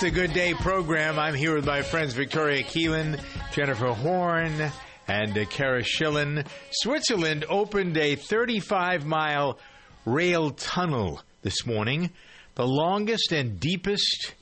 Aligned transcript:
It's 0.00 0.14
the 0.14 0.18
Good 0.18 0.32
Day 0.32 0.54
program. 0.54 1.18
I'm 1.18 1.34
here 1.34 1.54
with 1.54 1.66
my 1.66 1.82
friends 1.82 2.14
Victoria 2.14 2.62
Keelan, 2.62 3.20
Jennifer 3.52 3.88
Horn, 3.88 4.72
and 5.06 5.36
uh, 5.36 5.44
Kara 5.44 5.82
Schillen. 5.82 6.46
Switzerland 6.70 7.44
opened 7.50 7.98
a 7.98 8.14
35 8.16 9.04
mile 9.04 9.58
rail 10.06 10.52
tunnel 10.52 11.20
this 11.42 11.66
morning, 11.66 12.08
the 12.54 12.66
longest 12.66 13.30
and 13.32 13.60
deepest 13.60 14.32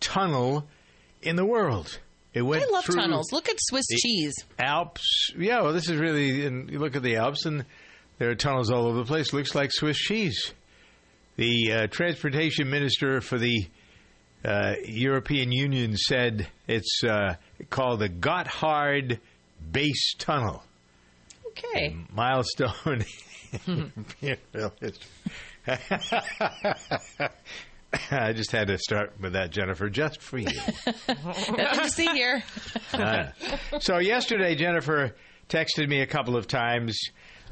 tunnel 0.00 0.68
in 1.22 1.36
the 1.36 1.46
world. 1.46 1.98
It 2.34 2.42
went 2.42 2.64
I 2.64 2.66
love 2.66 2.84
through 2.84 2.96
tunnels. 2.96 3.32
Look 3.32 3.48
at 3.48 3.56
Swiss 3.58 3.86
cheese. 3.86 4.34
Alps. 4.58 5.30
Yeah, 5.34 5.62
well, 5.62 5.72
this 5.72 5.88
is 5.88 5.96
really. 5.96 6.44
And 6.44 6.68
you 6.68 6.78
look 6.78 6.94
at 6.94 7.02
the 7.02 7.16
Alps, 7.16 7.46
and 7.46 7.64
there 8.18 8.28
are 8.28 8.34
tunnels 8.34 8.70
all 8.70 8.86
over 8.86 8.98
the 8.98 9.06
place. 9.06 9.32
Looks 9.32 9.54
like 9.54 9.72
Swiss 9.72 9.96
cheese. 9.96 10.52
The 11.36 11.72
uh, 11.72 11.86
transportation 11.86 12.68
minister 12.68 13.22
for 13.22 13.38
the 13.38 13.66
uh, 14.44 14.74
European 14.84 15.52
Union 15.52 15.96
said 15.96 16.48
it's 16.68 17.02
uh, 17.04 17.34
called 17.70 18.00
the 18.00 18.08
Gotthard 18.08 19.18
Base 19.72 20.14
Tunnel. 20.18 20.62
Okay. 21.48 21.96
Milestone. 22.12 23.04
I 28.10 28.32
just 28.32 28.52
had 28.52 28.68
to 28.68 28.78
start 28.78 29.14
with 29.20 29.32
that, 29.32 29.50
Jennifer, 29.50 29.88
just 29.88 30.20
for 30.20 30.38
you. 30.38 30.46
Nothing 31.08 31.56
to 31.56 31.90
see 31.90 32.06
here. 32.06 32.42
Uh, 32.92 33.26
so 33.80 33.98
yesterday, 33.98 34.54
Jennifer 34.54 35.14
texted 35.48 35.88
me 35.88 36.00
a 36.00 36.06
couple 36.06 36.36
of 36.36 36.46
times 36.46 36.98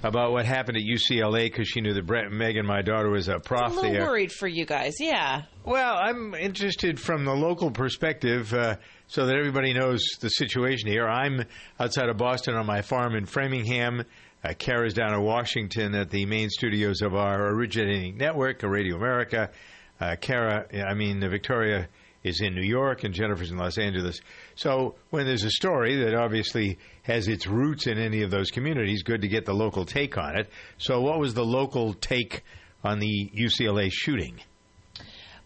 about 0.03 0.33
what 0.33 0.45
happened 0.45 0.77
at 0.77 0.83
UCLA 0.83 1.45
because 1.45 1.69
she 1.69 1.81
knew 1.81 1.95
that 1.95 2.06
Brett 2.06 2.27
and 2.27 2.37
Megan, 2.37 2.67
my 2.67 2.83
daughter, 2.83 3.11
was 3.11 3.28
a 3.28 3.39
prof 3.41 3.73
a 3.73 3.75
little 3.75 3.92
there. 3.92 4.03
worried 4.03 4.33
for 4.33 4.47
you 4.47 4.67
guys. 4.67 4.95
Yeah. 5.00 5.42
Well, 5.64 5.97
I'm 5.97 6.34
interested 6.34 7.00
from 7.00 7.25
the 7.25 7.34
local 7.34 7.70
perspective 7.70 8.53
uh, 8.53 8.77
so 9.06 9.27
that 9.27 9.37
everybody 9.37 9.72
knows 9.72 10.03
the 10.20 10.28
situation 10.28 10.89
here. 10.89 11.09
I'm 11.09 11.45
outside 11.81 12.09
of 12.09 12.17
Boston 12.19 12.55
on 12.55 12.67
my 12.67 12.83
farm 12.83 13.15
in 13.15 13.25
Framingham. 13.25 14.05
Uh, 14.45 14.53
Kara's 14.53 14.92
down 14.92 15.15
in 15.15 15.22
Washington 15.22 15.95
at 15.95 16.11
the 16.11 16.27
main 16.27 16.50
studios 16.50 17.00
of 17.00 17.15
our 17.15 17.48
originating 17.48 18.19
network, 18.19 18.62
Radio 18.62 18.97
America. 18.97 19.50
Uh, 19.98 20.17
Kara, 20.20 20.67
I 20.87 20.92
mean, 20.92 21.20
Victoria 21.20 21.89
is 22.25 22.41
in 22.41 22.55
New 22.55 22.67
York 22.67 23.05
and 23.05 23.14
Jennifer's 23.14 23.50
in 23.50 23.58
Los 23.58 23.78
Angeles. 23.78 24.20
So 24.56 24.97
when 25.11 25.27
there's 25.27 25.44
a 25.44 25.50
story 25.50 25.97
that 26.05 26.14
obviously 26.14 26.78
has 27.03 27.28
its 27.28 27.47
roots 27.47 27.86
in 27.86 27.98
any 27.98 28.22
of 28.22 28.31
those 28.31 28.50
communities, 28.50 29.03
good 29.03 29.20
to 29.20 29.28
get 29.28 29.44
the 29.44 29.55
local 29.55 29.84
take 29.84 30.16
on 30.19 30.36
it. 30.36 30.48
So 30.78 31.03
what 31.03 31.20
was 31.20 31.34
the 31.34 31.44
local 31.44 31.92
take 31.94 32.42
on 32.83 32.98
the 32.98 33.31
UCLA 33.36 33.91
shooting? 33.92 34.41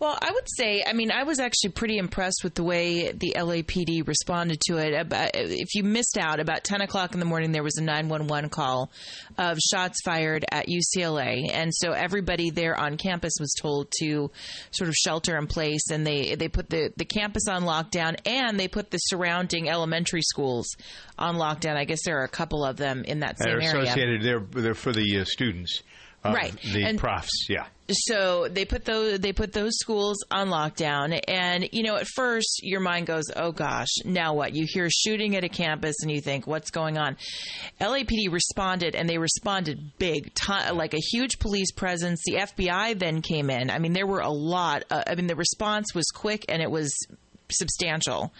Well, 0.00 0.16
I 0.22 0.30
would 0.30 0.48
say, 0.48 0.84
I 0.86 0.92
mean, 0.92 1.10
I 1.10 1.24
was 1.24 1.40
actually 1.40 1.70
pretty 1.70 1.98
impressed 1.98 2.44
with 2.44 2.54
the 2.54 2.62
way 2.62 3.10
the 3.10 3.34
LAPD 3.36 4.06
responded 4.06 4.60
to 4.68 4.76
it. 4.76 4.94
About, 4.94 5.30
if 5.34 5.74
you 5.74 5.82
missed 5.82 6.16
out, 6.16 6.38
about 6.38 6.62
10 6.62 6.82
o'clock 6.82 7.14
in 7.14 7.20
the 7.20 7.26
morning, 7.26 7.50
there 7.50 7.64
was 7.64 7.76
a 7.78 7.82
911 7.82 8.48
call 8.50 8.92
of 9.36 9.58
shots 9.58 10.00
fired 10.04 10.44
at 10.52 10.66
UCLA. 10.68 11.50
And 11.52 11.74
so 11.74 11.90
everybody 11.92 12.50
there 12.50 12.78
on 12.78 12.96
campus 12.96 13.32
was 13.40 13.52
told 13.60 13.90
to 14.00 14.30
sort 14.70 14.88
of 14.88 14.94
shelter 14.94 15.36
in 15.36 15.48
place. 15.48 15.90
And 15.90 16.06
they, 16.06 16.36
they 16.36 16.48
put 16.48 16.70
the, 16.70 16.92
the 16.96 17.04
campus 17.04 17.48
on 17.48 17.64
lockdown 17.64 18.16
and 18.24 18.58
they 18.58 18.68
put 18.68 18.92
the 18.92 18.98
surrounding 18.98 19.68
elementary 19.68 20.22
schools 20.22 20.76
on 21.18 21.34
lockdown. 21.34 21.76
I 21.76 21.84
guess 21.84 22.04
there 22.04 22.20
are 22.20 22.24
a 22.24 22.28
couple 22.28 22.64
of 22.64 22.76
them 22.76 23.02
in 23.04 23.20
that 23.20 23.38
same 23.40 23.58
They're 23.58 23.68
area. 23.68 23.82
associated. 23.82 24.22
They're 24.22 24.62
they're 24.62 24.74
for 24.74 24.92
the 24.92 25.18
uh, 25.18 25.24
students, 25.24 25.82
Right. 26.24 26.54
The 26.72 26.84
And- 26.84 26.98
profs, 26.98 27.46
yeah. 27.48 27.66
so 27.90 28.48
they 28.48 28.66
put 28.66 28.84
those 28.84 29.18
they 29.20 29.32
put 29.32 29.52
those 29.54 29.72
schools 29.78 30.18
on 30.30 30.48
lockdown 30.48 31.18
and 31.26 31.66
you 31.72 31.82
know 31.82 31.96
at 31.96 32.06
first 32.06 32.60
your 32.62 32.80
mind 32.80 33.06
goes 33.06 33.24
oh 33.34 33.50
gosh 33.50 33.88
now 34.04 34.34
what 34.34 34.54
you 34.54 34.66
hear 34.68 34.90
shooting 34.90 35.36
at 35.36 35.42
a 35.44 35.48
campus 35.48 35.96
and 36.02 36.10
you 36.10 36.20
think 36.20 36.46
what's 36.46 36.70
going 36.70 36.98
on 36.98 37.16
LAPD 37.80 38.30
responded 38.30 38.94
and 38.94 39.08
they 39.08 39.16
responded 39.16 39.92
big 39.98 40.32
like 40.74 40.92
a 40.92 40.98
huge 40.98 41.38
police 41.38 41.72
presence 41.72 42.20
the 42.26 42.34
FBI 42.34 42.98
then 42.98 43.22
came 43.22 43.48
in 43.48 43.70
I 43.70 43.78
mean 43.78 43.94
there 43.94 44.06
were 44.06 44.20
a 44.20 44.28
lot 44.30 44.84
uh, 44.90 45.04
I 45.06 45.14
mean 45.14 45.28
the 45.28 45.36
response 45.36 45.94
was 45.94 46.04
quick 46.10 46.44
and 46.50 46.60
it 46.60 46.70
was 46.70 46.94
substantial. 47.50 48.30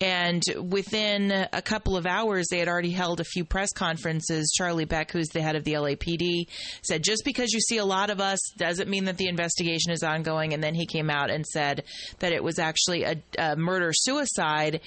And 0.00 0.42
within 0.56 1.32
a 1.52 1.60
couple 1.60 1.96
of 1.96 2.06
hours, 2.06 2.46
they 2.50 2.58
had 2.58 2.68
already 2.68 2.90
held 2.90 3.20
a 3.20 3.24
few 3.24 3.44
press 3.44 3.72
conferences. 3.72 4.52
Charlie 4.56 4.84
Beck, 4.84 5.10
who's 5.10 5.28
the 5.28 5.42
head 5.42 5.56
of 5.56 5.64
the 5.64 5.72
LAPD, 5.72 6.46
said, 6.82 7.02
just 7.02 7.24
because 7.24 7.52
you 7.52 7.60
see 7.60 7.78
a 7.78 7.84
lot 7.84 8.10
of 8.10 8.20
us 8.20 8.38
doesn't 8.56 8.88
mean 8.88 9.06
that 9.06 9.16
the 9.16 9.26
investigation 9.26 9.90
is 9.90 10.04
ongoing. 10.04 10.54
And 10.54 10.62
then 10.62 10.74
he 10.74 10.86
came 10.86 11.10
out 11.10 11.30
and 11.30 11.44
said 11.44 11.84
that 12.20 12.32
it 12.32 12.44
was 12.44 12.58
actually 12.58 13.02
a, 13.02 13.16
a 13.38 13.56
murder 13.56 13.90
suicide 13.92 14.80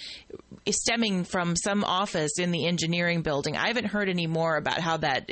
stemming 0.70 1.24
from 1.24 1.56
some 1.56 1.84
office 1.84 2.38
in 2.38 2.52
the 2.52 2.66
engineering 2.66 3.22
building. 3.22 3.58
I 3.58 3.68
haven't 3.68 3.88
heard 3.88 4.10
any 4.10 4.28
more 4.28 4.56
about 4.56 4.80
how 4.80 4.98
that 4.98 5.30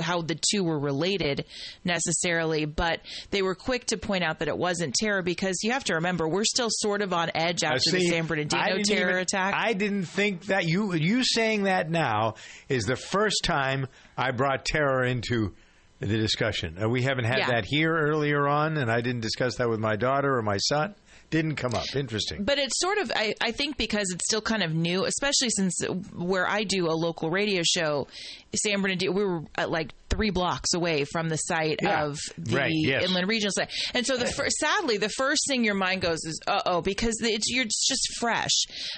how 0.00 0.22
the 0.22 0.38
two 0.50 0.62
were 0.62 0.78
related 0.78 1.46
necessarily, 1.84 2.64
but 2.64 3.00
they 3.30 3.42
were 3.42 3.54
quick 3.54 3.86
to 3.86 3.96
point 3.96 4.22
out 4.22 4.40
that 4.40 4.48
it 4.48 4.56
wasn't 4.56 4.94
terror 4.94 5.22
because 5.22 5.56
you 5.62 5.72
have 5.72 5.84
to 5.84 5.94
remember 5.94 6.28
we're 6.28 6.44
still 6.44 6.68
sort 6.70 7.02
of 7.02 7.12
on 7.12 7.30
edge 7.34 7.64
after 7.64 7.90
the 7.90 8.00
see, 8.00 8.10
San 8.10 8.24
I 8.24 8.26
Bernardino 8.26 8.82
terror 8.84 9.15
attack. 9.18 9.54
I 9.56 9.72
didn't 9.72 10.04
think 10.06 10.46
that 10.46 10.64
you 10.66 10.94
you 10.94 11.22
saying 11.24 11.64
that 11.64 11.90
now 11.90 12.34
is 12.68 12.84
the 12.84 12.96
first 12.96 13.42
time 13.44 13.86
I 14.16 14.30
brought 14.30 14.64
terror 14.64 15.04
into 15.04 15.54
the 16.00 16.06
discussion. 16.18 16.76
Uh, 16.82 16.88
we 16.88 17.02
haven't 17.02 17.24
had 17.24 17.38
Yeah. 17.38 17.50
that 17.52 17.64
here 17.66 17.94
earlier 17.96 18.46
on, 18.46 18.76
and 18.76 18.90
I 18.90 19.00
didn't 19.00 19.20
discuss 19.22 19.56
that 19.56 19.68
with 19.68 19.80
my 19.80 19.96
daughter 19.96 20.36
or 20.36 20.42
my 20.42 20.58
son. 20.58 20.94
Didn't 21.30 21.56
come 21.56 21.74
up. 21.74 21.84
Interesting. 21.94 22.44
But 22.44 22.58
it's 22.58 22.78
sort 22.78 22.98
of, 22.98 23.10
I, 23.14 23.34
I 23.40 23.50
think, 23.52 23.76
because 23.76 24.10
it's 24.12 24.24
still 24.26 24.40
kind 24.40 24.62
of 24.62 24.74
new, 24.74 25.04
especially 25.04 25.50
since 25.50 25.80
where 26.14 26.46
I 26.48 26.64
do 26.64 26.86
a 26.88 26.94
local 26.94 27.30
radio 27.30 27.62
show, 27.64 28.06
San 28.54 28.80
Bernardino, 28.80 29.12
we 29.12 29.24
were 29.24 29.42
at 29.56 29.70
like 29.70 29.92
three 30.08 30.30
blocks 30.30 30.72
away 30.72 31.04
from 31.04 31.28
the 31.28 31.36
site 31.36 31.80
Yeah. 31.82 32.04
of 32.04 32.18
the 32.38 32.56
Right, 32.56 32.70
yes. 32.72 33.04
Inland 33.04 33.28
Regional 33.28 33.50
site. 33.50 33.70
And 33.92 34.06
so, 34.06 34.16
the 34.16 34.26
fir- 34.26 34.48
sadly, 34.48 34.96
the 34.98 35.08
first 35.10 35.42
thing 35.48 35.64
your 35.64 35.74
mind 35.74 36.00
goes 36.00 36.18
is, 36.24 36.40
uh 36.46 36.62
oh, 36.64 36.80
because 36.80 37.16
it's, 37.20 37.50
you're 37.50 37.64
it's 37.64 37.86
just 37.88 38.16
fresh. 38.20 38.52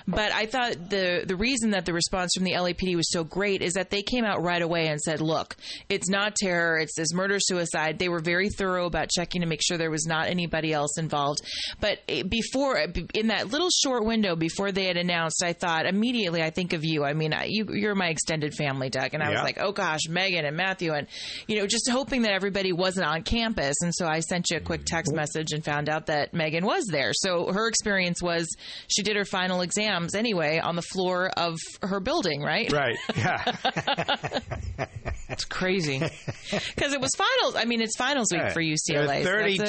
But 0.06 0.32
I 0.32 0.46
thought 0.46 0.90
the, 0.90 1.24
the 1.26 1.34
reason 1.34 1.70
that 1.70 1.86
the 1.86 1.94
response 1.94 2.32
from 2.34 2.44
the 2.44 2.52
LAPD 2.52 2.94
was 2.94 3.10
so 3.10 3.24
great 3.24 3.62
is 3.62 3.72
that 3.74 3.90
they 3.90 4.02
came 4.02 4.24
out 4.24 4.42
right 4.42 4.60
away 4.62 4.88
and 4.88 5.00
said, 5.00 5.20
look, 5.20 5.56
it's 5.88 6.08
not 6.10 6.36
terror, 6.36 6.78
it's 6.78 6.94
this 6.94 7.12
murder 7.14 7.38
suicide. 7.40 7.98
They 7.98 8.10
were 8.10 8.20
very 8.20 8.50
thorough 8.50 8.86
about 8.86 9.08
checking 9.10 9.40
to 9.40 9.46
make 9.46 9.60
sure 9.66 9.78
there 9.78 9.90
was 9.90 10.06
not 10.06 10.28
anybody 10.28 10.72
else 10.72 10.98
involved. 10.98 11.40
But 11.80 12.00
eh, 12.08 12.22
before, 12.28 12.78
in 13.14 13.28
that 13.28 13.48
little 13.48 13.68
short 13.70 14.04
window 14.04 14.36
before 14.36 14.72
they 14.72 14.84
had 14.86 14.96
announced, 14.96 15.42
I 15.44 15.52
thought 15.52 15.86
immediately, 15.86 16.42
I 16.42 16.50
think 16.50 16.72
of 16.72 16.84
you. 16.84 17.04
I 17.04 17.12
mean, 17.14 17.32
I- 17.32 17.46
you, 17.48 17.66
you're 17.72 17.94
my 17.94 18.08
extended 18.08 18.54
family, 18.54 18.90
Doug. 18.90 19.14
And 19.14 19.22
I 19.22 19.28
was 19.30 19.38
like, 19.44 19.58
oh 19.60 19.72
gosh, 19.72 20.08
Megan 20.08 20.44
and 20.44 20.56
Matthew, 20.56 20.92
and, 20.92 21.06
you 21.46 21.58
know, 21.58 21.66
just 21.66 21.88
hoping 21.90 22.22
that 22.22 22.32
everybody 22.32 22.72
wasn't 22.72 23.06
on 23.06 23.22
campus. 23.22 23.74
And 23.82 23.94
so 23.94 24.06
I 24.06 24.20
sent 24.20 24.50
you 24.50 24.56
a 24.56 24.60
quick 24.60 24.82
text 24.84 25.12
message 25.14 25.52
and 25.52 25.64
found 25.64 25.88
out 25.88 26.06
that 26.06 26.34
Megan 26.34 26.64
was 26.64 26.84
there. 26.90 27.12
So 27.14 27.52
her 27.52 27.68
experience 27.68 28.22
was 28.22 28.48
she 28.88 29.02
did 29.02 29.16
her 29.16 29.24
final 29.24 29.60
exams 29.62 30.14
anyway 30.14 30.58
on 30.58 30.76
the 30.76 30.82
floor 30.82 31.30
of 31.36 31.56
her 31.82 32.00
building, 32.00 32.42
right? 32.42 32.70
Right. 32.72 32.96
Yeah. 33.16 34.38
It's 35.30 35.44
crazy. 35.44 35.98
Because 35.98 36.92
it 36.92 37.00
was 37.00 37.10
finals. 37.16 37.54
I 37.54 37.64
mean, 37.66 37.80
it's 37.82 37.96
finals 37.96 38.28
week 38.32 38.50
for 38.52 38.62
UCLA. 38.62 39.22
There 39.24 39.36
are 39.44 39.48
so 39.56 39.64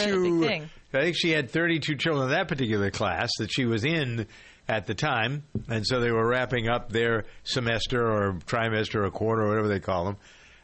I 0.94 1.02
think 1.02 1.16
she 1.18 1.32
had 1.32 1.52
32 1.52 1.96
children 1.96 2.26
in 2.26 2.32
that 2.32 2.48
particular 2.48 2.90
class 2.90 3.30
that 3.38 3.52
she 3.52 3.66
was 3.66 3.86
in 3.86 4.26
at 4.68 4.88
the 4.88 4.96
time, 4.96 5.44
and 5.68 5.86
so 5.86 6.00
they 6.00 6.12
were 6.12 6.28
wrapping 6.28 6.68
up 6.68 6.92
their 6.92 7.26
semester 7.44 8.08
or 8.08 8.34
trimester 8.46 9.06
or 9.06 9.12
quarter 9.12 9.44
or 9.44 9.50
whatever 9.50 9.68
they 9.68 9.80
call 9.80 10.06
them. 10.06 10.18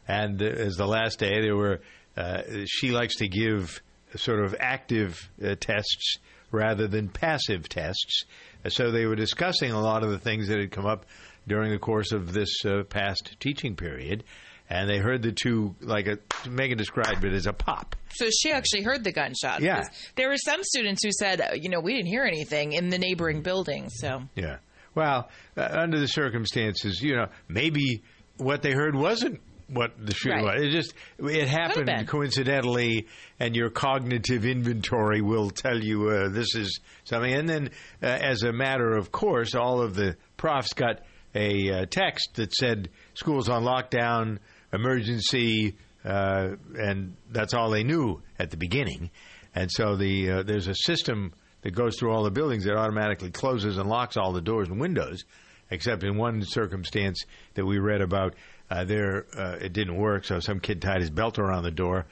And 0.07 0.41
as 0.41 0.75
the 0.75 0.87
last 0.87 1.19
day, 1.19 1.41
they 1.41 1.51
were. 1.51 1.81
Uh, 2.15 2.41
she 2.65 2.91
likes 2.91 3.17
to 3.17 3.27
give 3.27 3.81
sort 4.15 4.39
of 4.43 4.55
active 4.59 5.29
uh, 5.43 5.55
tests 5.59 6.17
rather 6.51 6.87
than 6.87 7.09
passive 7.09 7.67
tests. 7.67 8.23
So 8.69 8.91
they 8.91 9.05
were 9.05 9.15
discussing 9.15 9.71
a 9.71 9.81
lot 9.81 10.03
of 10.03 10.11
the 10.11 10.19
things 10.19 10.47
that 10.47 10.59
had 10.59 10.71
come 10.71 10.85
up 10.85 11.05
during 11.47 11.71
the 11.71 11.79
course 11.79 12.11
of 12.11 12.33
this 12.33 12.63
uh, 12.65 12.83
past 12.83 13.35
teaching 13.39 13.75
period. 13.75 14.23
And 14.69 14.89
they 14.89 14.97
heard 14.97 15.21
the 15.21 15.31
two, 15.31 15.75
like 15.79 16.07
a, 16.07 16.17
Megan 16.49 16.77
described 16.77 17.23
it 17.23 17.33
as 17.33 17.45
a 17.45 17.53
pop. 17.53 17.95
So 18.15 18.27
she 18.41 18.51
actually 18.51 18.81
heard 18.81 19.03
the 19.03 19.11
gunshot. 19.11 19.61
Yeah. 19.61 19.83
There 20.15 20.27
were 20.29 20.37
some 20.37 20.63
students 20.63 21.03
who 21.03 21.11
said, 21.11 21.39
uh, 21.41 21.49
you 21.53 21.69
know, 21.69 21.79
we 21.79 21.93
didn't 21.93 22.07
hear 22.07 22.23
anything 22.23 22.73
in 22.73 22.89
the 22.89 22.97
neighboring 22.97 23.41
building. 23.41 23.89
So 23.89 24.23
Yeah. 24.35 24.57
Well, 24.95 25.29
uh, 25.57 25.67
under 25.71 25.99
the 25.99 26.07
circumstances, 26.07 27.01
you 27.01 27.15
know, 27.15 27.27
maybe 27.47 28.01
what 28.37 28.61
they 28.61 28.71
heard 28.71 28.95
wasn't 28.95 29.41
what 29.67 29.91
the 30.03 30.13
shooting 30.13 30.45
Right. 30.45 30.59
was. 30.59 30.63
It 30.63 30.71
just 30.71 30.93
it 31.19 31.47
happened 31.47 32.07
coincidentally, 32.07 33.07
and 33.39 33.55
your 33.55 33.69
cognitive 33.69 34.45
inventory 34.45 35.21
will 35.21 35.49
tell 35.49 35.77
you 35.83 36.09
uh, 36.09 36.29
this 36.29 36.55
is 36.55 36.79
something. 37.03 37.33
And 37.33 37.49
then, 37.49 37.69
uh, 38.01 38.05
as 38.05 38.43
a 38.43 38.53
matter 38.53 38.95
of 38.95 39.11
course, 39.11 39.55
all 39.55 39.81
of 39.81 39.95
the 39.95 40.15
profs 40.37 40.73
got 40.73 41.01
a 41.33 41.71
uh, 41.71 41.85
text 41.89 42.35
that 42.35 42.53
said 42.53 42.89
schools 43.15 43.49
on 43.49 43.63
lockdown, 43.63 44.37
emergency, 44.75 45.75
uh, 46.03 46.55
and 46.77 47.15
that's 47.31 47.53
all 47.53 47.69
they 47.71 47.83
knew 47.83 48.21
at 48.39 48.51
the 48.51 48.57
beginning. 48.57 49.09
and 49.55 49.71
so 49.71 49.95
the 49.95 50.29
uh, 50.31 50.43
there's 50.43 50.67
a 50.67 50.75
system 50.75 51.33
that 51.61 51.71
goes 51.71 51.97
through 51.97 52.11
all 52.11 52.23
the 52.23 52.31
buildings 52.31 52.65
that 52.65 52.75
automatically 52.77 53.31
closes 53.31 53.77
and 53.77 53.89
locks 53.89 54.17
all 54.17 54.31
the 54.33 54.41
doors 54.41 54.67
and 54.69 54.79
windows, 54.79 55.23
except 55.71 56.03
in 56.03 56.15
one 56.17 56.43
circumstance 56.43 57.23
that 57.55 57.65
we 57.65 57.79
read 57.79 58.01
about. 58.01 58.35
Uh, 58.69 58.83
there, 58.83 59.25
uh, 59.37 59.57
it 59.61 59.73
didn't 59.73 59.95
work, 59.95 60.25
so 60.25 60.39
some 60.39 60.59
kid 60.59 60.81
tied 60.81 60.99
his 60.99 61.09
belt 61.11 61.37
around 61.39 61.63
the 61.63 61.71
door, 61.71 62.05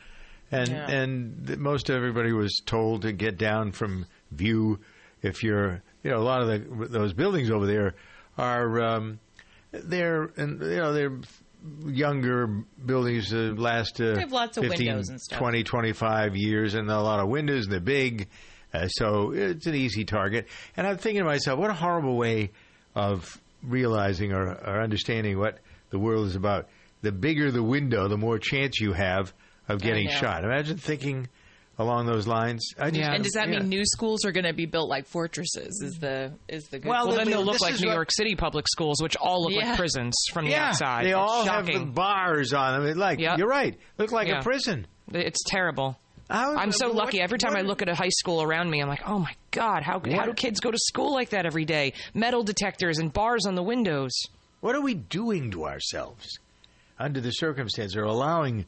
and 0.52 0.70
Yeah. 0.70 0.88
and 0.92 1.48
th- 1.48 1.60
most 1.60 1.90
everybody 1.90 2.32
was 2.32 2.62
told 2.66 3.02
to 3.04 3.12
get 3.12 3.38
down 3.38 3.72
from 3.72 4.06
view. 4.32 4.80
If 5.24 5.42
you're, 5.44 5.82
you 6.04 6.12
know, 6.12 6.18
a 6.18 6.24
lot 6.24 6.42
of 6.42 6.48
the, 6.50 6.88
those 6.90 7.14
buildings 7.14 7.50
over 7.50 7.66
there 7.66 7.96
are, 8.38 8.82
um, 8.84 9.20
they're, 9.72 10.24
and 10.38 10.62
you 10.62 10.78
know, 10.78 10.94
they're 10.94 11.18
younger 11.86 12.48
buildings 12.86 13.30
that 13.30 13.58
last 13.58 14.00
uh, 14.02 14.14
They 14.16 14.22
have 14.22 14.32
lots 14.32 14.58
of 14.58 14.64
15, 14.64 14.88
windows 14.88 15.10
and 15.10 15.22
stuff. 15.22 15.40
20, 15.40 15.64
25 15.64 16.36
years, 16.36 16.74
and 16.74 16.90
a 16.90 17.02
lot 17.02 17.20
of 17.20 17.30
windows, 17.30 17.66
and 17.66 17.74
they're 17.74 17.80
big, 17.80 18.28
uh, 18.74 18.88
so 18.88 19.32
it's 19.32 19.66
an 19.68 19.76
easy 19.76 20.04
target. 20.04 20.48
And 20.76 20.88
I'm 20.88 20.98
thinking 20.98 21.22
to 21.22 21.26
myself, 21.26 21.60
what 21.60 21.70
a 21.70 21.74
horrible 21.74 22.18
way 22.18 22.52
of 22.96 23.40
realizing 23.62 24.34
or, 24.34 24.48
or 24.50 24.82
understanding 24.82 25.40
what 25.40 25.60
the 25.90 26.00
world 26.00 26.28
is 26.28 26.36
about. 26.36 26.68
The 27.02 27.12
bigger 27.12 27.52
the 27.52 27.64
window, 27.64 28.08
the 28.08 28.18
more 28.18 28.40
chance 28.40 28.80
you 28.80 28.94
have 28.94 29.34
of 29.68 29.82
getting 29.82 30.10
shot. 30.10 30.44
Imagine 30.44 30.78
thinking 30.78 31.28
along 31.80 32.06
those 32.06 32.28
lines. 32.28 32.64
I 32.80 32.90
just, 32.90 33.02
Yeah. 33.02 33.14
And 33.14 33.24
does 33.24 33.34
that 33.34 33.50
yeah. 33.50 33.60
mean 33.60 33.70
new 33.70 33.84
schools 33.86 34.26
are 34.26 34.32
going 34.32 34.46
to 34.46 34.54
be 34.54 34.66
built 34.66 34.90
like 34.90 35.08
fortresses? 35.08 35.82
Is 35.84 35.98
the 36.00 36.34
is 36.48 36.66
the 36.66 36.80
good 36.80 36.88
Well, 36.90 37.08
Well, 37.08 37.18
then 37.18 37.30
they'll 37.30 37.44
look 37.44 37.60
like 37.62 37.80
New 37.80 37.88
what- 37.88 37.94
York 37.96 38.10
City 38.12 38.36
public 38.36 38.66
schools, 38.68 39.02
which 39.02 39.16
all 39.16 39.44
look 39.44 39.54
Yeah. 39.54 39.70
like 39.70 39.78
prisons 39.78 40.14
from 40.32 40.46
the 40.46 40.56
outside. 40.56 41.06
they 41.06 41.10
It's 41.10 41.18
all 41.18 41.46
have 41.46 41.66
the 41.66 41.80
bars 41.80 42.54
on 42.54 42.80
them. 42.82 42.90
It 42.90 42.98
like 42.98 43.20
Yep. 43.20 43.38
you're 43.40 43.48
right, 43.48 43.78
look 43.98 44.12
like 44.12 44.28
Yeah. 44.28 44.40
a 44.40 44.44
prison. 44.44 44.86
It's 45.14 45.42
terrible. 45.48 45.98
How- 46.30 46.56
I'm 46.56 46.72
so 46.72 46.88
what- 46.88 46.96
lucky. 46.96 47.20
Every 47.22 47.38
time 47.38 47.56
I 47.56 47.62
look 47.62 47.82
at 47.82 47.90
a 47.90 47.96
high 47.96 48.10
school 48.10 48.42
around 48.42 48.70
me, 48.70 48.80
I'm 48.82 48.88
like, 48.88 49.08
oh 49.08 49.20
my 49.20 49.34
god, 49.52 49.84
how 49.84 50.00
how 50.00 50.26
do 50.26 50.34
kids 50.34 50.60
go 50.62 50.72
to 50.72 50.78
school 50.80 51.14
like 51.14 51.30
that 51.30 51.46
every 51.46 51.66
day? 51.66 51.94
Metal 52.14 52.44
detectors 52.44 52.98
and 53.00 53.12
bars 53.12 53.46
on 53.46 53.56
the 53.56 53.64
windows. 53.64 54.12
What 54.62 54.76
are 54.76 54.82
we 54.82 54.94
doing 54.94 55.52
to 55.52 55.66
ourselves 55.66 56.40
under 56.98 57.20
the 57.20 57.32
circumstances? 57.32 57.98
or 57.98 58.04
allowing 58.04 58.66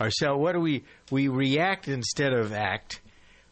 ourselves? 0.00 0.40
What 0.40 0.52
do 0.52 0.60
we 0.60 0.84
we 1.10 1.28
react 1.28 1.88
instead 1.88 2.32
of 2.32 2.52
act? 2.52 3.00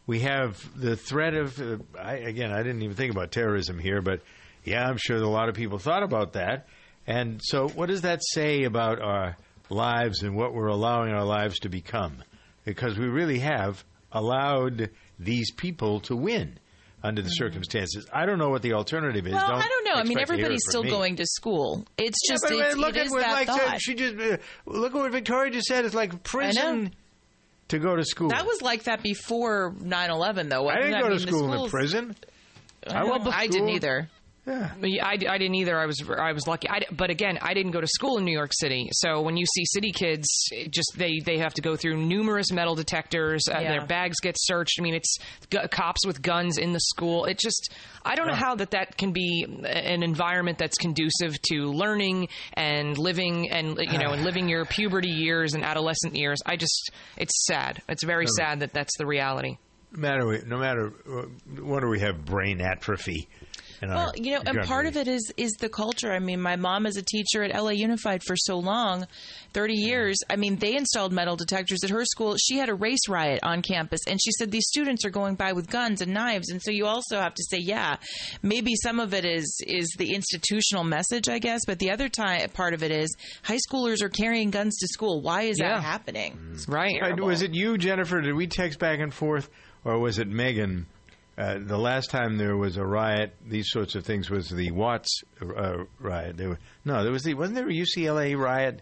We 0.05 0.21
have 0.21 0.57
the 0.79 0.95
threat 0.95 1.33
of 1.33 1.59
uh, 1.59 1.77
I, 1.99 2.15
again. 2.15 2.51
I 2.51 2.63
didn't 2.63 2.81
even 2.81 2.95
think 2.95 3.11
about 3.11 3.31
terrorism 3.31 3.79
here, 3.79 4.01
but 4.01 4.21
yeah, 4.63 4.87
I'm 4.87 4.97
sure 4.97 5.17
a 5.17 5.27
lot 5.27 5.49
of 5.49 5.55
people 5.55 5.79
thought 5.79 6.03
about 6.03 6.33
that. 6.33 6.67
And 7.05 7.39
so, 7.43 7.69
what 7.69 7.87
does 7.87 8.01
that 8.01 8.21
say 8.23 8.63
about 8.63 9.01
our 9.01 9.37
lives 9.69 10.23
and 10.23 10.35
what 10.35 10.53
we're 10.53 10.67
allowing 10.67 11.13
our 11.13 11.25
lives 11.25 11.59
to 11.59 11.69
become? 11.69 12.23
Because 12.65 12.97
we 12.97 13.07
really 13.07 13.39
have 13.39 13.83
allowed 14.11 14.89
these 15.19 15.51
people 15.51 16.01
to 16.01 16.15
win 16.15 16.59
under 17.03 17.21
the 17.21 17.29
circumstances. 17.29 18.07
I 18.11 18.25
don't 18.25 18.39
know 18.39 18.49
what 18.49 18.61
the 18.61 18.73
alternative 18.73 19.27
is. 19.27 19.33
Well, 19.33 19.43
I 19.45 19.67
don't 19.67 19.85
know. 19.85 19.93
I 19.93 20.03
mean, 20.03 20.17
to 20.17 20.21
everybody's 20.23 20.63
still 20.67 20.83
me. 20.83 20.89
going 20.89 21.15
to 21.17 21.25
school. 21.25 21.85
It's 21.97 22.17
Yeah, 22.27 22.33
just 22.33 22.43
but, 22.43 22.53
it's, 22.53 22.75
look 22.75 22.95
it 22.95 22.99
at 22.99 23.05
is 23.07 23.11
what 23.11 23.27
Mike 23.27 23.47
thought. 23.47 23.59
said. 23.59 23.81
She 23.81 23.93
just 23.95 24.15
uh, 24.17 24.37
look 24.65 24.93
at 24.95 24.97
what 24.97 25.11
Victoria 25.11 25.51
just 25.51 25.67
said. 25.67 25.85
It's 25.85 25.95
like 25.95 26.23
prison 26.23 26.93
to 27.69 27.79
go 27.79 27.95
to 27.95 28.03
school. 28.03 28.29
that 28.29 28.45
was 28.45 28.61
like 28.61 28.83
that 28.83 29.03
before 29.03 29.73
9/11, 29.79 30.49
though. 30.49 30.67
I 30.67 30.75
didn't 30.77 30.99
go 31.01 31.09
to 31.09 31.15
mean, 31.15 31.25
the 31.25 31.31
school 31.31 31.63
in 31.65 31.69
prison. 31.69 32.15
I, 32.89 33.03
went 33.03 33.25
to 33.25 33.29
I 33.35 33.47
didn't 33.47 33.69
either. 33.69 34.09
Yeah. 34.47 34.71
Yeah, 34.81 35.05
I, 35.05 35.11
I 35.11 35.37
didn't 35.37 35.55
either. 35.55 35.77
I 35.77 35.85
was 35.85 36.01
I 36.09 36.31
was 36.31 36.47
lucky. 36.47 36.69
I, 36.69 36.81
but 36.91 37.09
again, 37.09 37.37
I 37.41 37.53
didn't 37.53 37.71
go 37.73 37.81
to 37.81 37.87
school 37.87 38.17
in 38.17 38.23
New 38.23 38.31
York 38.31 38.51
City. 38.53 38.87
So 38.93 39.21
when 39.21 39.35
you 39.35 39.45
see 39.45 39.65
city 39.65 39.91
kids, 39.91 40.25
it 40.51 40.71
just 40.71 40.93
they 40.95 41.19
they 41.25 41.37
have 41.39 41.53
to 41.55 41.61
go 41.61 41.75
through 41.75 41.97
numerous 41.97 42.51
metal 42.51 42.73
detectors. 42.73 43.43
Uh, 43.49 43.59
Yeah. 43.59 43.69
Their 43.71 43.85
bags 43.85 44.15
get 44.21 44.35
searched. 44.39 44.77
I 44.79 44.83
mean, 44.83 44.93
it's 44.95 45.17
gu- 45.49 45.67
cops 45.69 46.05
with 46.07 46.21
guns 46.21 46.57
in 46.57 46.71
the 46.71 46.79
school. 46.79 47.25
It 47.25 47.39
just 47.39 47.73
I 48.05 48.15
don't 48.15 48.27
know 48.27 48.35
how 48.35 48.55
that 48.55 48.71
that 48.71 48.97
can 48.97 49.11
be 49.11 49.45
an 49.65 50.01
environment 50.01 50.57
that's 50.57 50.77
conducive 50.77 51.41
to 51.49 51.65
learning 51.73 52.29
and 52.53 52.97
living 52.97 53.49
and 53.51 53.77
you 53.77 53.97
know 53.97 54.11
and 54.13 54.23
living 54.23 54.47
your 54.47 54.63
puberty 54.65 55.09
years 55.09 55.55
and 55.55 55.63
adolescent 55.65 56.15
years. 56.15 56.39
I 56.45 56.55
just 56.55 56.91
it's 57.17 57.45
sad. 57.47 57.81
It's 57.89 58.03
very 58.05 58.27
sad 58.37 58.61
that 58.61 58.71
that's 58.71 58.95
the 58.97 59.05
reality. 59.05 59.57
No 59.91 59.99
matter 59.99 60.43
no 60.45 60.57
matter 60.57 60.93
uh, 61.09 61.23
wonder 61.61 61.89
we 61.89 61.99
have 62.01 62.23
brain 62.25 62.61
atrophy. 62.61 63.27
In 63.81 63.89
Well, 63.89 64.07
our 64.07 64.13
you 64.15 64.31
know, 64.31 64.41
and 64.45 64.59
part 64.67 64.85
of 64.85 64.95
it 64.97 65.07
is 65.07 65.31
is 65.37 65.51
the 65.59 65.69
culture. 65.69 66.11
I 66.11 66.19
mean, 66.19 66.41
my 66.41 66.55
mom 66.55 66.85
is 66.85 66.97
a 66.97 67.01
teacher 67.03 67.43
at 67.43 67.53
LA 67.55 67.71
Unified 67.71 68.21
for 68.25 68.35
so 68.35 68.57
long, 68.57 69.05
thirty 69.53 69.75
years. 69.75 70.17
I 70.29 70.35
mean, 70.35 70.55
they 70.57 70.75
installed 70.75 71.11
metal 71.13 71.35
detectors 71.35 71.83
at 71.83 71.89
her 71.89 72.05
school. 72.05 72.35
She 72.37 72.57
had 72.57 72.69
a 72.69 72.73
race 72.75 73.07
riot 73.09 73.39
on 73.43 73.61
campus, 73.61 74.01
and 74.07 74.19
she 74.23 74.31
said 74.31 74.51
these 74.51 74.67
students 74.67 75.05
are 75.05 75.09
going 75.09 75.35
by 75.35 75.53
with 75.53 75.69
guns 75.69 76.01
and 76.01 76.13
knives. 76.13 76.49
And 76.49 76.61
so 76.61 76.71
you 76.71 76.85
also 76.85 77.19
have 77.19 77.33
to 77.35 77.43
say, 77.49 77.57
yeah, 77.59 77.97
maybe 78.41 78.73
some 78.81 78.99
of 78.99 79.13
it 79.13 79.25
is 79.25 79.59
is 79.67 79.87
the 79.97 80.13
institutional 80.13 80.83
message, 80.83 81.29
I 81.29 81.39
guess, 81.39 81.61
but 81.65 81.79
the 81.79 81.91
other 81.91 82.09
time 82.09 82.49
part 82.49 82.73
of 82.73 82.83
it 82.83 82.91
is 82.91 83.15
high 83.43 83.59
schoolers 83.69 84.01
are 84.01 84.09
carrying 84.09 84.49
guns 84.49 84.77
to 84.77 84.87
school. 84.87 85.21
Why 85.21 85.43
is 85.43 85.57
Yeah. 85.59 85.75
that 85.75 85.83
happening? 85.83 86.37
It's 86.53 86.67
Right. 86.67 86.95
Terrible. 86.99 87.27
was 87.27 87.41
it 87.41 87.53
you, 87.53 87.77
Jennifer? 87.77 88.21
Did 88.21 88.33
we 88.33 88.47
text 88.47 88.79
back 88.79 88.99
and 88.99 89.13
forth, 89.13 89.49
or 89.85 89.99
was 89.99 90.19
it 90.19 90.27
Megan? 90.27 90.87
Uh, 91.37 91.59
the 91.59 91.77
last 91.77 92.09
time 92.09 92.37
there 92.37 92.57
was 92.57 92.77
a 92.77 92.85
riot, 92.85 93.35
these 93.45 93.69
sorts 93.69 93.93
of 93.93 94.03
things 94.05 94.29
was 94.29 94.49
the 94.49 94.71
Watts 94.71 95.21
uh, 95.41 95.83
riot. 95.99 96.35
There 96.37 96.49
were, 96.49 96.59
no, 96.83 97.03
there 97.03 97.11
was 97.11 97.23
the 97.23 97.35
wasn't 97.35 97.57
there 97.57 97.69
a 97.69 97.71
UCLA 97.73 98.35
riot 98.37 98.81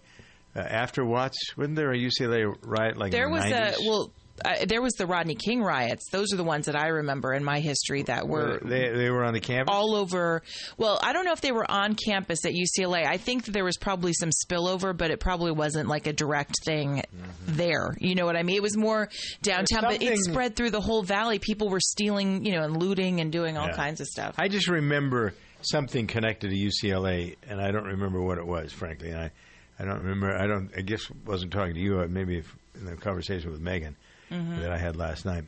uh, 0.55 0.59
after 0.59 1.03
Watts? 1.03 1.37
Wasn't 1.57 1.75
there 1.75 1.91
a 1.91 1.97
UCLA 1.97 2.55
riot 2.61 2.95
like 2.97 3.11
There 3.11 3.29
was 3.29 3.43
90s? 3.43 3.73
a 3.77 3.89
well. 3.89 4.11
Uh, 4.43 4.65
there 4.65 4.81
was 4.81 4.93
the 4.95 5.05
Rodney 5.05 5.35
King 5.35 5.61
riots. 5.61 6.09
Those 6.11 6.33
are 6.33 6.35
the 6.35 6.43
ones 6.43 6.65
that 6.65 6.75
I 6.75 6.87
remember 6.87 7.33
in 7.33 7.43
my 7.43 7.59
history 7.61 8.03
that 8.03 8.27
were 8.27 8.59
they 8.63 8.89
they 8.89 9.09
were 9.09 9.23
on 9.23 9.33
the 9.33 9.39
campus. 9.39 9.73
all 9.73 9.95
over. 9.95 10.43
Well, 10.77 10.99
I 11.01 11.13
don't 11.13 11.23
know 11.23 11.31
if 11.31 11.39
they 11.39 11.53
were 11.53 11.69
on 11.69 11.95
campus 11.95 12.43
at 12.45 12.51
UCLA. 12.51 13.05
I 13.07 13.15
think 13.17 13.45
that 13.45 13.51
there 13.51 13.63
was 13.63 13.77
probably 13.77 14.11
some 14.11 14.31
spillover, 14.31 14.95
but 14.95 15.09
it 15.09 15.21
probably 15.21 15.51
wasn't 15.53 15.87
like 15.87 16.05
a 16.07 16.13
direct 16.13 16.55
thing 16.65 17.01
there. 17.45 17.95
You 17.99 18.15
know 18.15 18.25
what 18.25 18.35
I 18.35 18.43
mean? 18.43 18.57
It 18.57 18.61
was 18.61 18.75
more 18.75 19.09
downtown, 19.41 19.83
but 19.83 20.01
it 20.03 20.17
spread 20.19 20.55
through 20.57 20.71
the 20.71 20.81
whole 20.81 21.01
valley. 21.03 21.39
People 21.39 21.69
were 21.69 21.79
stealing, 21.79 22.45
you 22.45 22.53
know, 22.55 22.63
and 22.63 22.75
looting 22.75 23.21
and 23.21 23.31
doing 23.31 23.57
all 23.57 23.67
Yeah. 23.67 23.75
kinds 23.75 24.01
of 24.01 24.07
stuff. 24.07 24.35
I 24.37 24.49
just 24.49 24.67
remember 24.67 25.33
something 25.61 26.07
connected 26.07 26.49
to 26.49 26.55
UCLA, 26.57 27.35
and 27.47 27.61
I 27.61 27.71
don't 27.71 27.85
remember 27.85 28.21
what 28.21 28.37
it 28.37 28.45
was, 28.45 28.73
frankly. 28.73 29.11
And 29.11 29.19
I, 29.21 29.31
I 29.79 29.85
don't 29.85 29.99
remember. 30.03 30.35
I 30.35 30.45
don't. 30.45 30.71
I 30.77 30.81
guess 30.81 31.09
wasn't 31.25 31.53
talking 31.53 31.73
to 31.75 31.79
you. 31.79 32.01
uh, 32.01 32.07
Maybe 32.09 32.37
if, 32.39 32.53
in 32.75 32.85
the 32.85 32.97
conversation 32.97 33.49
with 33.51 33.61
Megan 33.61 33.95
that 34.29 34.71
I 34.71 34.77
had 34.77 34.95
last 34.95 35.25
night. 35.25 35.45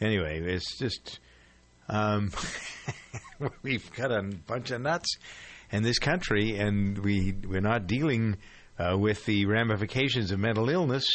Anyway, 0.00 0.40
it's 0.40 0.78
just 0.78 1.18
um, 1.88 2.30
we've 3.62 3.92
got 3.94 4.12
a 4.12 4.22
bunch 4.22 4.70
of 4.70 4.80
nuts 4.80 5.16
in 5.72 5.82
this 5.82 5.98
country, 5.98 6.56
and 6.56 6.98
we 6.98 7.34
we're 7.46 7.60
not 7.60 7.86
dealing 7.86 8.36
uh, 8.78 8.96
with 8.96 9.24
the 9.26 9.46
ramifications 9.46 10.30
of 10.30 10.38
mental 10.38 10.68
illness. 10.68 11.06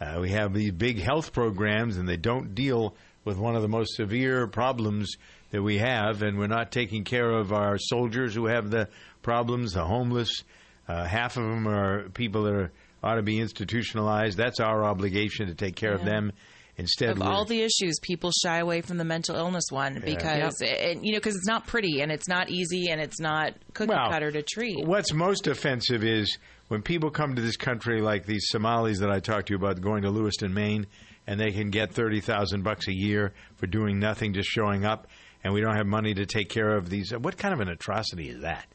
Uh, 0.00 0.18
we 0.20 0.30
have 0.30 0.52
these 0.52 0.72
big 0.72 1.00
health 1.00 1.32
programs, 1.32 1.96
and 1.96 2.08
they 2.08 2.16
don't 2.16 2.54
deal 2.54 2.94
with 3.24 3.38
one 3.38 3.56
of 3.56 3.62
the 3.62 3.68
most 3.68 3.94
severe 3.94 4.46
problems 4.46 5.16
that 5.50 5.62
we 5.62 5.78
have, 5.78 6.22
and 6.22 6.38
we're 6.38 6.46
not 6.46 6.72
taking 6.72 7.04
care 7.04 7.30
of 7.30 7.52
our 7.52 7.78
soldiers 7.78 8.34
who 8.34 8.46
have 8.46 8.70
the 8.70 8.88
problems, 9.22 9.72
the 9.72 9.84
homeless. 9.84 10.42
Uh, 10.86 11.04
half 11.04 11.36
of 11.36 11.44
them 11.44 11.66
are 11.66 12.08
people 12.10 12.42
that 12.42 12.54
are, 12.54 12.72
ought 13.04 13.16
to 13.16 13.22
be 13.22 13.38
institutionalized. 13.38 14.38
That's 14.38 14.60
our 14.60 14.84
obligation 14.84 15.48
to 15.48 15.54
take 15.54 15.76
care 15.76 15.92
of 15.92 16.04
them. 16.04 16.32
Instead, 16.76 17.10
of 17.10 17.22
all 17.22 17.44
the 17.44 17.60
issues, 17.60 18.00
people 18.02 18.32
shy 18.42 18.58
away 18.58 18.80
from 18.80 18.96
the 18.96 19.04
mental 19.04 19.36
illness 19.36 19.66
one 19.70 20.02
because, 20.04 20.60
and, 20.60 21.06
you 21.06 21.12
know, 21.12 21.18
because 21.18 21.36
it's 21.36 21.46
not 21.46 21.68
pretty 21.68 22.00
and 22.00 22.10
it's 22.10 22.26
not 22.26 22.50
easy 22.50 22.88
and 22.90 23.00
it's 23.00 23.20
not 23.20 23.52
cookie 23.74 23.90
Well, 23.90 24.10
cutter 24.10 24.32
to 24.32 24.42
treat. 24.42 24.84
What's 24.84 25.12
most 25.12 25.46
offensive 25.46 26.02
is 26.02 26.36
when 26.66 26.82
people 26.82 27.10
come 27.10 27.36
to 27.36 27.42
this 27.42 27.56
country, 27.56 28.00
like 28.00 28.26
these 28.26 28.46
Somalis 28.48 28.98
that 28.98 29.10
I 29.10 29.20
talked 29.20 29.48
to 29.48 29.52
you 29.52 29.58
about, 29.58 29.80
going 29.80 30.02
to 30.02 30.10
Lewiston, 30.10 30.52
Maine, 30.52 30.88
and 31.28 31.38
they 31.38 31.52
can 31.52 31.70
get 31.70 31.92
thirty 31.92 32.20
thousand 32.20 32.64
bucks 32.64 32.88
a 32.88 32.92
year 32.92 33.34
for 33.54 33.68
doing 33.68 34.00
nothing, 34.00 34.34
just 34.34 34.48
showing 34.48 34.84
up, 34.84 35.06
and 35.44 35.54
we 35.54 35.60
don't 35.60 35.76
have 35.76 35.86
money 35.86 36.12
to 36.14 36.26
take 36.26 36.48
care 36.48 36.76
of 36.76 36.90
these. 36.90 37.12
What 37.12 37.36
kind 37.36 37.54
of 37.54 37.60
an 37.60 37.68
atrocity 37.68 38.30
is 38.30 38.42
that? 38.42 38.66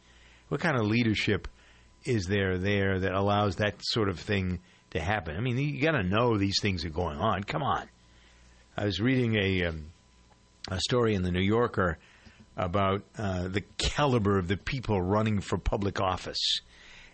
What 0.47 0.61
kind 0.61 0.77
of 0.77 0.85
leadership 0.85 1.49
is 2.05 2.25
there 2.25 2.57
there 2.57 2.99
that 2.99 3.13
allows 3.13 3.57
that 3.57 3.75
sort 3.81 4.09
of 4.09 4.19
thing 4.19 4.59
to 4.91 4.99
happen? 4.99 5.35
I 5.35 5.39
mean, 5.39 5.57
you 5.57 5.81
got 5.81 5.91
to 5.91 6.03
know 6.03 6.37
these 6.37 6.59
things 6.61 6.85
are 6.85 6.89
going 6.89 7.17
on. 7.17 7.43
Come 7.43 7.63
on. 7.63 7.87
I 8.77 8.85
was 8.85 8.99
reading 8.99 9.35
a 9.35 9.65
um, 9.65 9.91
a 10.69 10.79
story 10.79 11.15
in 11.15 11.23
the 11.23 11.31
New 11.31 11.41
Yorker 11.41 11.97
about 12.55 13.03
uh, 13.17 13.47
the 13.47 13.61
caliber 13.77 14.37
of 14.37 14.47
the 14.47 14.57
people 14.57 15.01
running 15.01 15.39
for 15.39 15.57
public 15.57 15.99
office. 15.99 16.61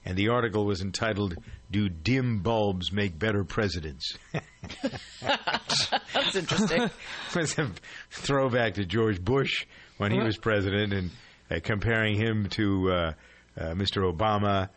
And 0.03 0.15
the 0.15 0.29
article 0.29 0.65
was 0.65 0.81
entitled, 0.81 1.35
Do 1.71 1.89
Dim 1.89 2.39
Bulbs 2.39 2.91
Make 2.91 3.17
Better 3.17 3.43
Presidents? 3.43 4.17
That's 5.21 6.35
interesting. 6.35 6.83
it 6.83 7.35
was 7.35 7.57
a 7.57 7.71
throwback 8.11 8.75
to 8.75 8.85
George 8.85 9.23
Bush 9.23 9.65
when 9.97 10.11
he 10.11 10.19
was 10.19 10.37
president 10.37 10.93
and 10.93 11.11
uh, 11.49 11.59
comparing 11.63 12.15
him 12.15 12.49
to 12.49 12.91
uh, 12.91 12.93
uh, 12.95 13.13
Mr. 13.57 14.11
Obama. 14.11 14.69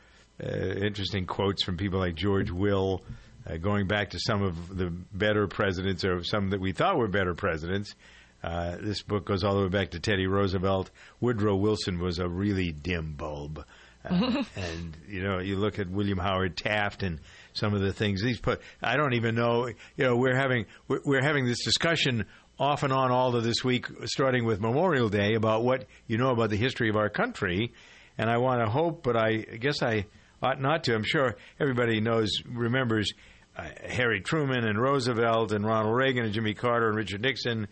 Uh, 0.43 0.47
interesting 0.85 1.27
quotes 1.27 1.65
from 1.65 1.77
people 1.77 1.99
like 1.99 2.15
George 2.15 2.51
Will. 2.51 3.03
uh, 3.49 3.57
going 3.57 3.87
back 3.87 4.11
to 4.11 4.19
some 4.21 4.43
of 4.43 4.77
the 4.77 4.91
better 5.13 5.47
presidents 5.47 6.05
or 6.05 6.23
some 6.23 6.51
that 6.51 6.61
we 6.61 6.73
thought 6.73 6.97
were 6.97 7.09
better 7.09 7.35
presidents. 7.35 7.95
Uh, 8.43 8.77
this 8.81 9.03
book 9.03 9.25
goes 9.27 9.43
all 9.43 9.57
the 9.57 9.63
way 9.63 9.69
back 9.69 9.91
to 9.91 10.01
Teddy 10.01 10.27
Roosevelt. 10.27 10.91
Woodrow 11.21 11.57
Wilson 11.57 11.99
was 11.99 12.19
a 12.19 12.29
really 12.29 12.71
dim 12.71 13.15
bulb. 13.15 13.65
Uh, 14.09 14.45
and 14.57 14.97
you 15.09 15.23
know, 15.23 15.39
you 15.41 15.57
look 15.57 15.79
at 15.79 15.89
William 15.91 16.19
Howard 16.19 16.57
Taft 16.57 17.03
and 17.03 17.19
some 17.53 17.75
of 17.75 17.81
the 17.81 17.93
things 17.93 18.23
he's 18.23 18.41
put. 18.41 18.61
I 18.81 18.97
don't 18.97 19.15
even 19.15 19.35
know. 19.35 19.67
You 19.67 20.05
know, 20.05 20.17
we're 20.17 20.37
having 20.37 20.67
we're, 20.87 21.01
we're 21.05 21.23
having 21.23 21.47
this 21.47 21.65
discussion 21.65 22.27
off 22.61 22.83
and 22.85 22.93
on 22.93 23.11
all 23.11 23.35
of 23.35 23.45
this 23.45 23.65
week, 23.65 23.87
starting 24.05 24.45
with 24.45 24.61
Memorial 24.61 25.09
Day, 25.09 25.35
about 25.35 25.65
what 25.65 25.87
you 26.07 26.17
know 26.17 26.31
about 26.31 26.51
the 26.51 26.57
history 26.57 26.89
of 26.89 26.97
our 26.97 27.09
country. 27.09 27.73
And 28.19 28.29
I 28.29 28.39
want 28.39 28.61
to 28.61 28.71
hope, 28.71 29.03
but 29.05 29.17
I 29.17 29.37
guess 29.37 29.83
I 29.83 30.07
ought 30.43 30.61
not 30.61 30.85
to. 30.85 30.95
I'm 30.95 31.05
sure 31.05 31.37
everybody 31.61 32.01
knows, 32.01 32.31
remembers 32.45 33.13
uh, 33.57 33.69
Harry 33.89 34.21
Truman 34.21 34.65
and 34.65 34.81
Roosevelt 34.81 35.53
and 35.53 35.65
Ronald 35.65 35.97
Reagan 35.97 36.25
and 36.25 36.33
Jimmy 36.33 36.55
Carter 36.55 36.89
and 36.89 36.97
Richard 36.97 37.23
Nixon. 37.23 37.69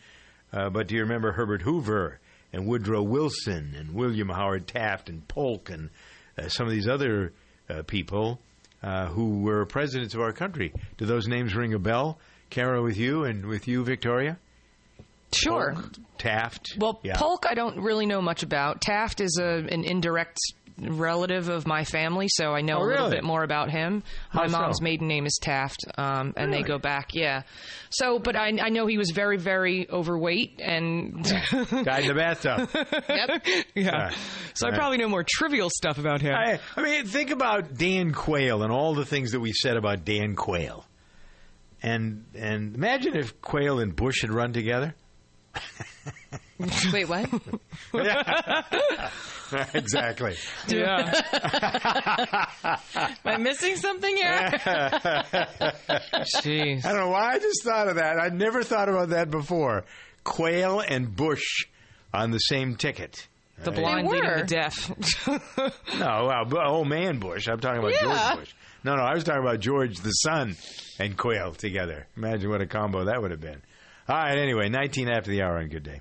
Uh, 0.52 0.70
but 0.70 0.86
do 0.88 0.94
you 0.94 1.02
remember 1.02 1.32
Herbert 1.32 1.62
Hoover 1.62 2.20
and 2.52 2.66
Woodrow 2.66 3.02
Wilson 3.02 3.74
and 3.76 3.94
William 3.94 4.28
Howard 4.28 4.66
Taft 4.66 5.08
and 5.08 5.26
Polk 5.26 5.70
and 5.70 5.90
uh, 6.38 6.48
some 6.48 6.66
of 6.66 6.72
these 6.72 6.88
other 6.88 7.32
uh, 7.68 7.82
people 7.82 8.40
uh, 8.82 9.06
who 9.06 9.40
were 9.40 9.66
presidents 9.66 10.14
of 10.14 10.20
our 10.20 10.32
country? 10.32 10.72
Do 10.96 11.06
those 11.06 11.26
names 11.26 11.54
ring 11.54 11.74
a 11.74 11.78
bell? 11.78 12.18
Kara, 12.50 12.80
with 12.82 12.96
you 12.96 13.24
and 13.24 13.46
with 13.46 13.66
you, 13.66 13.84
Victoria? 13.84 14.38
Sure. 15.36 15.72
Polk, 15.74 15.92
Taft. 16.18 16.76
Well, 16.78 17.00
yeah. 17.02 17.16
Polk, 17.16 17.44
I 17.48 17.54
don't 17.54 17.80
really 17.80 18.06
know 18.06 18.20
much 18.22 18.42
about. 18.42 18.80
Taft 18.80 19.20
is 19.20 19.38
a, 19.40 19.46
an 19.46 19.84
indirect 19.84 20.38
relative 20.78 21.48
of 21.48 21.66
my 21.66 21.84
family, 21.84 22.26
so 22.28 22.52
I 22.52 22.60
know 22.60 22.76
Oh, 22.78 22.82
a 22.82 22.84
little 22.84 23.04
really? 23.06 23.16
bit 23.16 23.24
more 23.24 23.42
about 23.42 23.70
him. 23.70 24.02
How 24.28 24.42
my 24.42 24.48
mom's 24.48 24.76
so? 24.78 24.84
maiden 24.84 25.08
name 25.08 25.24
is 25.24 25.38
Taft, 25.40 25.80
um, 25.96 26.34
and 26.36 26.52
they 26.52 26.60
go 26.62 26.76
back, 26.78 27.14
yeah. 27.14 27.42
So, 27.88 28.18
but 28.18 28.36
I, 28.36 28.48
I 28.60 28.68
know 28.68 28.86
he 28.86 28.98
was 28.98 29.10
very, 29.10 29.38
very 29.38 29.88
overweight, 29.88 30.60
and 30.62 31.22
died 31.52 32.02
in 32.02 32.08
the 32.08 32.14
bathtub. 32.14 32.68
yep, 33.08 33.46
yeah. 33.74 34.10
So 34.52 34.66
I 34.66 34.70
Right. 34.70 34.78
probably 34.78 34.98
know 34.98 35.08
more 35.08 35.24
trivial 35.26 35.70
stuff 35.70 35.96
about 35.96 36.20
him. 36.20 36.34
I, 36.34 36.60
I 36.76 36.82
mean, 36.82 37.06
think 37.06 37.30
about 37.30 37.74
Dan 37.74 38.12
Quayle 38.12 38.62
and 38.62 38.70
all 38.70 38.94
the 38.94 39.06
things 39.06 39.32
that 39.32 39.40
we 39.40 39.52
said 39.54 39.78
about 39.78 40.04
Dan 40.04 40.34
Quayle. 40.34 40.84
And 41.82 42.24
and 42.34 42.74
imagine 42.74 43.16
if 43.16 43.40
Quayle 43.40 43.78
and 43.80 43.94
Bush 43.96 44.22
had 44.22 44.30
run 44.30 44.52
together. 44.52 44.94
Wait, 46.92 47.08
what? 47.08 47.28
exactly. 49.74 50.34
yeah. 50.68 51.12
Am 52.94 53.14
I 53.24 53.36
missing 53.36 53.76
something 53.76 54.16
here? 54.16 54.50
Jeez. 56.42 56.84
I 56.84 56.92
don't 56.92 57.00
know 57.00 57.08
why 57.10 57.32
I 57.34 57.38
just 57.38 57.62
thought 57.62 57.88
of 57.88 57.96
that. 57.96 58.18
I'd 58.18 58.34
never 58.34 58.62
thought 58.62 58.88
about 58.88 59.10
that 59.10 59.30
before. 59.30 59.84
Quayle 60.24 60.80
and 60.80 61.14
Bush 61.14 61.66
on 62.12 62.30
the 62.30 62.38
same 62.38 62.76
ticket. 62.76 63.28
The 63.62 63.70
blind 63.72 64.08
leading 64.08 64.28
were. 64.28 64.38
the 64.38 64.46
deaf. 64.46 64.90
No, 65.98 66.26
well, 66.28 66.44
bu- 66.46 66.60
old 66.60 66.88
man 66.88 67.18
Bush. 67.18 67.48
I'm 67.48 67.58
talking 67.60 67.78
about 67.78 67.92
Yeah. 67.92 68.00
George 68.34 68.38
Bush. 68.40 68.54
No, 68.84 68.94
no, 68.96 69.02
I 69.02 69.14
was 69.14 69.24
talking 69.24 69.40
about 69.42 69.60
George 69.60 69.96
the 69.98 70.10
son 70.10 70.56
and 70.98 71.16
Quayle 71.16 71.52
together. 71.54 72.06
Imagine 72.16 72.50
what 72.50 72.60
a 72.60 72.66
combo 72.66 73.04
that 73.06 73.20
would 73.20 73.30
have 73.30 73.40
been. 73.40 73.62
All 74.08 74.16
right, 74.16 74.36
anyway, 74.38 74.68
19 74.68 75.08
after 75.08 75.30
the 75.30 75.42
hour 75.42 75.58
on 75.58 75.68
Good 75.68 75.82
Day. 75.82 76.00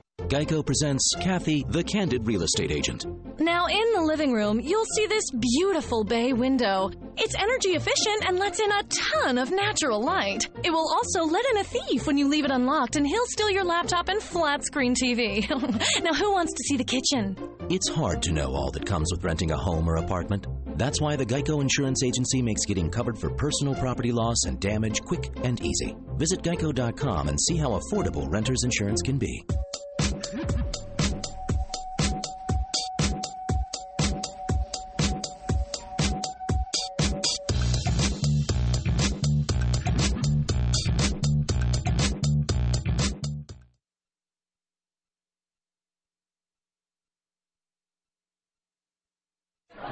Geico 0.31 0.65
presents 0.65 1.13
Kathy, 1.19 1.65
the 1.67 1.83
Candid 1.83 2.25
Real 2.25 2.43
Estate 2.43 2.71
Agent. 2.71 3.05
Now, 3.37 3.65
in 3.65 3.91
the 3.91 3.99
living 3.99 4.31
room, 4.31 4.61
you'll 4.61 4.85
see 4.95 5.05
this 5.05 5.25
beautiful 5.29 6.05
bay 6.05 6.31
window. 6.31 6.89
It's 7.17 7.35
energy 7.35 7.71
efficient 7.71 8.23
and 8.25 8.39
lets 8.39 8.61
in 8.61 8.71
a 8.71 8.83
ton 8.83 9.37
of 9.37 9.51
natural 9.51 10.01
light. 10.01 10.47
It 10.63 10.71
will 10.71 10.89
also 10.89 11.25
let 11.25 11.45
in 11.47 11.57
a 11.57 11.63
thief 11.65 12.07
when 12.07 12.17
you 12.17 12.29
leave 12.29 12.45
it 12.45 12.51
unlocked, 12.51 12.95
and 12.95 13.05
he'll 13.05 13.25
steal 13.25 13.49
your 13.49 13.65
laptop 13.65 14.07
and 14.07 14.23
flat 14.23 14.63
screen 14.63 14.95
TV. 14.95 15.49
now, 16.01 16.13
who 16.13 16.31
wants 16.31 16.53
to 16.53 16.63
see 16.63 16.77
the 16.77 16.85
kitchen? 16.85 17.35
It's 17.69 17.89
hard 17.89 18.21
to 18.21 18.31
know 18.31 18.53
all 18.53 18.71
that 18.71 18.85
comes 18.85 19.11
with 19.11 19.25
renting 19.25 19.51
a 19.51 19.57
home 19.57 19.89
or 19.89 19.97
apartment. 19.97 20.47
That's 20.77 21.01
why 21.01 21.17
the 21.17 21.25
Geico 21.25 21.59
Insurance 21.59 22.05
Agency 22.05 22.41
makes 22.41 22.63
getting 22.63 22.89
covered 22.89 23.17
for 23.17 23.31
personal 23.31 23.75
property 23.75 24.13
loss 24.13 24.45
and 24.45 24.61
damage 24.61 25.01
quick 25.01 25.29
and 25.43 25.61
easy. 25.61 25.93
Visit 26.15 26.41
geico.com 26.41 27.27
and 27.27 27.37
see 27.41 27.57
how 27.57 27.77
affordable 27.77 28.31
renter's 28.31 28.63
insurance 28.63 29.01
can 29.01 29.17
be. 29.17 29.43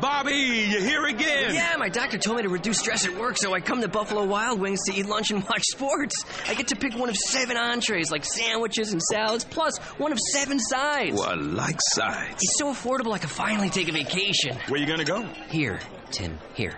Bobby, 0.01 0.31
you 0.33 0.79
here 0.81 1.05
again? 1.05 1.53
Yeah, 1.53 1.75
my 1.77 1.89
doctor 1.89 2.17
told 2.17 2.37
me 2.37 2.43
to 2.43 2.49
reduce 2.49 2.79
stress 2.79 3.05
at 3.05 3.17
work, 3.17 3.37
so 3.37 3.53
I 3.53 3.59
come 3.59 3.81
to 3.81 3.87
Buffalo 3.89 4.23
Wild 4.25 4.59
Wings 4.59 4.79
to 4.87 4.93
eat 4.93 5.05
lunch 5.05 5.31
and 5.31 5.43
watch 5.43 5.63
sports. 5.71 6.23
I 6.47 6.53
get 6.53 6.69
to 6.69 6.75
pick 6.75 6.95
one 6.97 7.09
of 7.09 7.17
seven 7.17 7.57
entrees, 7.57 8.09
like 8.11 8.23
sandwiches 8.23 8.93
and 8.93 9.01
salads, 9.01 9.43
plus 9.43 9.77
one 9.97 10.11
of 10.11 10.19
seven 10.31 10.59
sides. 10.59 11.15
Well, 11.19 11.29
I 11.29 11.33
like 11.33 11.79
sides. 11.93 12.35
It's 12.41 12.59
so 12.59 12.71
affordable 12.71 13.13
I 13.13 13.17
can 13.17 13.29
finally 13.29 13.69
take 13.69 13.89
a 13.89 13.91
vacation. 13.91 14.55
Where 14.69 14.79
you 14.79 14.87
gonna 14.87 15.03
go? 15.03 15.23
Here, 15.49 15.79
Tim, 16.11 16.37
here. 16.53 16.77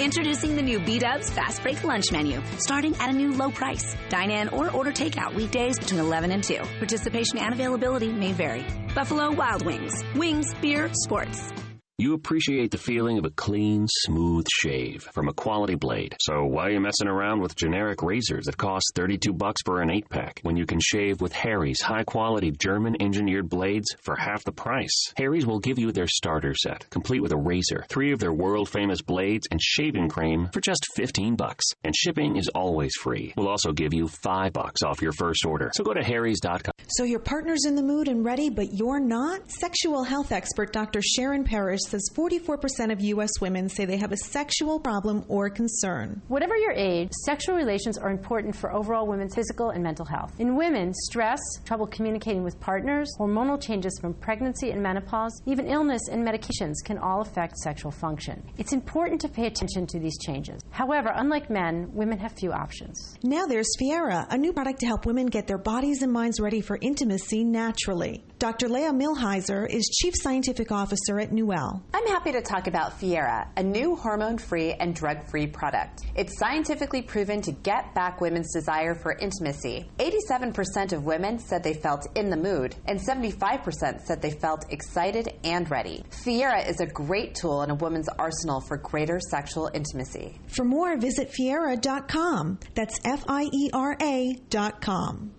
Introducing 0.00 0.56
the 0.56 0.62
new 0.62 0.78
B 0.80 0.98
Dubs 0.98 1.30
Fast 1.30 1.62
Break 1.62 1.82
Lunch 1.84 2.10
Menu, 2.10 2.42
starting 2.58 2.94
at 2.96 3.08
a 3.08 3.12
new 3.12 3.32
low 3.32 3.50
price. 3.50 3.96
Dine 4.08 4.30
in 4.30 4.48
or 4.48 4.70
order 4.70 4.90
takeout 4.92 5.34
weekdays 5.34 5.78
between 5.78 6.00
11 6.00 6.32
and 6.32 6.42
2. 6.42 6.58
Participation 6.78 7.38
and 7.38 7.54
availability 7.54 8.12
may 8.12 8.32
vary. 8.32 8.66
Buffalo 8.94 9.30
Wild 9.30 9.64
Wings. 9.64 10.02
Wings, 10.14 10.52
beer, 10.60 10.90
sports. 10.92 11.52
You 11.98 12.12
appreciate 12.12 12.72
the 12.72 12.76
feeling 12.76 13.16
of 13.16 13.24
a 13.24 13.30
clean, 13.30 13.86
smooth 13.88 14.44
shave 14.52 15.08
from 15.14 15.28
a 15.28 15.32
quality 15.32 15.76
blade. 15.76 16.14
So 16.20 16.44
why 16.44 16.66
are 16.66 16.70
you 16.72 16.80
messing 16.80 17.08
around 17.08 17.40
with 17.40 17.56
generic 17.56 18.02
razors 18.02 18.44
that 18.44 18.58
cost 18.58 18.92
32 18.94 19.32
bucks 19.32 19.62
for 19.64 19.80
an 19.80 19.88
8-pack 19.88 20.40
when 20.42 20.58
you 20.58 20.66
can 20.66 20.78
shave 20.78 21.22
with 21.22 21.32
Harry's 21.32 21.80
high-quality 21.80 22.50
German-engineered 22.50 23.48
blades 23.48 23.96
for 24.02 24.14
half 24.14 24.44
the 24.44 24.52
price? 24.52 24.92
Harry's 25.16 25.46
will 25.46 25.58
give 25.58 25.78
you 25.78 25.90
their 25.90 26.06
starter 26.06 26.52
set, 26.54 26.84
complete 26.90 27.22
with 27.22 27.32
a 27.32 27.36
razor, 27.38 27.86
three 27.88 28.12
of 28.12 28.18
their 28.18 28.34
world-famous 28.34 29.00
blades, 29.00 29.46
and 29.50 29.62
shaving 29.62 30.10
cream 30.10 30.50
for 30.52 30.60
just 30.60 30.86
15 30.96 31.34
bucks. 31.34 31.64
And 31.82 31.96
shipping 31.96 32.36
is 32.36 32.48
always 32.48 32.92
free. 33.00 33.32
We'll 33.38 33.48
also 33.48 33.72
give 33.72 33.94
you 33.94 34.06
5 34.06 34.52
bucks 34.52 34.82
off 34.82 35.00
your 35.00 35.12
first 35.12 35.46
order. 35.46 35.70
So 35.72 35.82
go 35.82 35.94
to 35.94 36.04
harrys.com. 36.04 36.72
So 36.88 37.04
your 37.04 37.20
partner's 37.20 37.64
in 37.64 37.74
the 37.74 37.82
mood 37.82 38.08
and 38.08 38.22
ready, 38.22 38.50
but 38.50 38.66
you're 38.74 39.00
not? 39.00 39.50
Sexual 39.50 40.04
health 40.04 40.30
expert 40.30 40.74
Dr. 40.74 41.00
Sharon 41.00 41.42
Parrish 41.42 41.85
says 41.86 42.02
44% 42.14 42.92
of 42.92 43.00
U.S. 43.00 43.40
women 43.40 43.68
say 43.68 43.84
they 43.84 43.96
have 43.96 44.12
a 44.12 44.16
sexual 44.16 44.78
problem 44.78 45.24
or 45.28 45.48
concern. 45.48 46.20
Whatever 46.28 46.56
your 46.56 46.72
age, 46.72 47.10
sexual 47.24 47.56
relations 47.56 47.96
are 47.98 48.10
important 48.10 48.54
for 48.54 48.72
overall 48.72 49.06
women's 49.06 49.34
physical 49.34 49.70
and 49.70 49.82
mental 49.82 50.04
health. 50.04 50.34
In 50.38 50.56
women, 50.56 50.92
stress, 50.94 51.40
trouble 51.64 51.86
communicating 51.86 52.42
with 52.42 52.58
partners, 52.60 53.08
hormonal 53.18 53.60
changes 53.60 53.98
from 54.00 54.14
pregnancy 54.14 54.70
and 54.70 54.82
menopause, 54.82 55.40
even 55.46 55.66
illness 55.66 56.02
and 56.10 56.26
medications 56.26 56.74
can 56.84 56.98
all 56.98 57.20
affect 57.20 57.56
sexual 57.58 57.90
function. 57.90 58.42
It's 58.58 58.72
important 58.72 59.20
to 59.22 59.28
pay 59.28 59.46
attention 59.46 59.86
to 59.86 59.98
these 59.98 60.18
changes. 60.18 60.60
However, 60.70 61.12
unlike 61.14 61.50
men, 61.50 61.88
women 61.92 62.18
have 62.18 62.32
few 62.32 62.52
options. 62.52 63.16
Now 63.22 63.46
there's 63.46 63.68
Fiera, 63.78 64.26
a 64.30 64.36
new 64.36 64.52
product 64.52 64.80
to 64.80 64.86
help 64.86 65.06
women 65.06 65.26
get 65.26 65.46
their 65.46 65.58
bodies 65.58 66.02
and 66.02 66.12
minds 66.12 66.40
ready 66.40 66.60
for 66.60 66.78
intimacy 66.80 67.44
naturally. 67.44 68.24
Dr. 68.38 68.68
Leah 68.68 68.92
Millheiser 68.92 69.66
is 69.66 69.88
Chief 69.88 70.12
Scientific 70.14 70.70
Officer 70.70 71.18
at 71.18 71.32
Nuelle. 71.32 71.82
I'm 71.94 72.06
happy 72.06 72.32
to 72.32 72.42
talk 72.42 72.66
about 72.66 73.00
Fiera, 73.00 73.50
a 73.56 73.62
new 73.62 73.96
hormone 73.96 74.36
free 74.36 74.74
and 74.74 74.94
drug 74.94 75.26
free 75.30 75.46
product. 75.46 76.02
It's 76.14 76.38
scientifically 76.38 77.00
proven 77.00 77.40
to 77.40 77.52
get 77.52 77.94
back 77.94 78.20
women's 78.20 78.52
desire 78.52 78.94
for 78.94 79.16
intimacy. 79.16 79.88
87% 79.98 80.92
of 80.92 81.04
women 81.04 81.38
said 81.38 81.62
they 81.62 81.72
felt 81.72 82.06
in 82.14 82.28
the 82.28 82.36
mood, 82.36 82.76
and 82.84 83.00
75% 83.00 84.02
said 84.02 84.20
they 84.20 84.32
felt 84.32 84.66
excited 84.70 85.32
and 85.42 85.70
ready. 85.70 86.04
Fiera 86.10 86.60
is 86.60 86.80
a 86.80 86.86
great 86.86 87.36
tool 87.36 87.62
in 87.62 87.70
a 87.70 87.74
woman's 87.74 88.10
arsenal 88.18 88.60
for 88.60 88.76
greater 88.76 89.18
sexual 89.30 89.70
intimacy. 89.72 90.38
For 90.48 90.64
more, 90.64 90.98
visit 90.98 91.32
Fiera.com. 91.32 92.58
That's 92.74 93.00
F 93.02 93.24
I 93.28 93.44
E 93.44 93.70
R 93.72 93.96
A.com. 93.98 95.35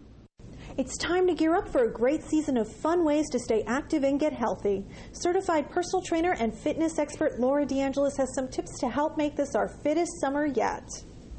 It's 0.78 0.96
time 0.96 1.26
to 1.26 1.34
gear 1.34 1.56
up 1.56 1.68
for 1.68 1.86
a 1.86 1.92
great 1.92 2.22
season 2.22 2.56
of 2.56 2.72
fun 2.72 3.04
ways 3.04 3.28
to 3.32 3.40
stay 3.40 3.64
active 3.66 4.04
and 4.04 4.20
get 4.20 4.32
healthy. 4.32 4.86
Certified 5.12 5.72
personal 5.72 6.04
trainer 6.04 6.36
and 6.40 6.56
fitness 6.56 7.00
expert 7.00 7.40
Laura 7.40 7.66
DeAngelis 7.66 8.16
has 8.20 8.32
some 8.36 8.48
tips 8.48 8.80
to 8.82 8.88
help 8.88 9.18
make 9.18 9.36
this 9.36 9.56
our 9.56 9.68
fittest 9.68 10.12
summer 10.22 10.46
yet. 10.46 10.88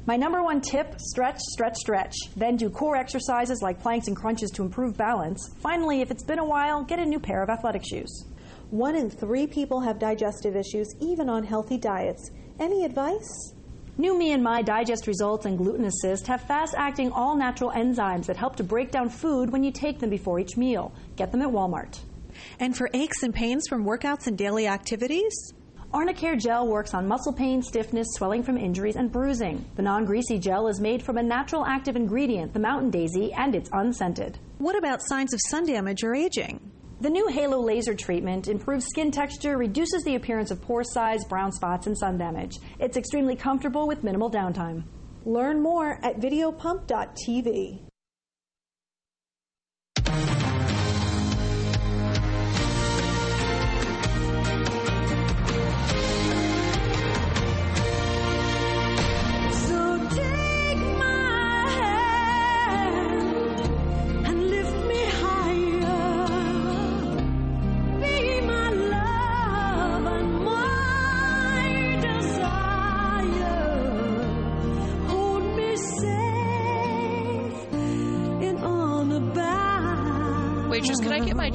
My 0.05 0.17
number 0.17 0.43
one 0.43 0.59
tip 0.59 0.93
stretch, 0.99 1.39
stretch, 1.53 1.77
stretch. 1.77 2.13
Then 2.35 2.57
do 2.57 2.69
core 2.69 2.97
exercises 2.97 3.61
like 3.61 3.81
planks 3.81 4.07
and 4.07 4.17
crunches 4.17 4.51
to 4.55 4.61
improve 4.61 4.97
balance. 4.97 5.49
Finally, 5.61 6.01
if 6.01 6.11
it's 6.11 6.23
been 6.23 6.39
a 6.39 6.45
while, 6.45 6.83
get 6.83 6.99
a 6.99 7.05
new 7.05 7.19
pair 7.19 7.41
of 7.41 7.49
athletic 7.49 7.83
shoes. 7.89 8.25
One 8.71 8.97
in 8.97 9.09
three 9.09 9.47
people 9.47 9.79
have 9.79 9.99
digestive 9.99 10.57
issues, 10.57 10.93
even 10.99 11.29
on 11.29 11.45
healthy 11.45 11.77
diets. 11.77 12.29
Any 12.59 12.83
advice? 12.83 13.53
New 13.97 14.17
Me 14.17 14.31
and 14.31 14.43
My 14.43 14.61
Digest 14.61 15.07
Results 15.07 15.45
and 15.45 15.57
Gluten 15.57 15.85
Assist 15.85 16.27
have 16.27 16.41
fast 16.41 16.73
acting 16.77 17.11
all 17.11 17.35
natural 17.35 17.71
enzymes 17.71 18.25
that 18.27 18.37
help 18.37 18.55
to 18.57 18.63
break 18.63 18.91
down 18.91 19.09
food 19.09 19.51
when 19.51 19.63
you 19.63 19.71
take 19.71 19.99
them 19.99 20.09
before 20.09 20.39
each 20.39 20.55
meal. 20.55 20.93
Get 21.15 21.31
them 21.31 21.41
at 21.41 21.49
Walmart. 21.49 21.99
And 22.59 22.75
for 22.75 22.89
aches 22.93 23.23
and 23.23 23.33
pains 23.33 23.67
from 23.67 23.85
workouts 23.85 24.27
and 24.27 24.37
daily 24.37 24.67
activities? 24.67 25.53
Arnicare 25.93 26.39
Gel 26.39 26.67
works 26.67 26.93
on 26.93 27.07
muscle 27.07 27.33
pain, 27.33 27.63
stiffness, 27.63 28.07
swelling 28.11 28.43
from 28.43 28.57
injuries, 28.57 28.95
and 28.95 29.11
bruising. 29.11 29.65
The 29.75 29.81
non 29.81 30.05
greasy 30.05 30.37
gel 30.37 30.67
is 30.67 30.79
made 30.79 31.01
from 31.01 31.17
a 31.17 31.23
natural 31.23 31.65
active 31.65 31.95
ingredient, 31.95 32.53
the 32.53 32.59
mountain 32.59 32.91
daisy, 32.91 33.33
and 33.33 33.55
it's 33.55 33.71
unscented. 33.73 34.37
What 34.59 34.77
about 34.77 35.01
signs 35.01 35.33
of 35.33 35.39
sun 35.47 35.65
damage 35.65 36.03
or 36.03 36.13
aging? 36.13 36.59
The 37.01 37.09
new 37.09 37.29
Halo 37.29 37.61
laser 37.61 37.95
treatment 37.95 38.49
improves 38.49 38.85
skin 38.87 39.09
texture, 39.09 39.57
reduces 39.57 40.03
the 40.03 40.15
appearance 40.15 40.51
of 40.51 40.61
pore 40.61 40.83
size, 40.83 41.23
brown 41.29 41.53
spots, 41.53 41.87
and 41.87 41.97
sun 41.97 42.17
damage. 42.17 42.57
It's 42.77 42.97
extremely 42.97 43.37
comfortable 43.37 43.87
with 43.87 44.03
minimal 44.03 44.29
downtime. 44.29 44.83
Learn 45.23 45.61
more 45.61 45.97
at 46.03 46.19
videopump.tv. 46.19 47.88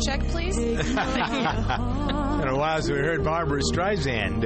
check, 0.04 0.20
please? 0.28 0.56
Been 0.56 0.98
a 0.98 2.56
while 2.56 2.80
we 2.82 2.94
heard 2.94 3.24
Barbra 3.24 3.60
Streisand 3.62 4.44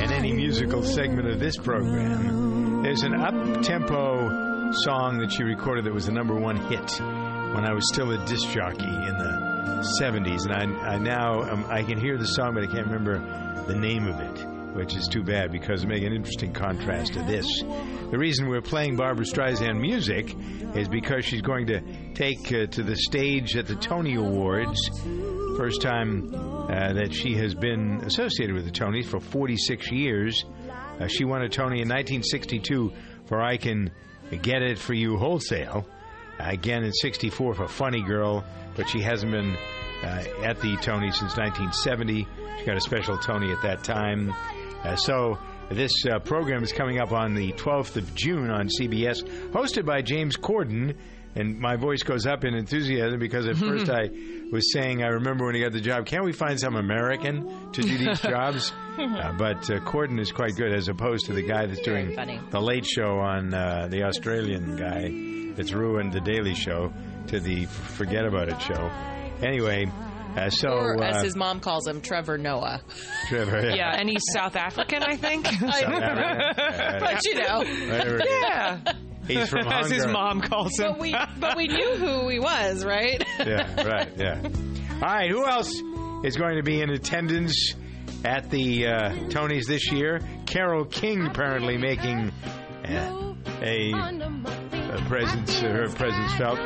in 0.00 0.12
any 0.12 0.32
musical 0.32 0.82
segment 0.82 1.28
of 1.28 1.40
this 1.40 1.56
program. 1.56 2.82
There's 2.82 3.02
an 3.02 3.14
up-tempo 3.14 4.72
song 4.84 5.18
that 5.18 5.32
she 5.32 5.42
recorded 5.42 5.84
that 5.84 5.92
was 5.92 6.06
the 6.06 6.12
number 6.12 6.34
one 6.34 6.56
hit 6.68 7.00
when 7.00 7.64
I 7.64 7.72
was 7.72 7.88
still 7.92 8.12
a 8.12 8.24
disc 8.26 8.48
jockey 8.50 8.84
in 8.84 9.18
the 9.18 9.52
70s, 10.00 10.46
and 10.46 10.52
I, 10.52 10.92
I 10.92 10.98
now 10.98 11.42
um, 11.42 11.66
I 11.68 11.82
can 11.82 11.98
hear 11.98 12.16
the 12.16 12.26
song, 12.26 12.54
but 12.54 12.62
I 12.62 12.66
can't 12.66 12.86
remember 12.86 13.18
the 13.66 13.74
name 13.74 14.06
of 14.06 14.20
it, 14.20 14.31
which 14.74 14.94
is 14.94 15.08
too 15.08 15.22
bad 15.22 15.52
because 15.52 15.84
it 15.84 15.88
make 15.88 16.02
an 16.02 16.12
interesting 16.12 16.52
contrast 16.52 17.14
to 17.14 17.22
this. 17.22 17.46
The 17.62 18.18
reason 18.18 18.48
we're 18.48 18.60
playing 18.62 18.96
Barbra 18.96 19.24
Streisand 19.24 19.80
music 19.80 20.34
is 20.76 20.88
because 20.88 21.24
she's 21.24 21.42
going 21.42 21.66
to 21.68 21.80
take 22.14 22.52
uh, 22.52 22.66
to 22.66 22.82
the 22.82 22.96
stage 22.96 23.56
at 23.56 23.66
the 23.66 23.76
Tony 23.76 24.14
Awards. 24.14 24.78
First 25.56 25.82
time 25.82 26.34
uh, 26.34 26.92
that 26.94 27.12
she 27.12 27.34
has 27.34 27.54
been 27.54 28.02
associated 28.04 28.54
with 28.54 28.64
the 28.64 28.70
Tonys 28.70 29.06
for 29.06 29.20
46 29.20 29.90
years. 29.90 30.44
Uh, 30.98 31.06
she 31.06 31.24
won 31.24 31.42
a 31.42 31.48
Tony 31.48 31.80
in 31.82 31.88
1962 31.88 32.92
for 33.26 33.40
I 33.40 33.56
Can 33.56 33.90
Get 34.42 34.62
It 34.62 34.78
For 34.78 34.94
You 34.94 35.16
Wholesale. 35.18 35.86
again 36.38 36.84
in 36.84 36.92
64 36.92 37.54
for 37.54 37.68
Funny 37.68 38.02
Girl, 38.02 38.44
but 38.74 38.88
she 38.88 39.00
hasn't 39.00 39.32
been 39.32 39.56
uh, 40.02 40.24
at 40.42 40.60
the 40.60 40.76
Tony 40.78 41.10
since 41.12 41.36
1970. 41.36 42.26
She 42.58 42.64
got 42.64 42.76
a 42.76 42.80
special 42.80 43.16
Tony 43.18 43.52
at 43.52 43.62
that 43.62 43.84
time. 43.84 44.32
Uh, 44.84 44.96
so 44.96 45.38
this 45.70 45.92
uh, 46.06 46.18
program 46.18 46.62
is 46.62 46.72
coming 46.72 46.98
up 47.00 47.12
on 47.12 47.34
the 47.34 47.52
12th 47.52 47.96
of 47.96 48.14
June 48.14 48.50
on 48.50 48.68
CBS, 48.68 49.22
hosted 49.50 49.84
by 49.86 50.02
James 50.02 50.36
Corden. 50.36 50.96
And 51.34 51.58
my 51.58 51.76
voice 51.76 52.02
goes 52.02 52.26
up 52.26 52.44
in 52.44 52.52
enthusiasm 52.54 53.18
because 53.18 53.46
at 53.46 53.56
first 53.56 53.88
I 53.90 54.10
was 54.52 54.70
saying, 54.70 55.02
I 55.02 55.06
remember 55.08 55.46
when 55.46 55.54
he 55.54 55.62
got 55.62 55.72
the 55.72 55.80
job, 55.80 56.04
can't 56.04 56.24
we 56.24 56.32
find 56.32 56.60
some 56.60 56.76
American 56.76 57.72
to 57.72 57.80
do 57.80 57.96
these 57.96 58.20
jobs? 58.22 58.70
Uh, 58.98 59.32
but 59.38 59.70
uh, 59.70 59.78
Corden 59.80 60.20
is 60.20 60.30
quite 60.30 60.56
good 60.56 60.74
as 60.74 60.88
opposed 60.88 61.24
to 61.26 61.32
the 61.32 61.40
guy 61.42 61.64
that's 61.64 61.80
doing 61.80 62.14
the 62.50 62.60
late 62.60 62.84
show 62.84 63.18
on 63.20 63.54
uh, 63.54 63.88
the 63.88 64.02
Australian 64.02 64.76
guy 64.76 65.54
that's 65.54 65.72
ruined 65.72 66.12
the 66.12 66.20
Daily 66.20 66.54
Show 66.54 66.92
to 67.28 67.40
the 67.40 67.64
Forget 67.64 68.26
About 68.26 68.50
It 68.50 68.60
show. 68.60 68.90
Anyway, 69.42 69.86
uh, 70.36 70.50
so. 70.50 70.68
or 70.70 71.02
uh, 71.02 71.08
as 71.16 71.22
his 71.22 71.36
mom 71.36 71.60
calls 71.60 71.86
him, 71.86 72.00
Trevor 72.00 72.38
Noah. 72.38 72.82
Trevor, 73.28 73.60
yeah. 73.68 73.74
Yeah, 73.74 73.96
and 73.98 74.08
he's 74.08 74.22
South 74.32 74.56
African, 74.56 75.02
I 75.02 75.16
think. 75.16 75.46
African. 75.62 77.00
but 77.00 77.24
you 77.24 77.34
know, 77.36 77.58
Whatever 77.58 78.16
it 78.16 78.26
is. 78.26 78.28
yeah. 78.42 78.92
He's 79.28 79.48
from 79.48 79.68
As 79.72 79.90
his 79.90 80.06
mom 80.06 80.40
calls 80.40 80.78
him. 80.78 80.92
but 80.92 81.00
we 81.00 81.14
but 81.38 81.56
we 81.56 81.68
knew 81.68 81.94
who 81.96 82.28
he 82.28 82.38
was, 82.40 82.84
right? 82.84 83.22
yeah, 83.38 83.82
right, 83.84 84.12
yeah. 84.16 84.40
All 84.94 85.00
right, 85.00 85.30
who 85.30 85.46
else 85.46 85.72
is 86.24 86.36
going 86.36 86.56
to 86.56 86.62
be 86.62 86.80
in 86.80 86.90
attendance 86.90 87.74
at 88.24 88.50
the 88.50 88.86
uh, 88.88 89.10
Tonys 89.28 89.66
this 89.66 89.90
year? 89.92 90.20
Carole 90.46 90.84
King 90.84 91.26
apparently 91.26 91.76
making 91.78 92.32
uh, 92.84 93.34
a, 93.60 93.92
a 93.92 95.04
presence, 95.08 95.60
her 95.60 95.88
presence 95.90 96.32
felt. 96.34 96.58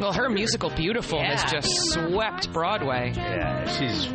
Well, 0.00 0.12
her 0.12 0.28
musical 0.28 0.70
Beautiful 0.70 1.22
has 1.22 1.44
just 1.50 1.68
swept 1.92 2.52
Broadway. 2.52 3.12
Yeah, 3.16 3.66
she's 3.78 4.08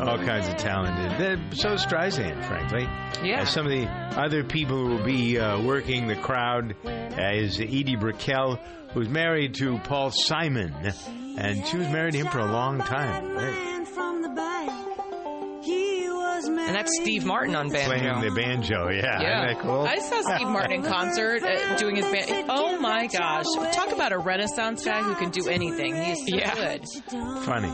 all 0.00 0.18
kinds 0.18 0.48
of 0.48 0.56
talented. 0.56 1.18
They're- 1.18 1.40
So 1.52 1.72
is 1.72 1.84
Streisand, 1.84 2.44
frankly. 2.46 2.82
Yeah. 3.28 3.42
Uh, 3.42 3.44
some 3.44 3.66
of 3.66 3.72
the 3.72 3.86
other 3.86 4.44
people 4.44 4.76
who 4.76 4.96
will 4.96 5.04
be 5.04 5.38
uh, 5.38 5.60
working 5.62 6.06
the 6.06 6.16
crowd 6.16 6.74
uh, 6.84 6.90
is 7.32 7.60
Edie 7.60 7.96
Brickell, 7.96 8.58
who's 8.92 9.08
married 9.08 9.54
to 9.56 9.78
Paul 9.78 10.10
Simon, 10.10 10.74
and 11.38 11.66
she 11.66 11.76
was 11.76 11.88
married 11.88 12.12
to 12.12 12.18
him 12.18 12.28
for 12.28 12.38
a 12.40 12.50
long 12.50 12.78
time. 12.78 13.32
Right. 13.34 13.70
And 16.48 16.74
that's 16.74 16.90
Steve 17.02 17.24
Martin 17.24 17.54
on 17.56 17.68
banjo. 17.70 17.88
Playing 17.98 18.20
the 18.20 18.30
banjo, 18.40 18.88
yeah. 18.88 19.20
Yeah. 19.20 19.44
Isn't 19.50 19.56
that 19.56 19.62
cool? 19.62 19.82
I 19.86 19.98
saw 19.98 20.20
Steve 20.36 20.48
Martin 20.50 20.72
in 20.72 20.82
concert 20.82 21.42
uh, 21.42 21.76
doing 21.76 21.96
his 21.96 22.04
band. 22.06 22.46
Oh 22.48 22.78
my 22.80 23.06
gosh! 23.06 23.46
Talk 23.72 23.92
about 23.92 24.12
a 24.12 24.18
Renaissance 24.18 24.84
guy 24.84 25.02
who 25.02 25.14
can 25.14 25.30
do 25.30 25.48
anything. 25.48 25.94
He's 25.96 26.18
so 26.28 26.36
Yeah. 26.36 26.54
good. 26.54 26.84
Funny. 27.44 27.68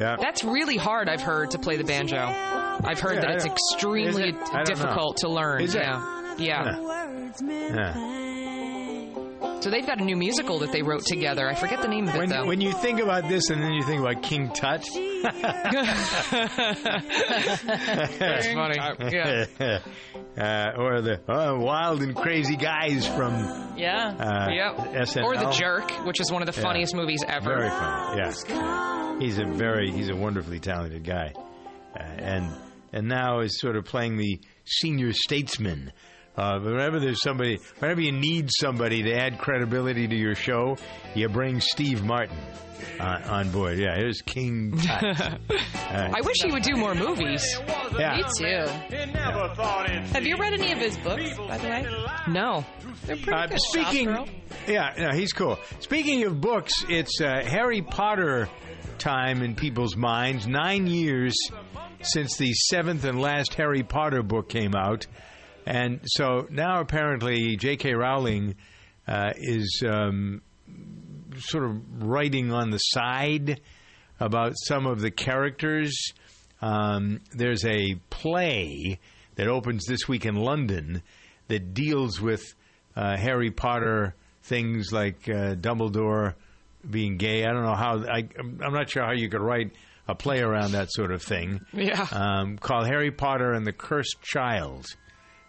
Yeah. 0.00 0.16
That's 0.18 0.42
really 0.42 0.76
hard, 0.76 1.08
I've 1.08 1.20
heard, 1.20 1.50
to 1.52 1.58
play 1.58 1.76
the 1.76 1.84
banjo. 1.84 2.16
I've 2.18 2.98
heard 2.98 3.16
Yeah, 3.16 3.20
that 3.20 3.30
it's 3.36 3.44
extremely 3.44 4.30
it? 4.30 4.36
Difficult 4.64 5.22
know. 5.22 5.28
to 5.28 5.34
learn. 5.34 5.62
Is 5.62 5.74
it? 5.74 5.82
Yeah. 5.82 6.34
Yeah. 6.38 6.78
Yeah. 7.40 7.94
So 9.62 9.70
they've 9.70 9.86
got 9.86 10.00
a 10.00 10.04
new 10.04 10.16
musical 10.16 10.58
that 10.58 10.72
they 10.72 10.82
wrote 10.82 11.04
together. 11.06 11.48
I 11.48 11.54
forget 11.54 11.80
the 11.82 11.86
name 11.88 12.08
of 12.08 12.14
it 12.16 12.18
When, 12.18 12.28
though. 12.28 12.46
when 12.46 12.60
you 12.60 12.72
think 12.72 12.98
about 13.00 13.28
this 13.28 13.48
and 13.48 13.62
then 13.62 13.72
you 13.72 13.82
think 13.84 14.00
about 14.00 14.20
King 14.22 14.50
Tut. 14.52 14.84
That's 18.18 18.46
funny. 18.52 18.76
Yeah. 19.12 19.46
uh, 20.36 20.72
or 20.80 21.00
the 21.00 21.20
uh, 21.28 21.56
wild 21.58 22.02
and 22.02 22.14
crazy 22.16 22.56
guys 22.56 23.06
from 23.06 23.34
Yeah. 23.76 24.08
uh, 24.18 24.48
Yep. 24.50 24.76
SNL. 25.06 25.24
Or 25.24 25.36
The 25.36 25.50
Jerk, 25.50 25.90
which 26.06 26.20
is 26.20 26.30
one 26.32 26.42
of 26.42 26.52
the 26.52 26.58
Yeah. 26.60 26.66
funniest 26.66 26.94
movies 26.94 27.22
ever. 27.26 27.56
Very 27.58 27.70
funny. 27.70 28.18
Yeah, 28.18 29.18
he's 29.20 29.38
a 29.38 29.44
very 29.46 29.90
he's 29.90 30.08
a 30.08 30.16
wonderfully 30.16 30.58
talented 30.60 31.04
guy, 31.04 31.32
uh, 31.96 32.02
and 32.02 32.50
and 32.92 33.08
now 33.08 33.40
is 33.40 33.58
sort 33.60 33.76
of 33.76 33.84
playing 33.84 34.16
the 34.16 34.40
senior 34.64 35.12
statesman 35.12 35.92
Uh, 36.36 36.58
whenever 36.60 36.98
there's 36.98 37.20
somebody, 37.22 37.58
whenever 37.78 38.00
you 38.00 38.12
need 38.12 38.48
somebody 38.50 39.02
to 39.02 39.12
add 39.14 39.38
credibility 39.38 40.08
to 40.08 40.16
your 40.16 40.34
show, 40.34 40.76
you 41.14 41.28
bring 41.28 41.60
Steve 41.60 42.02
Martin 42.02 42.38
uh, 42.98 43.20
on 43.26 43.50
board. 43.50 43.78
Yeah, 43.78 43.94
here's 43.96 44.22
King 44.22 44.72
Tut. 44.82 45.04
I 45.90 46.20
wish 46.24 46.36
he 46.42 46.50
would 46.50 46.62
do 46.62 46.74
more 46.76 46.94
movies. 46.94 47.44
Yeah. 47.98 48.16
Me 48.16 48.24
too. 48.38 48.66
Have 50.12 50.24
you 50.24 50.36
read 50.36 50.54
any 50.54 50.72
of 50.72 50.78
his 50.78 50.96
books, 50.98 51.36
by 51.36 51.58
the 51.58 51.68
way? 51.68 51.86
No. 52.28 52.64
They're 53.06 53.16
pretty 53.16 53.32
Uh, 53.32 53.46
good. 53.48 53.60
speaking, 53.60 54.16
yeah, 54.66 54.94
no, 54.96 55.10
he's 55.10 55.32
cool. 55.32 55.58
Speaking 55.80 56.24
of 56.24 56.40
books, 56.40 56.72
it's 56.88 57.20
uh, 57.20 57.42
Harry 57.44 57.82
Potter 57.82 58.48
time 58.98 59.42
in 59.42 59.54
people's 59.54 59.96
minds. 59.96 60.46
Nine 60.46 60.86
years 60.86 61.34
since 62.02 62.36
the 62.36 62.52
seventh 62.52 63.04
and 63.04 63.20
last 63.20 63.54
Harry 63.54 63.82
Potter 63.82 64.22
book 64.22 64.48
came 64.48 64.74
out, 64.74 65.06
and 65.66 66.00
so 66.04 66.46
now 66.50 66.80
apparently 66.80 67.56
J.K. 67.56 67.94
Rowling 67.94 68.56
uh, 69.06 69.32
is 69.36 69.82
um, 69.86 70.42
sort 71.38 71.64
of 71.64 72.02
writing 72.02 72.52
on 72.52 72.70
the 72.70 72.78
side 72.78 73.60
about 74.20 74.54
some 74.56 74.86
of 74.86 75.00
the 75.00 75.10
characters. 75.10 76.12
Um, 76.60 77.20
there's 77.32 77.64
a 77.64 77.96
play 78.10 79.00
that 79.34 79.48
opens 79.48 79.84
this 79.86 80.06
week 80.06 80.26
in 80.26 80.36
London 80.36 81.02
that 81.48 81.74
deals 81.74 82.20
with 82.20 82.54
uh, 82.94 83.16
Harry 83.16 83.50
Potter 83.50 84.14
things 84.42 84.92
like 84.92 85.28
uh, 85.28 85.54
Dumbledore 85.54 86.34
being 86.88 87.16
gay. 87.16 87.44
I 87.44 87.52
don't 87.52 87.64
know 87.64 87.74
how. 87.74 88.04
I, 88.04 88.28
I'm 88.38 88.72
not 88.72 88.90
sure 88.90 89.04
how 89.04 89.12
you 89.12 89.28
could 89.28 89.40
write 89.40 89.72
a 90.08 90.14
play 90.14 90.40
around 90.40 90.72
that 90.72 90.92
sort 90.92 91.12
of 91.12 91.22
thing. 91.22 91.60
Yeah. 91.72 92.06
Um, 92.10 92.58
called 92.58 92.86
Harry 92.86 93.10
Potter 93.10 93.52
and 93.52 93.66
the 93.66 93.72
Cursed 93.72 94.20
Child. 94.22 94.86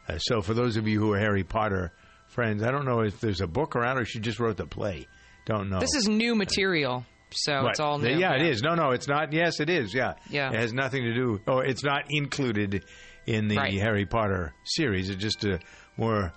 Uh, 0.08 0.18
so 0.18 0.42
for 0.42 0.54
those 0.54 0.78
of 0.78 0.88
you 0.88 1.00
who 1.00 1.14
are 1.14 1.20
Harry 1.20 1.44
Potter 1.44 1.92
friends, 2.28 2.64
I 2.64 2.72
don't 2.72 2.86
know 2.86 3.02
if 3.02 3.20
there's 3.20 3.42
a 3.42 3.48
book 3.48 3.76
around 3.76 3.98
or 4.00 4.06
she 4.06 4.20
just 4.20 4.40
wrote 4.40 4.58
the 4.58 4.66
play. 4.66 5.08
Don't 5.46 5.70
know. 5.70 5.80
This 5.80 5.96
is 5.96 6.08
new 6.08 6.36
material, 6.36 7.06
so 7.32 7.68
it's 7.68 7.80
all 7.80 7.98
new. 8.00 8.18
Yeah, 8.18 8.36
it 8.36 8.44
is. 8.44 8.62
No, 8.62 8.76
no, 8.76 8.92
it's 8.92 9.08
not. 9.08 9.34
Yes, 9.34 9.60
it 9.60 9.70
is. 9.70 9.94
Yeah. 9.94 10.14
Yeah. 10.30 10.50
It 10.52 10.60
has 10.60 10.74
nothing 10.74 11.04
to 11.04 11.14
do. 11.14 11.42
Oh, 11.48 11.60
it's 11.60 11.84
not 11.84 12.06
included 12.10 12.86
in 13.26 13.48
the 13.48 13.58
Right. 13.58 13.74
Harry 13.74 14.06
Potter 14.06 14.54
series. 14.64 15.10
It's 15.10 15.22
just 15.22 15.44
a 15.44 15.60
more, 15.98 16.34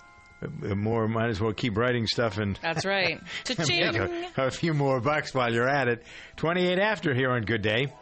more. 0.62 1.06
Might 1.08 1.28
as 1.30 1.40
well 1.40 1.52
keep 1.52 1.76
writing 1.76 2.06
stuff 2.06 2.38
and 2.38 2.58
That's 2.62 2.84
right. 2.84 3.20
a, 3.48 4.32
a 4.36 4.50
few 4.50 4.74
more 4.74 5.00
bucks 5.00 5.32
while 5.34 5.52
you're 5.52 5.68
at 5.68 5.88
it. 5.88 6.04
Twenty-eight 6.36 6.78
after 6.78 7.14
here 7.14 7.30
on 7.30 7.42
Good 7.42 7.62
Day. 7.62 7.92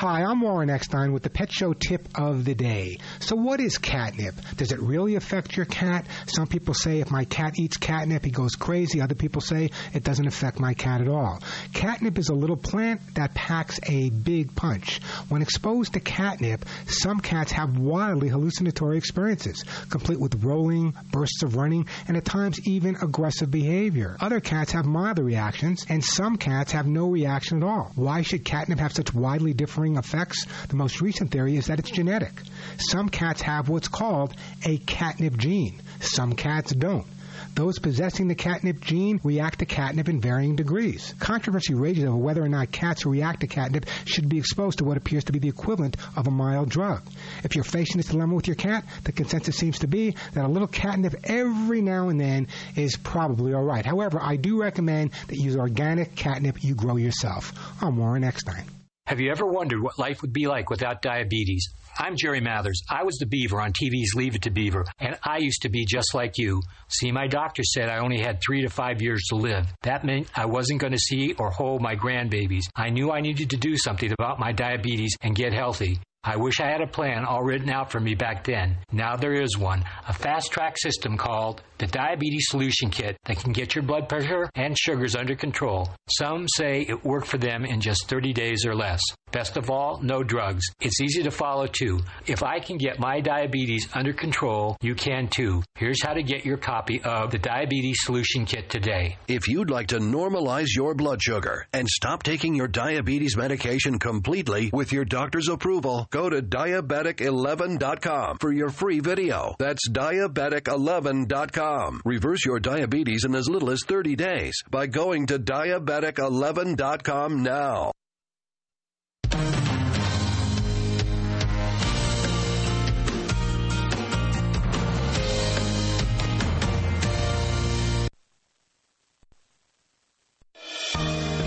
Hi, 0.00 0.22
I'm 0.22 0.40
Warren 0.42 0.70
Eckstein 0.70 1.12
with 1.12 1.24
the 1.24 1.28
Pet 1.28 1.50
Show 1.50 1.72
tip 1.72 2.06
of 2.14 2.44
the 2.44 2.54
day. 2.54 2.98
So, 3.18 3.34
what 3.34 3.58
is 3.58 3.78
catnip? 3.78 4.36
Does 4.56 4.70
it 4.70 4.78
really 4.78 5.16
affect 5.16 5.56
your 5.56 5.66
cat? 5.66 6.06
Some 6.28 6.46
people 6.46 6.72
say 6.72 7.00
if 7.00 7.10
my 7.10 7.24
cat 7.24 7.58
eats 7.58 7.78
catnip, 7.78 8.24
he 8.24 8.30
goes 8.30 8.54
crazy. 8.54 9.00
Other 9.00 9.16
people 9.16 9.40
say 9.40 9.72
it 9.92 10.04
doesn't 10.04 10.28
affect 10.28 10.60
my 10.60 10.74
cat 10.74 11.00
at 11.00 11.08
all. 11.08 11.40
Catnip 11.72 12.16
is 12.16 12.28
a 12.28 12.32
little 12.32 12.56
plant 12.56 13.00
that 13.16 13.34
packs 13.34 13.80
a 13.88 14.10
big 14.10 14.54
punch. 14.54 15.02
When 15.30 15.42
exposed 15.42 15.94
to 15.94 15.98
catnip, 15.98 16.64
some 16.86 17.18
cats 17.18 17.50
have 17.50 17.76
wildly 17.76 18.28
hallucinatory 18.28 18.98
experiences, 18.98 19.64
complete 19.90 20.20
with 20.20 20.44
rolling, 20.44 20.94
bursts 21.10 21.42
of 21.42 21.56
running, 21.56 21.88
and 22.06 22.16
at 22.16 22.24
times 22.24 22.60
even 22.68 22.94
aggressive 23.02 23.50
behavior. 23.50 24.16
Other 24.20 24.38
cats 24.38 24.70
have 24.70 24.86
milder 24.86 25.24
reactions, 25.24 25.86
and 25.88 26.04
some 26.04 26.36
cats 26.36 26.70
have 26.70 26.86
no 26.86 27.08
reaction 27.08 27.64
at 27.64 27.66
all. 27.66 27.90
Why 27.96 28.22
should 28.22 28.44
catnip 28.44 28.78
have 28.78 28.92
such 28.92 29.12
widely 29.12 29.54
differing 29.54 29.87
effects? 29.96 30.46
The 30.68 30.76
most 30.76 31.00
recent 31.00 31.30
theory 31.30 31.56
is 31.56 31.66
that 31.66 31.78
it's 31.78 31.90
genetic. 31.90 32.42
Some 32.78 33.08
cats 33.08 33.42
have 33.42 33.68
what's 33.68 33.88
called 33.88 34.34
a 34.64 34.78
catnip 34.78 35.36
gene. 35.36 35.80
Some 36.00 36.34
cats 36.34 36.72
don't. 36.72 37.06
Those 37.54 37.78
possessing 37.78 38.28
the 38.28 38.34
catnip 38.34 38.80
gene 38.80 39.20
react 39.24 39.60
to 39.60 39.66
catnip 39.66 40.08
in 40.08 40.20
varying 40.20 40.56
degrees. 40.56 41.14
Controversy 41.18 41.74
rages 41.74 42.04
over 42.04 42.16
whether 42.16 42.42
or 42.42 42.48
not 42.48 42.70
cats 42.70 43.02
who 43.02 43.10
react 43.10 43.40
to 43.40 43.46
catnip 43.46 43.86
should 44.04 44.28
be 44.28 44.38
exposed 44.38 44.78
to 44.78 44.84
what 44.84 44.96
appears 44.96 45.24
to 45.24 45.32
be 45.32 45.38
the 45.38 45.48
equivalent 45.48 45.96
of 46.16 46.26
a 46.26 46.30
mild 46.30 46.68
drug. 46.68 47.02
If 47.42 47.54
you're 47.54 47.64
facing 47.64 47.96
this 47.96 48.06
dilemma 48.06 48.34
with 48.34 48.46
your 48.46 48.56
cat, 48.56 48.84
the 49.04 49.12
consensus 49.12 49.56
seems 49.56 49.80
to 49.80 49.88
be 49.88 50.14
that 50.34 50.44
a 50.44 50.48
little 50.48 50.68
catnip 50.68 51.14
every 51.24 51.80
now 51.80 52.08
and 52.10 52.20
then 52.20 52.48
is 52.76 52.96
probably 52.96 53.54
all 53.54 53.64
right. 53.64 53.84
However, 53.84 54.20
I 54.22 54.36
do 54.36 54.60
recommend 54.60 55.12
that 55.26 55.36
you 55.36 55.46
use 55.46 55.56
organic 55.56 56.14
catnip 56.14 56.62
you 56.62 56.74
grow 56.74 56.96
yourself. 56.96 57.52
I'm 57.82 57.96
Warren 57.96 58.24
Eckstein. 58.24 58.77
Have 59.08 59.20
you 59.20 59.30
ever 59.30 59.46
wondered 59.46 59.82
what 59.82 59.98
life 59.98 60.20
would 60.20 60.34
be 60.34 60.46
like 60.46 60.68
without 60.68 61.00
diabetes? 61.00 61.72
I'm 61.98 62.14
Jerry 62.14 62.42
Mathers. 62.42 62.82
I 62.90 63.04
was 63.04 63.16
the 63.16 63.24
Beaver 63.24 63.58
on 63.58 63.72
TV's 63.72 64.14
Leave 64.14 64.34
It 64.34 64.42
to 64.42 64.50
Beaver, 64.50 64.84
and 64.98 65.18
I 65.24 65.38
used 65.38 65.62
to 65.62 65.70
be 65.70 65.86
just 65.86 66.14
like 66.14 66.36
you. 66.36 66.60
See, 66.88 67.10
my 67.10 67.26
doctor 67.26 67.64
said 67.64 67.88
I 67.88 68.00
only 68.00 68.20
had 68.20 68.38
three 68.42 68.60
to 68.60 68.68
five 68.68 69.00
years 69.00 69.24
to 69.30 69.36
live. 69.36 69.66
That 69.80 70.04
meant 70.04 70.28
I 70.36 70.44
wasn't 70.44 70.82
going 70.82 70.92
to 70.92 70.98
see 70.98 71.32
or 71.38 71.48
hold 71.48 71.80
my 71.80 71.96
grandbabies. 71.96 72.64
I 72.76 72.90
knew 72.90 73.10
I 73.10 73.22
needed 73.22 73.48
to 73.48 73.56
do 73.56 73.78
something 73.78 74.12
about 74.12 74.38
my 74.38 74.52
diabetes 74.52 75.16
and 75.22 75.34
get 75.34 75.54
healthy. 75.54 76.00
I 76.24 76.36
wish 76.36 76.60
I 76.60 76.66
had 76.66 76.80
a 76.80 76.86
plan 76.86 77.24
all 77.24 77.44
written 77.44 77.70
out 77.70 77.92
for 77.92 78.00
me 78.00 78.14
back 78.14 78.44
then. 78.44 78.76
Now 78.90 79.16
there 79.16 79.40
is 79.40 79.56
one 79.56 79.84
a 80.08 80.12
fast 80.12 80.50
track 80.50 80.76
system 80.76 81.16
called 81.16 81.62
the 81.78 81.86
Diabetes 81.86 82.46
Solution 82.48 82.90
Kit 82.90 83.16
that 83.26 83.38
can 83.38 83.52
get 83.52 83.74
your 83.74 83.84
blood 83.84 84.08
pressure 84.08 84.50
and 84.56 84.76
sugars 84.76 85.14
under 85.14 85.36
control. 85.36 85.88
Some 86.10 86.46
say 86.48 86.84
it 86.88 87.04
worked 87.04 87.28
for 87.28 87.38
them 87.38 87.64
in 87.64 87.80
just 87.80 88.08
30 88.08 88.32
days 88.32 88.66
or 88.66 88.74
less. 88.74 89.00
Best 89.30 89.56
of 89.58 89.70
all, 89.70 90.00
no 90.02 90.22
drugs. 90.22 90.64
It's 90.80 91.00
easy 91.00 91.22
to 91.22 91.30
follow 91.30 91.66
too. 91.66 92.00
If 92.26 92.42
I 92.42 92.60
can 92.60 92.78
get 92.78 92.98
my 92.98 93.20
diabetes 93.20 93.86
under 93.92 94.12
control, 94.12 94.76
you 94.80 94.94
can 94.94 95.28
too. 95.28 95.62
Here's 95.76 96.02
how 96.02 96.14
to 96.14 96.22
get 96.22 96.46
your 96.46 96.56
copy 96.56 97.02
of 97.02 97.30
the 97.30 97.38
Diabetes 97.38 97.98
Solution 98.00 98.46
Kit 98.46 98.70
today. 98.70 99.18
If 99.28 99.46
you'd 99.46 99.70
like 99.70 99.88
to 99.88 99.98
normalize 99.98 100.74
your 100.74 100.94
blood 100.94 101.22
sugar 101.22 101.66
and 101.72 101.86
stop 101.86 102.22
taking 102.22 102.54
your 102.54 102.68
diabetes 102.68 103.36
medication 103.36 103.98
completely 103.98 104.70
with 104.72 104.92
your 104.92 105.04
doctor's 105.04 105.48
approval, 105.48 106.06
go 106.18 106.28
to 106.28 106.42
diabetic11.com 106.42 108.38
for 108.38 108.52
your 108.52 108.70
free 108.70 108.98
video. 108.98 109.54
That's 109.58 109.88
diabetic11.com. 109.88 112.00
Reverse 112.04 112.44
your 112.44 112.58
diabetes 112.58 113.24
in 113.24 113.36
as 113.36 113.48
little 113.48 113.70
as 113.70 113.84
30 113.84 114.16
days 114.16 114.60
by 114.68 114.88
going 114.88 115.26
to 115.26 115.38
diabetic11.com 115.38 117.44
now. 117.44 117.92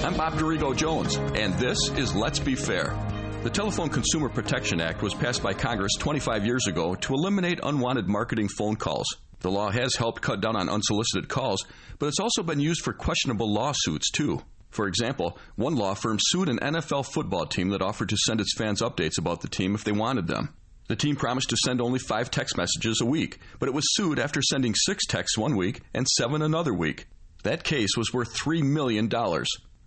I'm 0.03 0.17
Bob 0.17 0.33
Dorigo 0.33 0.75
Jones, 0.75 1.15
and 1.17 1.53
this 1.55 1.77
is 1.89 2.15
Let's 2.15 2.39
Be 2.39 2.55
Fair. 2.55 3.10
The 3.43 3.49
Telephone 3.49 3.89
Consumer 3.89 4.29
Protection 4.29 4.79
Act 4.79 5.01
was 5.01 5.15
passed 5.15 5.41
by 5.41 5.53
Congress 5.53 5.93
25 5.97 6.45
years 6.45 6.67
ago 6.67 6.93
to 6.93 7.13
eliminate 7.15 7.59
unwanted 7.63 8.07
marketing 8.07 8.47
phone 8.47 8.75
calls. 8.75 9.07
The 9.39 9.49
law 9.49 9.71
has 9.71 9.95
helped 9.95 10.21
cut 10.21 10.41
down 10.41 10.55
on 10.55 10.69
unsolicited 10.69 11.27
calls, 11.27 11.65
but 11.97 12.05
it's 12.05 12.19
also 12.19 12.43
been 12.43 12.59
used 12.59 12.83
for 12.83 12.93
questionable 12.93 13.51
lawsuits, 13.51 14.11
too. 14.11 14.43
For 14.69 14.85
example, 14.87 15.39
one 15.55 15.75
law 15.75 15.95
firm 15.95 16.19
sued 16.19 16.49
an 16.49 16.59
NFL 16.59 17.07
football 17.11 17.47
team 17.47 17.69
that 17.69 17.81
offered 17.81 18.09
to 18.09 18.17
send 18.17 18.41
its 18.41 18.53
fans 18.55 18.83
updates 18.83 19.17
about 19.17 19.41
the 19.41 19.49
team 19.49 19.73
if 19.73 19.83
they 19.83 19.91
wanted 19.91 20.27
them. 20.27 20.53
The 20.87 20.95
team 20.95 21.15
promised 21.15 21.49
to 21.49 21.57
send 21.57 21.81
only 21.81 21.97
five 21.97 22.29
text 22.29 22.57
messages 22.57 23.01
a 23.01 23.07
week, 23.07 23.39
but 23.57 23.67
it 23.67 23.73
was 23.73 23.95
sued 23.95 24.19
after 24.19 24.43
sending 24.43 24.75
six 24.75 25.07
texts 25.07 25.35
one 25.35 25.57
week 25.57 25.81
and 25.95 26.07
seven 26.07 26.43
another 26.43 26.75
week. 26.75 27.07
That 27.41 27.63
case 27.63 27.97
was 27.97 28.13
worth 28.13 28.37
$3 28.37 28.61
million. 28.61 29.09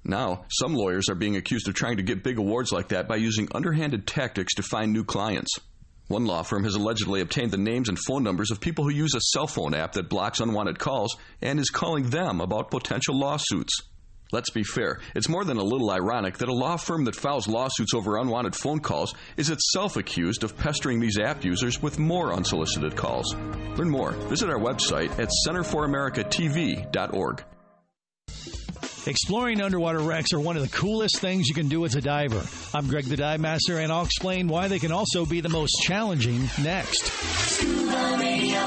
Now, 0.04 0.44
some 0.50 0.74
lawyers 0.74 1.08
are 1.08 1.14
being 1.14 1.36
accused 1.36 1.66
of 1.66 1.74
trying 1.74 1.96
to 1.96 2.02
get 2.02 2.22
big 2.22 2.38
awards 2.38 2.72
like 2.72 2.88
that 2.88 3.08
by 3.08 3.16
using 3.16 3.48
underhanded 3.54 4.06
tactics 4.06 4.54
to 4.54 4.62
find 4.62 4.92
new 4.92 5.04
clients. 5.04 5.52
One 6.08 6.26
law 6.26 6.42
firm 6.42 6.64
has 6.64 6.74
allegedly 6.74 7.22
obtained 7.22 7.50
the 7.50 7.56
names 7.56 7.88
and 7.88 7.98
phone 7.98 8.22
numbers 8.22 8.50
of 8.50 8.60
people 8.60 8.84
who 8.84 8.90
use 8.90 9.14
a 9.14 9.20
cell 9.20 9.46
phone 9.46 9.72
app 9.72 9.92
that 9.92 10.10
blocks 10.10 10.40
unwanted 10.40 10.78
calls 10.78 11.16
and 11.40 11.58
is 11.58 11.70
calling 11.70 12.10
them 12.10 12.42
about 12.42 12.70
potential 12.70 13.18
lawsuits. 13.18 13.80
Let's 14.30 14.50
be 14.50 14.64
fair, 14.64 15.00
it's 15.14 15.28
more 15.30 15.44
than 15.44 15.56
a 15.56 15.62
little 15.62 15.90
ironic 15.90 16.38
that 16.38 16.48
a 16.48 16.52
law 16.52 16.76
firm 16.76 17.04
that 17.04 17.16
files 17.16 17.48
lawsuits 17.48 17.94
over 17.94 18.18
unwanted 18.18 18.54
phone 18.56 18.80
calls 18.80 19.14
is 19.38 19.48
itself 19.48 19.96
accused 19.96 20.44
of 20.44 20.58
pestering 20.58 21.00
these 21.00 21.18
app 21.18 21.44
users 21.44 21.80
with 21.80 21.98
more 21.98 22.34
unsolicited 22.34 22.96
calls. 22.96 23.32
Learn 23.34 23.88
more. 23.88 24.12
Visit 24.28 24.50
our 24.50 24.58
website 24.58 25.18
at 25.18 25.30
centerforamericatv.org. 25.46 27.44
Exploring 29.06 29.60
underwater 29.60 29.98
wrecks 29.98 30.32
are 30.32 30.40
one 30.40 30.56
of 30.56 30.62
the 30.62 30.74
coolest 30.74 31.18
things 31.18 31.46
you 31.46 31.54
can 31.54 31.68
do 31.68 31.84
as 31.84 31.94
a 31.94 32.00
diver. 32.00 32.42
I'm 32.72 32.88
Greg 32.88 33.04
the 33.04 33.16
Dive 33.16 33.38
Master, 33.38 33.78
and 33.78 33.92
I'll 33.92 34.06
explain 34.06 34.48
why 34.48 34.68
they 34.68 34.78
can 34.78 34.92
also 34.92 35.26
be 35.26 35.42
the 35.42 35.50
most 35.50 35.72
challenging 35.82 36.48
next. 36.62 37.12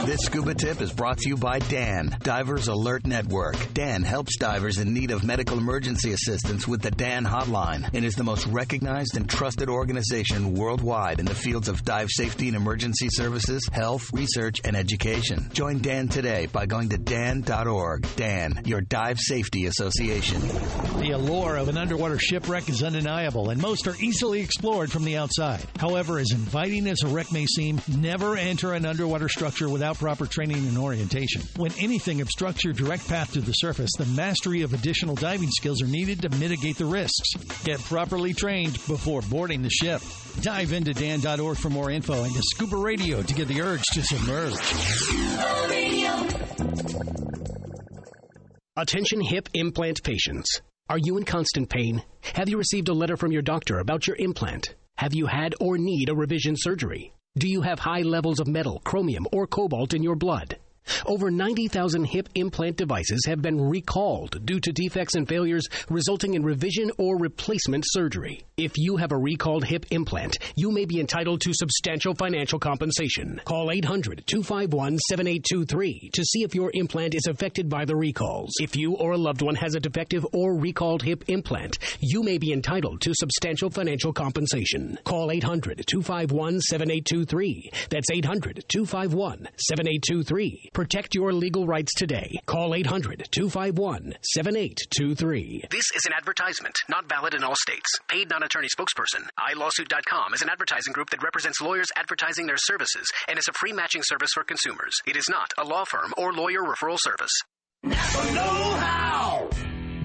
This 0.05 0.19
scuba 0.21 0.53
tip 0.53 0.79
is 0.79 0.93
brought 0.93 1.17
to 1.19 1.29
you 1.29 1.37
by 1.37 1.57
Dan, 1.57 2.15
Divers 2.21 2.67
Alert 2.67 3.07
Network. 3.07 3.55
Dan 3.73 4.03
helps 4.03 4.37
divers 4.37 4.77
in 4.77 4.93
need 4.93 5.09
of 5.09 5.23
medical 5.23 5.57
emergency 5.57 6.11
assistance 6.11 6.67
with 6.67 6.81
the 6.81 6.91
Dan 6.91 7.25
Hotline 7.25 7.89
and 7.93 8.05
is 8.05 8.15
the 8.15 8.23
most 8.23 8.45
recognized 8.47 9.17
and 9.17 9.27
trusted 9.27 9.69
organization 9.69 10.53
worldwide 10.53 11.19
in 11.19 11.25
the 11.25 11.35
fields 11.35 11.67
of 11.67 11.83
dive 11.83 12.09
safety 12.11 12.47
and 12.47 12.55
emergency 12.55 13.09
services, 13.09 13.67
health, 13.71 14.13
research, 14.13 14.61
and 14.63 14.75
education. 14.75 15.49
Join 15.51 15.79
Dan 15.79 16.07
today 16.07 16.45
by 16.45 16.67
going 16.67 16.89
to 16.89 16.97
dan.org. 16.97 18.07
Dan, 18.15 18.61
your 18.65 18.81
dive 18.81 19.19
safety 19.19 19.65
association. 19.65 20.26
The 20.27 21.11
allure 21.13 21.55
of 21.55 21.69
an 21.69 21.77
underwater 21.77 22.19
shipwreck 22.19 22.69
is 22.69 22.83
undeniable, 22.83 23.49
and 23.49 23.61
most 23.61 23.87
are 23.87 23.95
easily 24.01 24.41
explored 24.41 24.91
from 24.91 25.05
the 25.05 25.15
outside. 25.15 25.63
However, 25.77 26.19
as 26.19 26.31
inviting 26.31 26.87
as 26.87 27.03
a 27.03 27.07
wreck 27.07 27.31
may 27.31 27.45
seem, 27.45 27.79
never 27.97 28.35
enter 28.35 28.73
an 28.73 28.85
underwater 28.85 29.29
structure 29.29 29.69
without 29.69 29.97
proper 29.97 30.25
training 30.25 30.67
and 30.67 30.77
orientation. 30.77 31.43
When 31.55 31.71
anything 31.79 32.19
obstructs 32.21 32.63
your 32.63 32.73
direct 32.73 33.07
path 33.07 33.33
to 33.33 33.41
the 33.41 33.53
surface, 33.53 33.91
the 33.97 34.05
mastery 34.05 34.63
of 34.63 34.73
additional 34.73 35.15
diving 35.15 35.51
skills 35.51 35.81
are 35.81 35.87
needed 35.87 36.21
to 36.23 36.29
mitigate 36.29 36.77
the 36.77 36.85
risks. 36.85 37.35
Get 37.63 37.79
properly 37.81 38.33
trained 38.33 38.73
before 38.87 39.21
boarding 39.21 39.61
the 39.61 39.69
ship. 39.69 40.01
Dive 40.41 40.73
into 40.73 40.93
dan.org 40.93 41.57
for 41.57 41.69
more 41.69 41.89
info 41.89 42.23
and 42.23 42.33
to 42.33 42.41
Scuba 42.41 42.77
Radio 42.77 43.21
to 43.21 43.33
get 43.33 43.47
the 43.47 43.61
urge 43.61 43.83
to 43.93 44.03
submerge. 44.03 44.53
Attention 48.79 49.21
hip 49.21 49.49
implant 49.55 50.03
patients. 50.03 50.61
Are 50.87 50.99
you 50.99 51.17
in 51.17 51.23
constant 51.23 51.67
pain? 51.67 52.03
Have 52.35 52.47
you 52.47 52.59
received 52.59 52.89
a 52.89 52.93
letter 52.93 53.17
from 53.17 53.31
your 53.31 53.41
doctor 53.41 53.79
about 53.79 54.05
your 54.05 54.15
implant? 54.17 54.75
Have 54.99 55.15
you 55.15 55.25
had 55.25 55.55
or 55.59 55.79
need 55.79 56.09
a 56.09 56.15
revision 56.15 56.53
surgery? 56.55 57.11
Do 57.39 57.47
you 57.47 57.63
have 57.63 57.79
high 57.79 58.03
levels 58.03 58.39
of 58.39 58.45
metal, 58.45 58.79
chromium, 58.85 59.25
or 59.31 59.47
cobalt 59.47 59.95
in 59.95 60.03
your 60.03 60.15
blood? 60.15 60.59
Over 61.05 61.31
90,000 61.31 62.05
hip 62.05 62.29
implant 62.35 62.77
devices 62.77 63.23
have 63.27 63.41
been 63.41 63.59
recalled 63.59 64.45
due 64.45 64.59
to 64.59 64.71
defects 64.71 65.15
and 65.15 65.27
failures 65.27 65.67
resulting 65.89 66.33
in 66.33 66.43
revision 66.43 66.91
or 66.97 67.17
replacement 67.17 67.83
surgery. 67.87 68.43
If 68.57 68.73
you 68.77 68.97
have 68.97 69.11
a 69.11 69.17
recalled 69.17 69.65
hip 69.65 69.85
implant, 69.91 70.37
you 70.55 70.71
may 70.71 70.85
be 70.85 70.99
entitled 70.99 71.41
to 71.41 71.53
substantial 71.53 72.15
financial 72.15 72.59
compensation. 72.59 73.39
Call 73.45 73.71
800 73.71 74.23
251 74.25 74.97
7823 74.97 76.09
to 76.13 76.23
see 76.23 76.43
if 76.43 76.55
your 76.55 76.71
implant 76.73 77.15
is 77.15 77.27
affected 77.27 77.69
by 77.69 77.85
the 77.85 77.95
recalls. 77.95 78.51
If 78.59 78.75
you 78.75 78.93
or 78.93 79.11
a 79.11 79.17
loved 79.17 79.41
one 79.41 79.55
has 79.55 79.75
a 79.75 79.79
defective 79.79 80.25
or 80.33 80.55
recalled 80.55 81.03
hip 81.03 81.25
implant, 81.27 81.77
you 81.99 82.23
may 82.23 82.37
be 82.37 82.51
entitled 82.51 83.01
to 83.01 83.13
substantial 83.13 83.69
financial 83.69 84.13
compensation. 84.13 84.97
Call 85.03 85.31
800 85.31 85.83
251 85.87 86.59
7823. 86.61 87.71
That's 87.89 88.09
800 88.11 88.65
251 88.67 89.47
7823. 89.57 90.69
Protect 90.77 91.15
your 91.15 91.33
legal 91.33 91.65
rights 91.65 91.91
today. 91.95 92.39
Call 92.45 92.75
800 92.75 93.29
251 93.31 94.13
7823. 94.21 95.63
This 95.71 95.89
is 95.95 96.05
an 96.05 96.13
advertisement, 96.13 96.75
not 96.87 97.09
valid 97.09 97.33
in 97.33 97.43
all 97.43 97.55
states. 97.55 97.89
Paid 98.07 98.29
non 98.29 98.43
attorney 98.43 98.67
spokesperson. 98.67 99.25
iLawsuit.com 99.39 100.35
is 100.35 100.43
an 100.43 100.49
advertising 100.49 100.93
group 100.93 101.09
that 101.09 101.23
represents 101.23 101.61
lawyers 101.61 101.87
advertising 101.95 102.45
their 102.45 102.57
services 102.59 103.07
and 103.27 103.39
is 103.39 103.47
a 103.49 103.53
free 103.53 103.73
matching 103.73 104.03
service 104.03 104.29
for 104.35 104.43
consumers. 104.43 104.93
It 105.07 105.17
is 105.17 105.25
not 105.27 105.51
a 105.57 105.63
law 105.63 105.83
firm 105.83 106.13
or 106.15 106.31
lawyer 106.31 106.61
referral 106.61 106.99
service. 107.01 107.33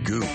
Goop, 0.04 0.30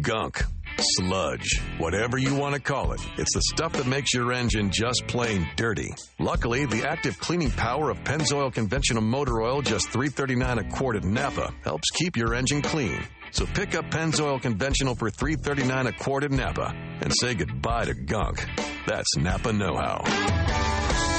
gunk, 0.00 0.44
sludge, 0.78 1.60
whatever 1.78 2.18
you 2.18 2.34
want 2.34 2.54
to 2.54 2.60
call 2.60 2.92
it. 2.92 3.00
It's 3.16 3.34
the 3.34 3.42
stuff 3.52 3.72
that 3.74 3.86
makes 3.86 4.12
your 4.14 4.32
engine 4.32 4.70
just 4.70 5.06
plain 5.06 5.48
dirty. 5.56 5.90
Luckily, 6.18 6.66
the 6.66 6.88
active 6.88 7.18
cleaning 7.18 7.50
power 7.50 7.90
of 7.90 7.98
Pennzoil 8.04 8.52
conventional 8.52 9.02
motor 9.02 9.42
oil, 9.42 9.62
just 9.62 9.88
$3.39 9.88 10.58
a 10.60 10.76
quart 10.76 10.96
at 10.96 11.04
Napa, 11.04 11.52
helps 11.64 11.90
keep 11.90 12.16
your 12.16 12.34
engine 12.34 12.62
clean. 12.62 13.02
So 13.30 13.46
pick 13.46 13.74
up 13.74 13.90
Pennzoil 13.90 14.40
conventional 14.40 14.94
for 14.94 15.10
$3.39 15.10 15.88
a 15.88 15.92
quart 15.92 16.24
at 16.24 16.30
Napa 16.30 16.74
and 17.00 17.12
say 17.14 17.34
goodbye 17.34 17.86
to 17.86 17.94
gunk. 17.94 18.46
That's 18.86 19.16
Napa 19.16 19.52
know-how. 19.52 20.04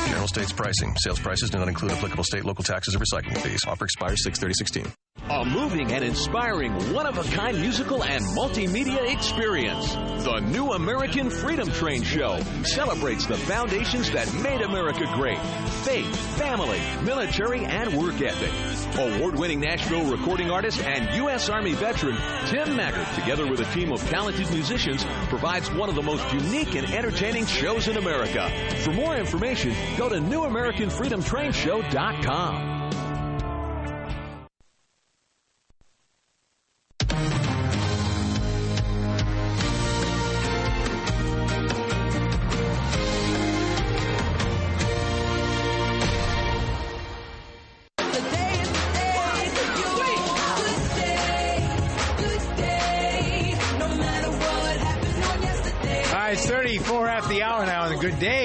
General 0.08 0.28
States 0.28 0.52
pricing. 0.52 0.96
Sales 0.98 1.20
prices 1.20 1.50
do 1.50 1.58
not 1.58 1.68
include 1.68 1.92
applicable 1.92 2.24
state, 2.24 2.46
local 2.46 2.64
taxes, 2.64 2.96
or 2.96 3.00
recycling 3.00 3.38
fees. 3.38 3.62
Offer 3.68 3.86
expires 3.86 4.24
63016. 4.24 4.94
A 5.34 5.44
moving 5.44 5.92
and 5.92 6.04
inspiring 6.04 6.94
one 6.94 7.08
of 7.08 7.18
a 7.18 7.24
kind 7.24 7.60
musical 7.60 8.04
and 8.04 8.24
multimedia 8.38 9.12
experience. 9.12 9.96
The 10.24 10.42
New 10.42 10.74
American 10.74 11.32
Freedom 11.32 11.68
Train 11.72 12.04
Show 12.04 12.40
celebrates 12.62 13.26
the 13.26 13.38
foundations 13.38 14.12
that 14.12 14.32
made 14.36 14.62
America 14.62 15.12
great 15.16 15.40
faith, 15.84 16.16
family, 16.38 16.80
military, 17.04 17.66
and 17.66 17.98
work 17.98 18.22
ethic. 18.22 18.52
Award 18.96 19.40
winning 19.40 19.60
Nashville 19.60 20.06
recording 20.06 20.52
artist 20.52 20.84
and 20.84 21.16
U.S. 21.16 21.50
Army 21.50 21.74
veteran 21.74 22.16
Tim 22.46 22.78
Maggart, 22.78 23.16
together 23.16 23.50
with 23.50 23.60
a 23.60 23.66
team 23.74 23.92
of 23.92 24.08
talented 24.12 24.52
musicians, 24.52 25.04
provides 25.30 25.72
one 25.72 25.90
of 25.90 25.96
the 25.96 26.04
most 26.04 26.32
unique 26.32 26.76
and 26.76 26.86
entertaining 26.94 27.48
shows 27.48 27.88
in 27.88 27.98
America. 27.98 28.52
For 28.84 28.94
more 28.94 29.16
information, 29.16 29.74
go 29.98 30.10
to 30.10 30.18
NewAmericanFreedomTrainShow.com. 30.18 32.83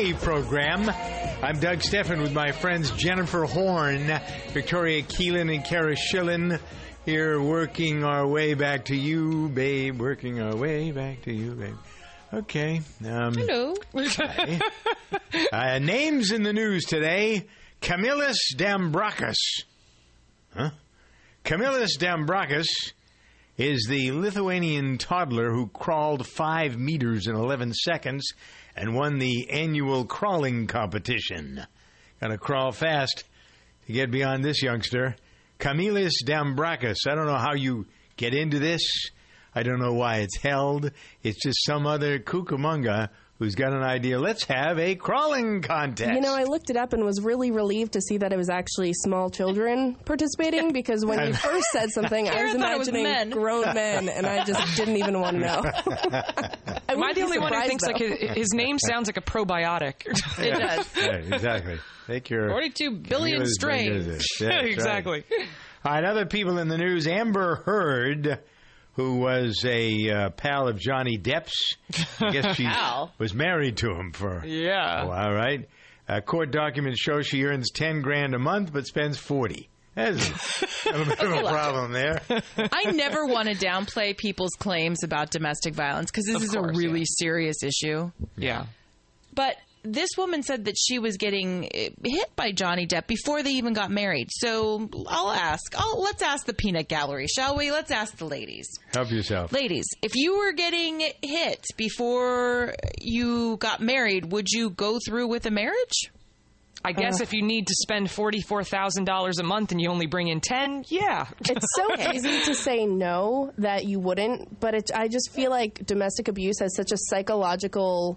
on 0.08 0.14
the 0.14 0.20
Good 0.20 0.20
Day 0.20 0.24
program. 0.24 0.90
I'm 1.42 1.60
Doug 1.60 1.82
Stephan 1.82 2.22
with 2.22 2.32
my 2.32 2.52
friends 2.52 2.90
Jennifer 2.92 3.44
Horn, 3.44 4.20
Victoria 4.52 5.02
Keelan, 5.02 5.54
and 5.54 5.64
Kara 5.64 5.94
Schillen 5.94 6.60
here 7.04 7.40
working 7.40 8.04
our 8.04 8.26
way 8.26 8.54
back 8.54 8.86
to 8.86 8.96
you, 8.96 9.48
babe. 9.48 10.00
Working 10.00 10.40
our 10.40 10.56
way 10.56 10.90
back 10.92 11.22
to 11.22 11.32
you, 11.32 11.52
babe. 11.52 11.76
Okay. 12.32 12.80
Um, 13.06 13.34
Hello. 13.34 13.74
uh, 15.52 15.78
names 15.78 16.32
in 16.32 16.42
the 16.42 16.52
news 16.52 16.84
today 16.84 17.46
Camillus 17.80 18.54
Dambrakis. 18.54 19.36
Huh? 20.54 20.70
Camillus 21.44 21.96
Dambrakis 21.96 22.66
is 23.56 23.86
the 23.88 24.12
Lithuanian 24.12 24.98
toddler 24.98 25.52
who 25.52 25.68
crawled 25.68 26.26
5 26.26 26.78
meters 26.78 27.26
in 27.26 27.34
11 27.34 27.74
seconds 27.74 28.32
and 28.78 28.94
won 28.94 29.18
the 29.18 29.50
annual 29.50 30.04
crawling 30.04 30.68
competition. 30.68 31.66
Gotta 32.20 32.38
crawl 32.38 32.70
fast 32.70 33.24
to 33.86 33.92
get 33.92 34.10
beyond 34.10 34.44
this 34.44 34.62
youngster. 34.62 35.16
Camillus 35.58 36.22
Dambrakis. 36.24 37.06
I 37.08 37.16
don't 37.16 37.26
know 37.26 37.38
how 37.38 37.54
you 37.54 37.86
get 38.16 38.34
into 38.34 38.60
this. 38.60 39.10
I 39.54 39.64
don't 39.64 39.80
know 39.80 39.94
why 39.94 40.18
it's 40.18 40.36
held. 40.36 40.92
It's 41.24 41.42
just 41.42 41.64
some 41.64 41.86
other 41.86 42.20
Cucamonga 42.20 43.08
who's 43.38 43.54
got 43.54 43.72
an 43.72 43.82
idea. 43.82 44.18
Let's 44.18 44.44
have 44.44 44.78
a 44.78 44.94
crawling 44.96 45.62
contest. 45.62 46.12
You 46.12 46.20
know, 46.20 46.34
I 46.34 46.44
looked 46.44 46.70
it 46.70 46.76
up 46.76 46.92
and 46.92 47.04
was 47.04 47.20
really 47.22 47.50
relieved 47.50 47.92
to 47.92 48.00
see 48.00 48.18
that 48.18 48.32
it 48.32 48.36
was 48.36 48.48
actually 48.48 48.92
small 48.94 49.30
children 49.30 49.94
participating 50.04 50.72
because 50.72 51.04
when 51.04 51.26
you 51.26 51.34
first 51.34 51.66
said 51.72 51.90
something, 51.90 52.28
I 52.28 52.42
was 52.44 52.54
Karen 52.54 52.78
was 52.78 52.88
imagining 52.88 53.02
men. 53.04 53.30
grown 53.30 53.74
men, 53.74 54.08
and 54.08 54.26
I 54.26 54.44
just 54.44 54.76
didn't 54.76 54.96
even 54.96 55.20
want 55.20 55.36
to 55.36 55.42
know. 55.42 55.62
I 55.64 56.82
Am 56.88 57.02
I 57.02 57.12
the 57.12 57.22
only 57.22 57.38
one 57.38 57.52
who 57.52 57.60
surprised, 57.60 57.68
thinks 57.68 57.86
like 57.86 57.98
his, 57.98 58.30
his 58.36 58.48
name 58.54 58.78
sounds 58.78 59.08
like 59.08 59.16
a 59.16 59.22
probiotic? 59.22 60.06
It 60.38 60.58
does. 60.58 60.88
Yeah, 60.96 61.12
exactly. 61.16 61.78
Take 62.06 62.30
your 62.30 62.48
42 62.48 62.90
billion 62.92 63.38
Camillus 63.38 63.54
strains. 63.54 64.06
Yeah, 64.06 64.12
that's 64.12 64.40
right. 64.40 64.64
exactly. 64.66 65.24
All 65.84 65.92
right, 65.92 66.04
other 66.04 66.26
people 66.26 66.58
in 66.58 66.68
the 66.68 66.78
news. 66.78 67.06
Amber 67.06 67.56
Heard, 67.64 68.40
who 68.98 69.18
was 69.18 69.64
a 69.64 70.10
uh, 70.10 70.30
pal 70.30 70.66
of 70.66 70.76
Johnny 70.76 71.16
Depp's. 71.16 71.54
I 72.20 72.32
guess 72.32 72.56
she 72.56 72.68
was 73.18 73.32
married 73.32 73.76
to 73.78 73.92
him 73.94 74.10
for 74.12 74.44
Yeah. 74.44 75.04
a 75.04 75.06
while, 75.06 75.32
right? 75.32 75.68
Uh, 76.08 76.20
court 76.20 76.50
documents 76.50 77.00
show 77.00 77.22
she 77.22 77.44
earns 77.44 77.70
10 77.70 78.02
grand 78.02 78.34
a 78.34 78.40
month 78.40 78.72
but 78.72 78.86
spends 78.88 79.16
40. 79.16 79.68
That's 79.94 80.62
a 80.86 80.92
bit 80.92 81.20
of 81.20 81.32
a 81.32 81.48
problem 81.48 81.92
there. 81.92 82.20
I 82.58 82.90
never 82.90 83.24
want 83.26 83.48
to 83.48 83.54
downplay 83.54 84.16
people's 84.16 84.52
claims 84.58 85.04
about 85.04 85.30
domestic 85.30 85.74
violence 85.74 86.10
because 86.10 86.24
this 86.26 86.36
Of 86.36 86.42
is 86.42 86.50
course, 86.54 86.76
a 86.76 86.78
really 86.78 87.04
serious 87.04 87.62
issue. 87.62 88.10
Yeah. 88.36 88.66
But 89.32 89.56
this 89.82 90.10
woman 90.16 90.42
said 90.42 90.64
that 90.66 90.74
she 90.78 90.98
was 90.98 91.16
getting 91.16 91.64
eh, 91.74 91.90
hit 92.04 92.34
by 92.36 92.52
Johnny 92.52 92.86
Depp 92.86 93.06
before 93.06 93.42
they 93.42 93.52
even 93.52 93.72
got 93.72 93.90
married. 93.90 94.28
So 94.30 94.88
I'll 95.08 95.30
ask. 95.30 95.74
Oh, 95.78 96.00
let's 96.04 96.22
ask 96.22 96.46
the 96.46 96.52
peanut 96.54 96.88
gallery, 96.88 97.26
shall 97.26 97.56
we? 97.56 97.70
Let's 97.70 97.90
ask 97.90 98.16
the 98.16 98.26
ladies. 98.26 98.68
Help 98.92 99.10
yourself. 99.10 99.52
Ladies, 99.52 99.86
if 100.02 100.14
you 100.14 100.38
were 100.38 100.52
getting 100.52 101.00
hit 101.22 101.64
before 101.76 102.74
you 103.00 103.56
got 103.58 103.80
married, 103.80 104.32
would 104.32 104.48
you 104.50 104.70
go 104.70 104.98
through 105.06 105.28
with 105.28 105.46
a 105.46 105.50
marriage? 105.50 106.10
I 106.84 106.92
guess 106.92 107.20
Uh. 107.20 107.24
if 107.24 107.32
you 107.32 107.42
need 107.42 107.66
to 107.66 107.74
spend 107.82 108.08
forty 108.08 108.40
four 108.40 108.62
thousand 108.62 109.04
dollars 109.04 109.40
a 109.40 109.42
month 109.42 109.72
and 109.72 109.80
you 109.80 109.90
only 109.90 110.06
bring 110.06 110.28
in 110.28 110.40
ten, 110.40 110.84
yeah, 110.88 111.26
It's 111.40 111.66
so 111.74 112.12
easy 112.14 112.40
to 112.44 112.54
say 112.54 112.86
no 112.86 113.52
that 113.58 113.84
you 113.86 113.98
wouldn't, 113.98 114.60
but 114.60 114.74
it, 114.74 114.90
I 114.94 115.08
just 115.08 115.32
feel 115.32 115.50
like 115.50 115.84
domestic 115.84 116.28
abuse 116.28 116.60
has 116.60 116.76
such 116.76 116.92
a 116.92 116.96
psychological, 116.96 118.16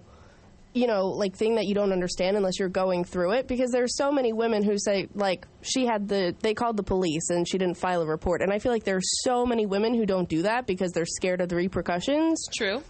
you 0.74 0.86
know, 0.86 1.06
like 1.08 1.36
thing 1.36 1.56
that 1.56 1.66
you 1.66 1.74
don't 1.74 1.92
understand 1.92 2.36
unless 2.36 2.58
you're 2.58 2.68
going 2.68 3.04
through 3.04 3.32
it. 3.32 3.46
Because 3.46 3.70
there's 3.70 3.96
so 3.96 4.10
many 4.10 4.32
women 4.32 4.62
who 4.62 4.78
say 4.78 5.08
like 5.14 5.46
she 5.62 5.86
had 5.86 6.08
the 6.08 6.34
they 6.40 6.54
called 6.54 6.76
the 6.76 6.82
police 6.82 7.28
and 7.30 7.46
she 7.48 7.58
didn't 7.58 7.76
file 7.76 8.02
a 8.02 8.06
report, 8.06 8.40
and 8.42 8.52
I 8.52 8.58
feel 8.58 8.72
like 8.72 8.84
there's 8.84 9.08
so 9.22 9.44
many 9.46 9.66
women 9.66 9.94
who 9.94 10.06
don't 10.06 10.28
do 10.28 10.42
that 10.42 10.66
because 10.66 10.92
they're 10.92 11.04
scared 11.06 11.40
of 11.40 11.48
the 11.48 11.56
repercussions. 11.56 12.46
True. 12.56 12.82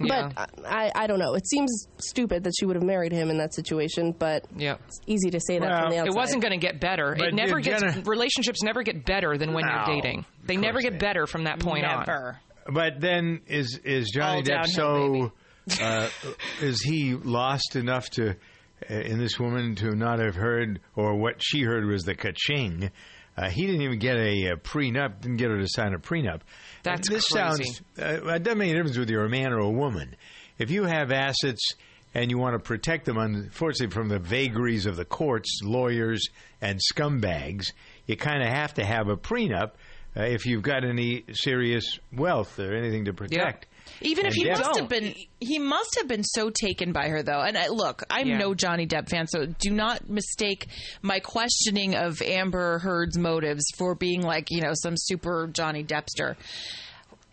Yeah. 0.00 0.30
But 0.34 0.66
I, 0.66 0.90
I 0.94 1.06
don't 1.06 1.18
know. 1.20 1.34
It 1.34 1.46
seems 1.46 1.86
stupid 1.98 2.44
that 2.44 2.52
she 2.58 2.64
would 2.66 2.76
have 2.76 2.82
married 2.84 3.12
him 3.12 3.30
in 3.30 3.38
that 3.38 3.54
situation, 3.54 4.12
but 4.12 4.44
yeah. 4.56 4.76
it's 4.88 5.00
easy 5.06 5.30
to 5.30 5.38
say 5.38 5.58
that 5.58 5.82
from 5.82 5.90
the 5.90 5.98
outside. 5.98 6.08
it 6.12 6.16
wasn't 6.16 6.42
going 6.42 6.58
to 6.58 6.66
get 6.66 6.80
better. 6.80 7.14
But 7.16 7.28
it 7.28 7.34
never 7.34 7.60
did 7.60 7.64
gets 7.70 7.82
Jenna- 7.82 8.02
relationships 8.06 8.62
never 8.62 8.82
get 8.82 9.04
better 9.04 9.36
than 9.38 9.52
when 9.52 9.64
No, 9.66 9.72
you're 9.72 9.94
dating. 10.00 10.24
They 10.44 10.56
never 10.56 10.80
get 10.80 10.92
they- 10.92 10.98
better 10.98 11.26
from 11.26 11.44
that 11.44 11.60
point 11.60 11.84
on. 11.84 12.36
But 12.72 13.00
then 13.00 13.42
is 13.46 13.78
is 13.84 14.10
Johnny 14.12 14.38
All 14.38 14.42
Depp 14.42 14.74
downhill, 14.74 15.24
so? 15.28 15.32
Uh, 15.80 16.08
is 16.60 16.82
he 16.82 17.14
lost 17.14 17.76
enough 17.76 18.10
to 18.10 18.30
uh, 18.90 18.94
in 18.94 19.18
this 19.18 19.38
woman 19.38 19.74
to 19.76 19.94
not 19.94 20.18
have 20.18 20.34
heard, 20.34 20.80
or 20.96 21.16
what 21.16 21.36
she 21.38 21.62
heard 21.62 21.84
was 21.86 22.04
the 22.04 22.14
kaching? 22.14 22.90
Uh, 23.36 23.48
he 23.48 23.64
didn't 23.64 23.82
even 23.82 23.98
get 23.98 24.16
a, 24.16 24.50
uh 24.52 24.56
prenup. 24.56 25.20
Didn't 25.20 25.38
get 25.38 25.50
her 25.50 25.58
to 25.58 25.68
sign 25.68 25.94
a 25.94 25.98
prenup. 25.98 26.40
That's 26.82 27.08
this 27.08 27.28
crazy. 27.28 27.64
sounds. 27.64 27.82
Uh, 27.98 28.34
it 28.34 28.42
doesn't 28.42 28.58
make 28.58 28.68
any 28.70 28.78
difference 28.78 28.98
whether 28.98 29.12
you're 29.12 29.24
a 29.24 29.30
man 29.30 29.52
or 29.52 29.60
a 29.60 29.70
woman. 29.70 30.16
If 30.58 30.70
you 30.70 30.84
have 30.84 31.12
assets 31.12 31.74
and 32.14 32.30
you 32.30 32.36
want 32.36 32.54
to 32.54 32.58
protect 32.58 33.06
them, 33.06 33.16
unfortunately, 33.16 33.92
from 33.94 34.08
the 34.08 34.18
vagaries 34.18 34.84
of 34.84 34.96
the 34.96 35.04
courts, 35.06 35.60
lawyers, 35.62 36.28
and 36.60 36.78
scumbags, 36.92 37.72
you 38.06 38.16
kind 38.16 38.42
of 38.42 38.48
have 38.48 38.74
to 38.74 38.84
have 38.84 39.08
a 39.08 39.16
prenup 39.16 39.72
uh, 40.16 40.24
if 40.24 40.44
you've 40.44 40.62
got 40.62 40.84
any 40.84 41.24
serious 41.32 41.98
wealth 42.12 42.58
or 42.58 42.74
anything 42.74 43.06
to 43.06 43.14
protect. 43.14 43.66
Even 44.04 44.26
if 44.26 44.34
And 44.34 44.42
he 44.42 44.50
must 44.50 44.78
have 44.78 44.88
been, 44.88 45.14
he 45.40 45.58
must 45.58 45.96
have 45.98 46.08
been 46.08 46.24
so 46.24 46.50
taken 46.50 46.92
by 46.92 47.08
her, 47.08 47.22
though. 47.22 47.40
And 47.40 47.56
I, 47.56 47.68
look, 47.68 48.02
I'm 48.10 48.28
Yeah. 48.28 48.38
no 48.38 48.54
Johnny 48.54 48.86
Depp 48.86 49.08
fan, 49.08 49.26
so 49.26 49.46
do 49.46 49.70
not 49.70 50.08
mistake 50.08 50.66
my 51.02 51.20
questioning 51.20 51.94
of 51.94 52.20
Amber 52.22 52.78
Heard's 52.80 53.18
motives 53.18 53.64
for 53.76 53.94
being 53.94 54.22
like, 54.22 54.48
you 54.50 54.60
know, 54.60 54.72
some 54.74 54.94
super 54.96 55.48
Johnny 55.52 55.84
Deppster. 55.84 56.36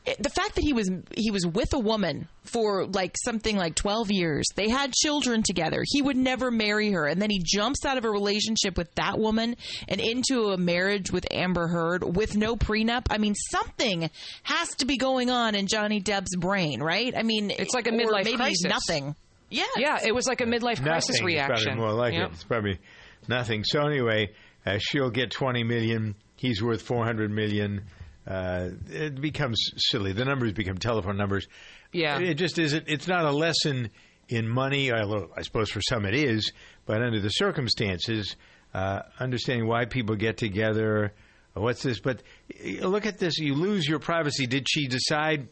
It- 0.06 0.22
The 0.24 0.30
fact 0.30 0.56
that 0.56 0.64
he 0.64 0.74
was 0.74 0.90
he 1.16 1.30
was 1.30 1.46
with 1.46 1.74
a 1.74 1.80
woman 1.80 2.28
for 2.46 2.86
like 2.88 3.16
something 3.24 3.56
like 3.58 3.76
12 3.76 4.12
years. 4.12 4.46
They 4.56 4.70
had 4.70 4.94
children 4.94 5.44
together. 5.44 5.84
He 5.86 6.02
would 6.02 6.16
never 6.18 6.50
marry 6.52 6.92
her 6.92 7.06
and 7.06 7.22
then 7.22 7.30
he 7.30 7.42
jumps 7.44 7.86
out 7.86 7.98
of 7.98 8.06
a 8.06 8.10
relationship 8.10 8.78
with 8.78 8.94
that 8.96 9.20
woman 9.20 9.56
and 9.88 10.00
into 10.02 10.48
a 10.52 10.58
marriage 10.58 11.12
with 11.12 11.28
Amber 11.32 11.68
Heard 11.68 12.16
with 12.16 12.36
no 12.38 12.56
prenup. 12.56 13.06
I 13.10 13.18
mean, 13.18 13.36
something 13.52 14.10
has 14.44 14.70
to 14.76 14.86
be 14.86 14.98
going 14.98 15.30
on 15.30 15.54
in 15.54 15.68
Johnny 15.68 16.02
Depp's 16.02 16.36
brain, 16.38 16.82
right? 16.82 17.14
I 17.16 17.24
mean, 17.24 17.52
It's 17.52 17.74
like 17.74 17.88
a 17.88 17.92
midlife 17.92 18.24
maybe 18.24 18.38
crisis. 18.38 18.64
nothing. 18.64 19.16
Yeah. 19.52 19.64
Yeah, 19.78 20.00
it 20.04 20.16
was 20.16 20.28
like 20.28 20.42
a 20.42 20.46
midlife 20.46 20.82
crisis 20.82 21.10
Nothing 21.10 21.16
is 21.16 21.22
reaction. 21.24 21.66
Probably 21.76 21.82
more 21.82 21.94
like 21.94 22.14
Yep. 22.14 22.30
it. 22.30 22.34
It's 22.34 22.44
probably 22.46 22.80
nothing. 23.28 23.64
So 23.64 23.86
anyway, 23.86 24.30
uh, 24.66 24.78
she'll 24.80 25.10
get 25.12 25.30
twenty 25.32 25.64
million. 25.64 26.16
He's 26.36 26.64
worth 26.64 26.82
four 26.82 27.04
hundred 27.04 27.32
million. 27.32 27.82
Uh, 28.30 28.70
it 28.90 29.20
becomes 29.20 29.60
silly. 29.78 30.14
The 30.14 30.24
numbers 30.24 30.54
become 30.54 30.78
telephone 30.78 31.18
numbers. 31.18 31.48
Yeah. 31.92 32.20
it 32.20 32.36
just 32.36 32.60
isn't. 32.60 32.86
It's 32.88 33.08
not 33.08 33.26
a 33.26 33.32
lesson 33.32 33.90
in 34.28 34.48
money. 34.48 34.92
Although 34.92 35.32
I 35.36 35.42
suppose 35.42 35.72
for 35.72 35.82
some 35.82 36.06
it 36.06 36.14
is, 36.14 36.52
but 36.86 37.02
under 37.02 37.20
the 37.20 37.30
circumstances, 37.30 38.36
uh, 38.74 39.02
understanding 39.20 39.68
why 39.68 39.86
people 39.86 40.16
get 40.16 40.38
together. 40.38 41.14
What's 41.56 41.82
this? 41.82 42.00
But 42.00 42.22
uh, 42.64 42.88
look 42.88 43.08
at 43.08 43.18
this. 43.18 43.40
You 43.40 43.56
lose 43.56 43.88
your 43.88 44.00
privacy. 44.00 44.46
Did 44.46 44.68
she 44.70 44.88
decide 44.88 45.48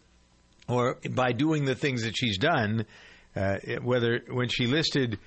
or 0.67 0.99
by 1.09 1.31
doing 1.31 1.65
the 1.65 1.75
things 1.75 2.03
that 2.03 2.15
she's 2.15 2.37
done, 2.37 2.85
uh, 3.35 3.57
whether 3.81 4.21
when 4.29 4.49
she 4.49 4.67
listed 4.67 5.17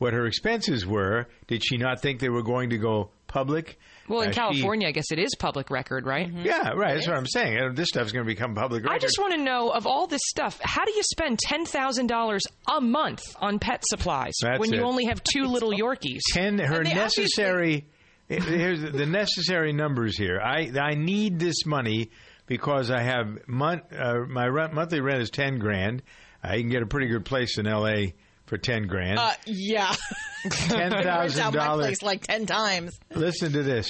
what 0.00 0.12
her 0.12 0.26
expenses 0.26 0.84
were, 0.84 1.28
did 1.46 1.62
she 1.64 1.76
not 1.76 2.00
think 2.02 2.18
they 2.20 2.28
were 2.28 2.42
going 2.42 2.70
to 2.70 2.78
go 2.78 3.10
public? 3.28 3.78
Well, 4.08 4.22
in 4.22 4.30
Uh, 4.30 4.32
she- 4.32 4.36
California, 4.40 4.88
I 4.88 4.90
guess 4.90 5.12
it 5.12 5.20
is 5.20 5.30
public 5.38 5.70
record, 5.70 6.04
right? 6.06 6.28
yeah, 6.32 6.70
right. 6.70 6.94
That's 6.94 7.06
what 7.06 7.16
I'm 7.16 7.26
saying. 7.28 7.58
Uh, 7.58 7.68
This 7.72 7.88
stuff's 7.88 8.10
going 8.10 8.24
to 8.26 8.28
become 8.28 8.54
public 8.56 8.82
record. 8.82 8.94
I 8.96 8.98
just 8.98 9.18
want 9.20 9.34
to 9.34 9.40
know 9.40 9.68
of 9.70 9.86
all 9.86 10.08
this 10.08 10.22
stuff, 10.24 10.58
how 10.62 10.84
do 10.84 10.90
you 10.92 11.02
spend 11.04 11.38
ten 11.38 11.64
thousand 11.64 12.08
dollars 12.08 12.42
a 12.68 12.80
month 12.80 13.22
on 13.40 13.58
pet 13.60 13.84
supplies 13.88 14.32
That's 14.42 14.58
when 14.58 14.72
you 14.72 14.80
only 14.82 15.04
have 15.04 15.22
two 15.22 15.44
little 15.44 15.70
Yorkies? 15.70 16.18
ten 16.32 16.58
her 16.58 16.82
they 16.82 16.92
necessary. 16.94 17.86
Here's 18.28 18.80
the 18.80 19.06
necessary 19.06 19.72
numbers 19.72 20.16
here. 20.16 20.40
I 20.40 20.70
I 20.80 20.94
need 20.94 21.38
this 21.38 21.66
money 21.66 22.10
because 22.46 22.90
I 22.90 23.02
have 23.02 23.46
month 23.48 23.82
uh, 23.92 24.20
my 24.28 24.46
rent, 24.46 24.72
monthly 24.72 25.00
rent 25.00 25.20
is 25.22 25.30
ten 25.30 25.58
grand. 25.58 26.02
I 26.42 26.56
can 26.58 26.68
get 26.70 26.82
a 26.82 26.86
pretty 26.86 27.08
good 27.08 27.24
place 27.26 27.58
in 27.58 27.66
L.A. 27.66 28.14
for 28.50 28.58
ten 28.58 28.86
grand. 28.88 29.18
Uh, 29.18 29.32
yeah. 29.46 29.94
Ten 30.50 30.90
Rent 30.92 31.04
thousand 31.04 31.42
out 31.42 31.54
my 31.54 31.64
dollars. 31.64 32.02
like 32.02 32.26
10 32.26 32.46
times. 32.46 32.98
Listen 33.14 33.52
to 33.52 33.62
this: 33.62 33.88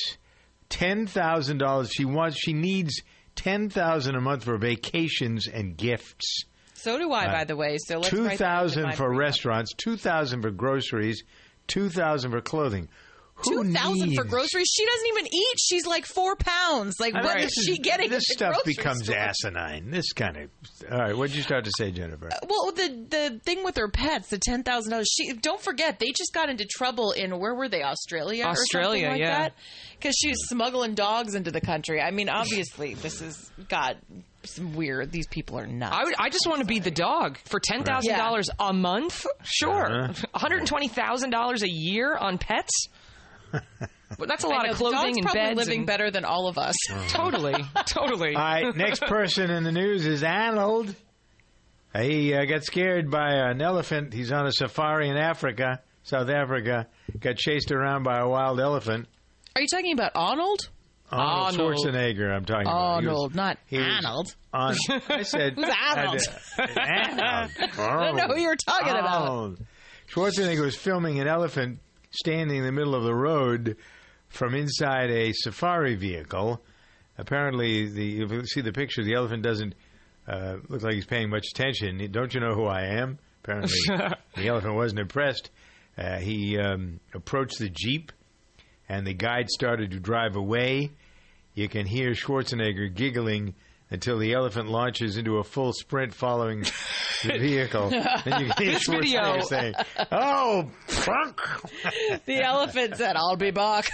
ten 0.69 1.07
thousand 1.07 1.59
dollars. 1.59 1.91
She 1.93 2.05
wants. 2.05 2.39
She 2.39 2.53
needs 2.53 3.03
ten 3.37 3.71
thousand 3.71 4.17
a 4.17 4.21
month 4.21 4.45
for 4.45 4.59
vacations 4.59 5.47
and 5.49 5.77
gifts. 5.77 6.45
So 6.75 6.99
do 6.99 7.13
I, 7.13 7.27
Uh, 7.27 7.33
by 7.33 7.45
the 7.45 7.57
way. 7.57 7.79
So 7.79 7.99
let's 7.99 8.11
two 8.11 8.25
write 8.27 8.39
that 8.39 8.63
into 8.63 8.75
thousand 8.75 8.83
my 8.85 8.95
for 8.97 9.15
restaurants, 9.15 9.73
two 9.75 9.97
thousand 9.97 10.43
for 10.43 10.51
groceries, 10.51 11.23
two 11.67 11.89
thousand 11.89 12.31
for 12.33 12.41
clothing. 12.41 12.89
Who 13.45 13.65
Two 13.65 13.73
thousand 13.73 14.15
for 14.15 14.25
groceries. 14.25 14.69
She 14.73 14.85
doesn't 14.85 15.07
even 15.09 15.27
eat. 15.35 15.59
She's 15.59 15.87
like 15.87 16.05
four 16.07 16.37
pounds. 16.37 16.97
Like, 17.01 17.15
I 17.15 17.19
mean, 17.19 17.25
what 17.27 17.41
is 17.41 17.53
this 17.55 17.65
she 17.65 17.79
getting? 17.79 18.11
This 18.11 18.31
at 18.31 18.39
the 18.39 18.53
stuff 18.53 18.65
becomes 18.65 19.05
store? 19.05 19.17
asinine. 19.17 19.91
This 19.91 20.13
kind 20.13 20.37
of. 20.37 20.51
All 20.91 20.99
right, 20.99 21.17
what'd 21.17 21.35
you 21.35 21.43
start 21.43 21.65
to 21.65 21.73
say, 21.77 21.91
Jennifer? 21.91 22.29
Well, 22.49 22.73
the 22.73 22.89
the 23.09 23.41
thing 23.45 23.65
with 23.65 23.77
her 23.77 23.89
pets, 23.89 24.29
the 24.29 24.39
ten 24.39 24.63
thousand 24.63 24.91
dollars. 24.93 25.09
She 25.11 25.33
don't 25.33 25.61
forget 25.61 25.99
they 25.99 26.11
just 26.17 26.33
got 26.35 26.49
into 26.49 26.67
trouble 26.67 27.13
in 27.13 27.39
where 27.39 27.55
were 27.55 27.69
they? 27.69 27.83
Australia, 27.83 28.45
Australia, 28.45 29.09
or 29.09 29.11
something 29.11 29.11
like 29.13 29.21
yeah. 29.21 29.39
that. 29.43 29.55
Because 29.99 30.17
she 30.21 30.29
was 30.29 30.49
smuggling 30.49 30.95
dogs 30.95 31.35
into 31.35 31.51
the 31.51 31.61
country. 31.61 32.01
I 32.01 32.11
mean, 32.11 32.29
obviously, 32.29 32.95
this 32.95 33.21
is 33.21 33.51
got 33.69 33.97
some 34.45 34.75
weird. 34.75 35.13
These 35.13 35.27
people 35.27 35.59
are 35.59 35.67
nuts. 35.67 35.95
I, 35.95 36.05
would, 36.05 36.15
I 36.19 36.31
just 36.31 36.47
want 36.47 36.61
to 36.61 36.67
be 36.67 36.79
the 36.79 36.91
dog 36.91 37.39
for 37.45 37.61
ten 37.61 37.85
thousand 37.85 38.17
dollars 38.17 38.49
a 38.59 38.73
month. 38.73 39.27
Sure, 39.43 40.05
Uh-huh. 40.05 40.07
one 40.31 40.41
hundred 40.41 40.67
twenty 40.67 40.89
thousand 40.89 41.31
dollars 41.31 41.63
a 41.63 41.69
year 41.71 42.17
on 42.17 42.39
pets. 42.39 42.89
But 44.19 44.29
that's 44.29 44.45
a 44.45 44.49
lot 44.49 44.65
know, 44.67 44.73
of 44.73 44.79
the 44.79 44.85
dog's 44.85 44.95
clothing 44.97 45.19
and 45.19 45.33
beds. 45.33 45.57
living 45.57 45.79
and- 45.79 45.87
better 45.87 46.11
than 46.11 46.25
all 46.25 46.49
of 46.49 46.59
us. 46.59 46.75
totally, 47.09 47.55
totally. 47.87 48.35
All 48.35 48.43
right, 48.43 48.77
next 48.77 49.03
person 49.03 49.51
in 49.51 49.65
the 49.65 49.73
news 49.73 50.07
is 50.07 50.23
Arnold. 50.23 50.95
He 51.97 52.35
uh, 52.35 52.45
got 52.45 52.65
scared 52.65 53.11
by 53.11 53.33
an 53.33 53.61
elephant. 53.61 54.13
He's 54.13 54.31
on 54.31 54.47
a 54.47 54.53
safari 54.53 55.09
in 55.09 55.17
Africa, 55.17 55.81
South 56.03 56.29
Africa. 56.29 56.87
Got 57.19 57.37
chased 57.37 57.73
around 57.73 58.05
by 58.05 58.19
a 58.19 58.29
wild 58.29 58.61
elephant. 58.61 59.09
Are 59.57 59.63
you 59.63 59.69
talking 59.69 59.93
about 59.93 60.13
Arnold? 60.15 60.69
Arnold, 61.11 61.59
Arnold. 61.61 61.77
Schwarzenegger, 61.77 62.31
I'm 62.33 62.45
talking 62.45 62.69
about. 62.69 63.01
He 63.01 63.07
was- 63.09 63.15
Arnold, 63.15 63.35
not 63.35 63.59
Arnold. 63.73 64.35
On, 64.53 64.77
I 65.09 65.23
said 65.23 65.55
Who's 65.55 65.65
Arnold? 65.65 66.21
Arnold. 66.59 67.51
I 67.79 68.05
don't 68.07 68.17
know 68.17 68.35
who 68.35 68.41
you're 68.41 68.57
talking 68.57 68.91
about. 68.93 69.59
Schwarzenegger 70.13 70.63
was 70.63 70.77
filming 70.77 71.21
an 71.21 71.27
elephant 71.27 71.81
standing 72.11 72.59
in 72.59 72.65
the 72.65 72.73
middle 72.73 72.95
of 72.95 73.05
the 73.05 73.15
road 73.15 73.77
from 74.29 74.55
inside 74.55 75.11
a 75.11 75.33
safari 75.33 75.95
vehicle. 75.95 76.61
Apparently, 77.19 77.89
the 77.89 78.23
if 78.23 78.33
you 78.33 78.45
see 78.47 78.61
the 78.61 78.73
picture, 78.73 79.05
the 79.05 79.15
elephant 79.15 79.43
doesn't 79.43 79.75
uh, 80.27 80.57
look 80.69 80.83
like 80.83 80.95
he's 80.95 81.07
paying 81.07 81.31
much 81.31 81.47
attention. 81.55 82.11
Don't 82.11 82.33
you 82.33 82.41
know 82.41 82.55
who 82.55 82.67
I 82.67 82.83
am? 82.83 83.19
Apparently, 83.43 83.79
the 84.37 84.49
elephant 84.49 84.75
wasn't 84.75 85.01
impressed. 85.01 85.51
Uh, 85.99 86.19
he 86.19 86.59
um, 86.59 87.01
approached 87.15 87.59
the 87.59 87.69
jeep, 87.69 88.13
and 88.89 89.07
the 89.07 89.15
guide 89.15 89.49
started 89.51 89.91
to 89.91 90.01
drive 90.01 90.37
away. 90.37 90.91
You 91.55 91.69
can 91.69 91.85
hear 91.85 92.13
Schwarzenegger 92.13 92.95
giggling 92.95 93.55
until 93.91 94.19
the 94.19 94.33
elephant 94.35 94.69
launches 94.69 95.17
into 95.17 95.39
a 95.39 95.45
full 95.45 95.73
sprint 95.73 96.15
following 96.15 96.61
the 97.25 97.39
vehicle. 97.41 97.93
and 97.93 98.47
you 98.47 98.53
can 98.53 98.53
hear 98.65 98.73
This 98.75 98.87
video- 98.87 99.21
Schwarzenegger 99.39 99.43
saying, 99.45 99.75
"Oh, 100.13 100.71
fuck!" 100.87 101.71
the 102.27 102.43
elephant 102.43 102.97
said, 102.97 103.17
"I'll 103.17 103.37
be 103.37 103.51
back." 103.51 103.91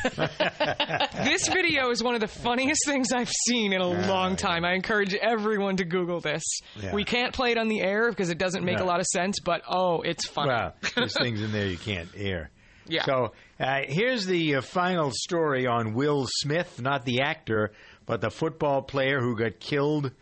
this 1.25 1.49
video 1.49 1.91
is 1.91 2.03
one 2.03 2.15
of 2.15 2.21
the 2.21 2.29
funniest 2.29 2.83
things 2.87 3.13
I've 3.13 3.31
seen 3.47 3.73
in 3.73 3.81
a 3.81 3.89
long 3.89 4.37
time. 4.37 4.65
I 4.65 4.75
encourage 4.75 5.15
everyone 5.15 5.77
to 5.79 5.85
Google 5.85 6.21
this. 6.21 6.43
Yeah. 6.77 6.95
We 6.95 7.05
can't 7.05 7.33
play 7.33 7.53
it 7.53 7.59
on 7.59 7.69
the 7.69 7.81
air 7.81 8.11
because 8.11 8.31
it 8.31 8.39
doesn't 8.39 8.65
make 8.65 8.79
No. 8.79 8.85
a 8.85 8.87
lot 8.87 9.01
of 9.01 9.07
sense, 9.07 9.41
but 9.41 9.63
oh, 9.69 10.03
it's 10.03 10.27
funny. 10.27 10.49
Well, 10.49 10.75
there's 10.95 11.15
things 11.19 11.41
in 11.43 11.53
there 11.53 11.67
you 11.67 11.79
can't 11.79 12.09
air. 12.17 12.51
Yeah. 12.89 13.05
So 13.05 13.33
uh, 13.59 13.81
here's 13.89 14.27
the 14.27 14.57
uh, 14.57 14.61
final 14.61 15.11
story 15.13 15.67
on 15.67 15.95
Will 15.95 16.27
Smith, 16.29 16.81
not 16.81 17.05
the 17.05 17.23
actor, 17.23 17.73
but 18.07 18.21
the 18.21 18.31
football 18.31 18.83
player 18.83 19.21
who 19.21 19.37
got 19.37 19.61
killed 19.61 20.13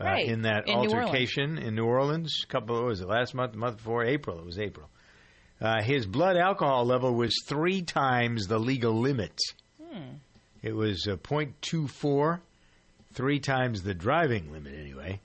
uh, 0.00 0.04
Right, 0.04 0.26
in 0.26 0.42
that 0.42 0.66
in 0.66 0.80
New 0.80 0.88
altercation 0.88 1.58
in 1.58 1.74
New 1.74 1.84
Orleans. 1.84 2.44
Couple, 2.48 2.76
what 2.76 2.86
was 2.86 3.00
it 3.02 3.08
last 3.08 3.34
month? 3.34 3.52
The 3.52 3.58
month 3.58 3.76
before 3.76 4.04
April. 4.04 4.38
It 4.38 4.46
was 4.46 4.58
April. 4.58 4.88
Uh, 5.60 5.82
his 5.82 6.06
blood 6.06 6.36
alcohol 6.38 6.86
level 6.86 7.14
was 7.14 7.34
three 7.46 7.82
times 7.82 8.46
the 8.46 8.58
legal 8.58 8.98
limit. 8.98 9.38
Hmm. 9.82 10.14
It 10.62 10.74
was 10.74 11.06
uh, 11.06 11.16
0.24, 11.16 12.40
three 13.12 13.40
times 13.40 13.82
the 13.82 13.92
driving 13.92 14.50
limit, 14.50 14.74
anyway. 14.74 15.20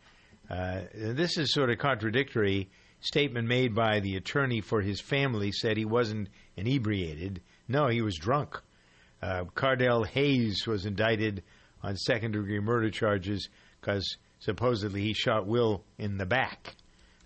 Uh, 0.49 0.81
this 0.93 1.37
is 1.37 1.53
sort 1.53 1.69
of 1.69 1.77
contradictory. 1.77 2.69
Statement 2.99 3.47
made 3.47 3.73
by 3.75 3.99
the 3.99 4.15
attorney 4.15 4.61
for 4.61 4.81
his 4.81 4.99
family 4.99 5.51
said 5.51 5.77
he 5.77 5.85
wasn't 5.85 6.27
inebriated. 6.57 7.41
No, 7.67 7.87
he 7.87 8.01
was 8.01 8.17
drunk. 8.17 8.59
Uh, 9.21 9.45
Cardell 9.53 10.03
Hayes 10.03 10.65
was 10.67 10.85
indicted 10.85 11.43
on 11.86 11.95
second 11.95 12.31
degree 12.31 12.59
murder 12.59 12.89
charges 12.89 13.47
because 13.79 14.17
supposedly 14.39 15.01
he 15.01 15.13
shot 15.13 15.45
Will 15.45 15.83
in 15.97 16.17
the 16.17 16.25
back. 16.25 16.75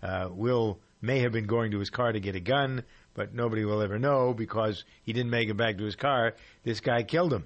Uh, 0.04 0.28
Will 0.30 0.80
may 1.02 1.20
have 1.20 1.32
been 1.32 1.46
going 1.46 1.72
to 1.72 1.80
his 1.80 1.90
car 1.90 2.12
to 2.12 2.20
get 2.20 2.36
a 2.36 2.42
gun, 2.42 2.84
but 3.14 3.34
nobody 3.34 3.64
will 3.64 3.82
ever 3.82 3.98
know 3.98 4.34
because 4.34 4.84
he 5.04 5.14
didn't 5.14 5.32
make 5.32 5.50
it 5.50 5.56
back 5.56 5.78
to 5.78 5.86
his 5.86 5.96
car. 5.96 6.36
This 6.64 6.82
guy 6.82 7.04
killed 7.04 7.34
him. 7.34 7.46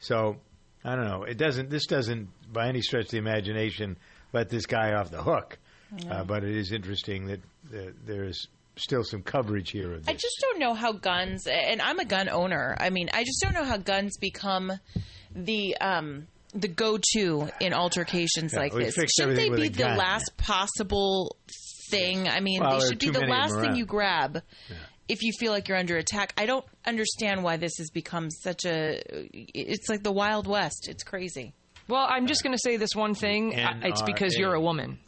So 0.00 0.36
I 0.84 0.96
don't 0.96 1.06
know. 1.06 1.24
It 1.24 1.36
doesn't. 1.36 1.68
This 1.68 1.86
doesn't, 1.86 2.28
by 2.50 2.68
any 2.68 2.80
stretch 2.80 3.06
of 3.06 3.10
the 3.10 3.18
imagination, 3.18 3.96
let 4.32 4.48
this 4.48 4.66
guy 4.66 4.94
off 4.94 5.10
the 5.10 5.22
hook. 5.22 5.58
Uh, 6.10 6.24
but 6.24 6.42
it 6.42 6.56
is 6.56 6.72
interesting 6.72 7.26
that 7.26 7.40
uh, 7.74 7.90
there 8.06 8.24
is 8.24 8.48
still 8.76 9.04
some 9.04 9.22
coverage 9.22 9.70
here 9.70 9.92
of 9.92 10.08
I 10.08 10.14
just 10.14 10.38
don't 10.40 10.58
know 10.58 10.72
how 10.72 10.92
guns, 10.92 11.46
and 11.46 11.82
I'm 11.82 11.98
a 11.98 12.06
gun 12.06 12.30
owner. 12.30 12.74
I 12.80 12.88
mean, 12.88 13.10
I 13.12 13.24
just 13.24 13.40
don't 13.42 13.52
know 13.52 13.64
how 13.64 13.76
guns 13.76 14.16
become 14.16 14.72
the 15.34 15.76
um, 15.80 16.26
the 16.54 16.68
go-to 16.68 17.48
in 17.60 17.72
altercations 17.72 18.52
Yeah, 18.52 18.58
like 18.60 18.72
this. 18.74 18.94
Shouldn't 19.18 19.36
they 19.36 19.48
be 19.48 19.68
the 19.68 19.78
gun. 19.84 19.96
last 19.96 20.36
possible 20.36 21.36
thing? 21.90 22.28
I 22.28 22.40
mean, 22.40 22.60
Well, 22.62 22.78
they 22.80 22.86
should 22.86 22.98
be 22.98 23.06
the 23.06 23.20
many 23.20 23.24
of 23.24 23.28
them 23.28 23.38
last 23.38 23.60
thing 23.66 23.76
you 23.76 23.86
grab. 23.86 24.42
If 25.08 25.22
you 25.22 25.32
feel 25.38 25.52
like 25.52 25.68
you're 25.68 25.78
under 25.78 25.96
attack, 25.96 26.32
I 26.38 26.46
don't 26.46 26.64
understand 26.86 27.42
why 27.42 27.56
this 27.56 27.72
has 27.78 27.90
become 27.90 28.30
such 28.30 28.64
a. 28.64 29.02
It's 29.32 29.88
like 29.88 30.02
the 30.02 30.12
Wild 30.12 30.46
West. 30.46 30.88
It's 30.88 31.02
crazy. 31.02 31.54
Well, 31.88 32.06
I'm 32.08 32.26
just 32.26 32.42
going 32.42 32.52
to 32.54 32.60
say 32.62 32.76
this 32.76 32.94
one 32.94 33.14
thing. 33.14 33.58
I- 33.58 33.88
It's 33.88 34.02
because 34.02 34.36
you're 34.36 34.54
a 34.54 34.60
woman. 34.60 34.98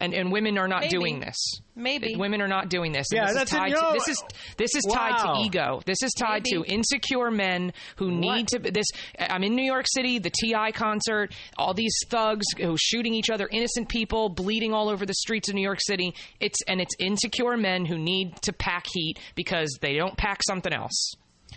And, 0.00 0.12
and 0.12 0.32
women 0.32 0.58
are 0.58 0.66
not 0.66 0.80
Maybe. 0.80 0.90
doing 0.90 1.20
this. 1.20 1.36
Maybe 1.76 2.16
women 2.16 2.42
are 2.42 2.48
not 2.48 2.68
doing 2.68 2.90
this. 2.92 3.06
And 3.12 3.18
Yeah, 3.18 3.26
this 3.26 3.34
that's 3.36 3.50
is 3.52 3.54
it. 3.54 3.58
tied 3.60 3.68
You 3.68 3.74
know, 3.74 3.92
to, 3.92 3.94
this 3.94 4.08
is 4.08 4.24
this 4.56 4.74
is 4.74 4.84
tied 4.92 5.18
to 5.18 5.42
ego. 5.44 5.80
This 5.86 6.02
is 6.02 6.12
tied 6.18 6.44
to 6.46 6.64
insecure 6.66 7.30
men 7.30 7.72
who 7.96 8.10
need 8.10 8.48
to. 8.48 8.58
This 8.58 8.86
I'm 9.18 9.44
in 9.44 9.54
New 9.54 9.64
York 9.64 9.86
City, 9.88 10.18
the 10.18 10.30
T.I. 10.30 10.72
concert. 10.72 11.32
All 11.56 11.74
these 11.74 11.96
thugs 12.10 12.44
who 12.58 12.76
shooting 12.76 13.14
each 13.14 13.30
other, 13.30 13.48
innocent 13.50 13.88
people 13.88 14.28
bleeding 14.28 14.72
all 14.72 14.88
over 14.88 15.06
the 15.06 15.14
streets 15.14 15.48
of 15.48 15.54
New 15.54 15.62
York 15.62 15.80
City. 15.80 16.14
It's 16.40 16.58
and 16.66 16.80
it's 16.80 16.94
insecure 16.98 17.56
men 17.56 17.84
who 17.86 17.96
need 17.96 18.36
to 18.42 18.52
pack 18.52 18.86
heat 18.92 19.18
because 19.36 19.78
they 19.80 19.94
don't 19.96 20.16
pack 20.16 20.40
something 20.46 20.72
else. 20.72 21.14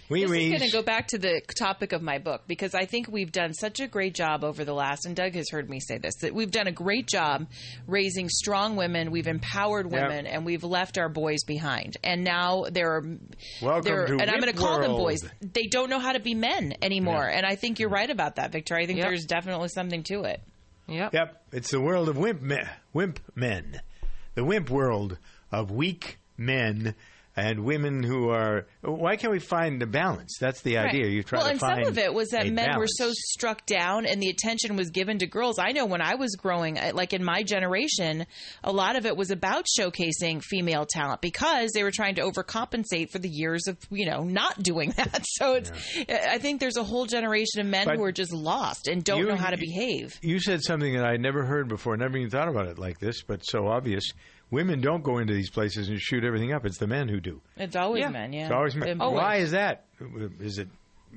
We 0.10 0.22
this 0.22 0.32
is 0.32 0.50
going 0.50 0.62
to 0.62 0.72
go 0.72 0.82
back 0.84 1.08
to 1.08 1.18
the 1.18 1.42
topic 1.60 1.92
of 1.92 2.02
my 2.02 2.18
book 2.18 2.44
because 2.48 2.74
I 2.74 2.86
think 2.86 3.10
we've 3.10 3.32
done 3.32 3.54
such 3.54 3.82
a 3.82 3.88
great 3.88 4.14
job 4.16 4.44
over 4.46 4.64
the 4.64 4.74
last, 4.74 5.06
and 5.06 5.16
Doug 5.16 5.34
has 5.34 5.50
heard 5.50 5.70
me 5.70 5.80
say 5.82 5.98
this, 5.98 6.16
that 6.22 6.34
we've 6.34 6.50
done 6.52 6.68
a 6.68 6.72
great 6.72 7.08
job 7.08 7.48
raising 7.88 8.30
strong 8.30 8.78
women. 8.78 9.12
We've 9.12 9.28
empowered 9.28 9.92
Yep. 9.92 10.02
women, 10.02 10.26
and 10.28 10.46
we've 10.46 10.64
left 10.64 10.98
our 10.98 11.10
boys 11.10 11.44
behind. 11.46 11.98
And 12.04 12.24
now 12.24 12.66
there 12.72 12.96
are, 12.96 13.04
Welcome 13.62 13.84
there, 13.84 14.06
to 14.08 14.14
and 14.14 14.30
I'm 14.32 14.40
going 14.40 14.54
to 14.54 14.58
call 14.58 14.80
them 14.80 14.92
boys. 14.92 15.20
They 15.42 15.68
don't 15.68 15.90
know 15.90 16.00
how 16.00 16.14
to 16.14 16.20
be 16.22 16.34
men 16.36 16.76
anymore, 16.82 17.28
Yeah. 17.30 17.38
and 17.38 17.46
I 17.46 17.56
think 17.56 17.80
you're 17.80 17.90
right 17.90 18.10
about 18.10 18.38
that, 18.38 18.54
Victor. 18.54 18.76
I 18.76 18.86
think 18.86 19.00
Yep. 19.00 19.08
there's 19.10 19.26
definitely 19.26 19.68
something 19.70 20.04
to 20.04 20.24
it. 20.24 20.42
Yep. 20.88 21.14
Yep. 21.14 21.44
It's 21.52 21.72
the 21.72 21.82
world 21.82 22.08
of 22.08 22.18
wimp 22.18 22.42
men, 22.42 22.70
wimp 22.94 23.20
men, 23.36 23.82
the 24.36 24.46
wimp 24.46 24.70
world 24.70 25.18
of 25.52 25.70
weak 25.70 26.18
men 26.38 26.96
and 27.38 27.64
women 27.64 28.02
who 28.02 28.30
are. 28.30 28.66
Why 28.82 29.16
can't 29.16 29.32
we 29.32 29.40
find 29.40 29.80
the 29.80 29.86
balance? 29.86 30.38
That's 30.40 30.62
the 30.64 30.80
idea. 30.80 31.04
Right. 31.04 31.12
You 31.14 31.24
try 31.24 31.38
well, 31.40 31.52
to 31.52 31.60
find. 31.60 31.62
Well, 31.62 31.72
and 31.72 31.86
some 31.86 31.92
of 31.92 31.98
it 32.00 32.14
was 32.14 32.30
that 32.30 32.48
men 32.48 32.78
were 32.78 32.88
so 32.88 33.12
struck 33.14 33.66
down, 33.68 34.08
and 34.08 34.22
the 34.22 34.30
attention 34.30 34.76
was 34.76 34.90
given 34.90 35.20
to 35.20 35.28
girls. 35.28 35.60
I 35.60 35.72
know 35.72 35.86
when 35.86 36.02
I 36.02 36.16
was 36.16 36.36
growing, 36.36 36.80
uh, 36.80 36.92
like 36.96 37.14
in 37.14 37.24
my 37.24 37.44
generation, 37.44 38.26
a 38.64 38.72
lot 38.72 38.96
of 38.96 39.06
it 39.06 39.16
was 39.16 39.30
about 39.30 39.66
showcasing 39.80 40.42
female 40.44 40.88
talent 40.88 41.22
because 41.22 41.72
they 41.74 41.84
were 41.84 41.92
trying 41.92 42.16
to 42.16 42.24
overcompensate 42.24 43.12
for 43.12 43.20
the 43.20 43.30
years 43.30 43.68
of 43.68 43.78
you 43.92 44.10
know 44.10 44.24
not 44.24 44.62
doing 44.62 44.90
that. 44.98 45.24
So 45.28 45.54
it's, 45.54 45.72
I 46.10 46.40
think 46.40 46.60
there's 46.60 46.78
a 46.78 46.84
whole 46.84 47.06
generation 47.06 47.62
of 47.62 47.68
men 47.68 47.86
But 47.86 47.98
who 47.98 48.04
are 48.04 48.12
just 48.12 48.34
lost 48.34 48.88
and 48.88 49.04
don't 49.04 49.20
you- 49.20 49.28
know 49.28 49.36
how 49.36 49.52
to 49.52 49.58
behave. 49.58 50.18
You 50.24 50.40
said 50.40 50.64
something 50.64 50.96
that 50.96 51.06
I'd 51.06 51.22
never 51.22 51.46
heard 51.46 51.68
before, 51.68 51.96
never 51.98 52.18
even 52.18 52.32
thought 52.32 52.48
about 52.48 52.68
it 52.68 52.80
like 52.80 52.98
this, 52.98 53.22
but 53.22 53.42
so 53.46 53.68
obvious. 53.68 54.12
Women 54.50 54.80
don't 54.80 55.04
go 55.04 55.18
into 55.18 55.34
these 55.34 55.50
places 55.50 55.90
and 55.90 56.00
shoot 56.00 56.24
everything 56.24 56.54
up. 56.54 56.66
It's 56.66 56.78
the 56.78 56.88
men 56.88 57.10
who 57.10 57.20
do. 57.20 57.42
It's 57.58 57.76
always 57.76 58.10
men, 58.10 58.32
yeah. 58.32 58.44
It's 58.44 58.52
always 58.52 58.76
men. 58.76 59.02
Always. 59.02 59.22
Why 59.22 59.36
is 59.38 59.52
that? 59.52 59.86
Is 60.40 60.58
it 60.58 60.70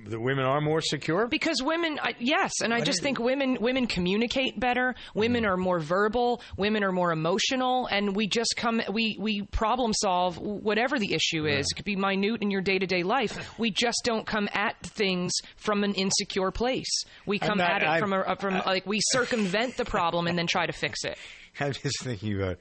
the 0.07 0.19
women 0.19 0.45
are 0.45 0.61
more 0.61 0.81
secure? 0.81 1.27
Because 1.27 1.63
women, 1.63 1.99
I 2.03 2.15
yes, 2.19 2.53
and 2.63 2.73
I 2.73 2.79
What 2.79 2.87
just 2.87 2.99
is- 2.99 3.03
think 3.03 3.19
women 3.19 3.59
women 3.61 3.87
communicate 3.87 4.59
better. 4.59 4.95
Women 5.15 5.43
mm-hmm. 5.43 5.53
are 5.53 5.57
more 5.57 5.79
verbal. 5.79 6.43
Women 6.57 6.85
are 6.85 6.93
more 6.93 7.13
emotional, 7.13 7.87
and 7.87 8.15
we 8.17 8.27
just 8.27 8.55
come 8.57 8.81
we 8.93 9.17
we 9.21 9.43
problem 9.43 9.93
solve 9.93 10.39
whatever 10.39 10.99
the 10.99 11.13
issue 11.13 11.47
is. 11.47 11.67
It 11.71 11.75
could 11.75 11.85
be 11.85 11.97
minute 11.97 12.43
in 12.43 12.51
your 12.51 12.63
day 12.63 12.79
to 12.79 12.87
day 12.87 13.03
life. 13.03 13.59
We 13.59 13.71
just 13.71 14.01
don't 14.05 14.27
come 14.27 14.49
at 14.53 14.81
things 14.83 15.33
from 15.57 15.85
an 15.85 15.95
insecure 15.95 16.51
place. 16.51 17.05
We 17.27 17.39
come 17.39 17.59
not- 17.59 17.71
at 17.71 17.83
it 17.83 17.87
I'm- 17.87 18.01
from 18.01 18.13
a 18.13 18.37
from 18.37 18.63
like 18.67 18.87
we 18.87 19.01
circumvent 19.13 19.77
the 19.77 19.85
problem 19.85 20.27
and 20.27 20.39
then 20.39 20.47
try 20.47 20.67
to 20.67 20.73
fix 20.73 21.05
it. 21.05 21.19
I'm 21.61 21.73
just 21.73 22.03
thinking 22.03 22.41
about 22.41 22.59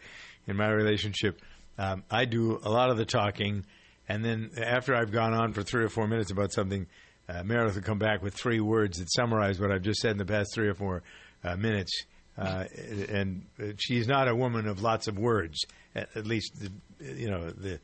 in 0.49 0.57
my 0.57 0.69
relationship. 0.69 1.41
Um, 1.77 2.03
I 2.09 2.25
do 2.25 2.59
a 2.63 2.69
lot 2.69 2.89
of 2.89 2.97
the 2.97 3.05
talking, 3.05 3.65
and 4.07 4.23
then 4.23 4.51
after 4.57 4.95
I've 4.95 5.11
gone 5.11 5.33
on 5.33 5.53
for 5.53 5.63
three 5.63 5.83
or 5.83 5.89
four 5.89 6.07
minutes 6.07 6.31
about 6.31 6.51
something, 6.51 6.87
uh, 7.29 7.43
Meredith 7.43 7.75
will 7.75 7.83
come 7.83 7.99
back 7.99 8.21
with 8.21 8.33
three 8.33 8.59
words 8.59 8.97
that 8.97 9.11
summarize 9.11 9.59
what 9.59 9.71
I've 9.71 9.83
just 9.83 9.99
said 9.99 10.11
in 10.11 10.17
the 10.17 10.25
past 10.25 10.49
three 10.53 10.67
or 10.67 10.73
four 10.73 11.03
uh, 11.43 11.55
minutes. 11.55 12.05
Uh, 12.37 12.63
and 13.09 13.45
she's 13.77 14.07
not 14.07 14.27
a 14.27 14.35
woman 14.35 14.67
of 14.67 14.81
lots 14.81 15.07
of 15.07 15.19
words. 15.19 15.59
At, 15.93 16.25
least, 16.25 16.67
you 16.99 17.29
know, 17.29 17.49
the 17.49 17.79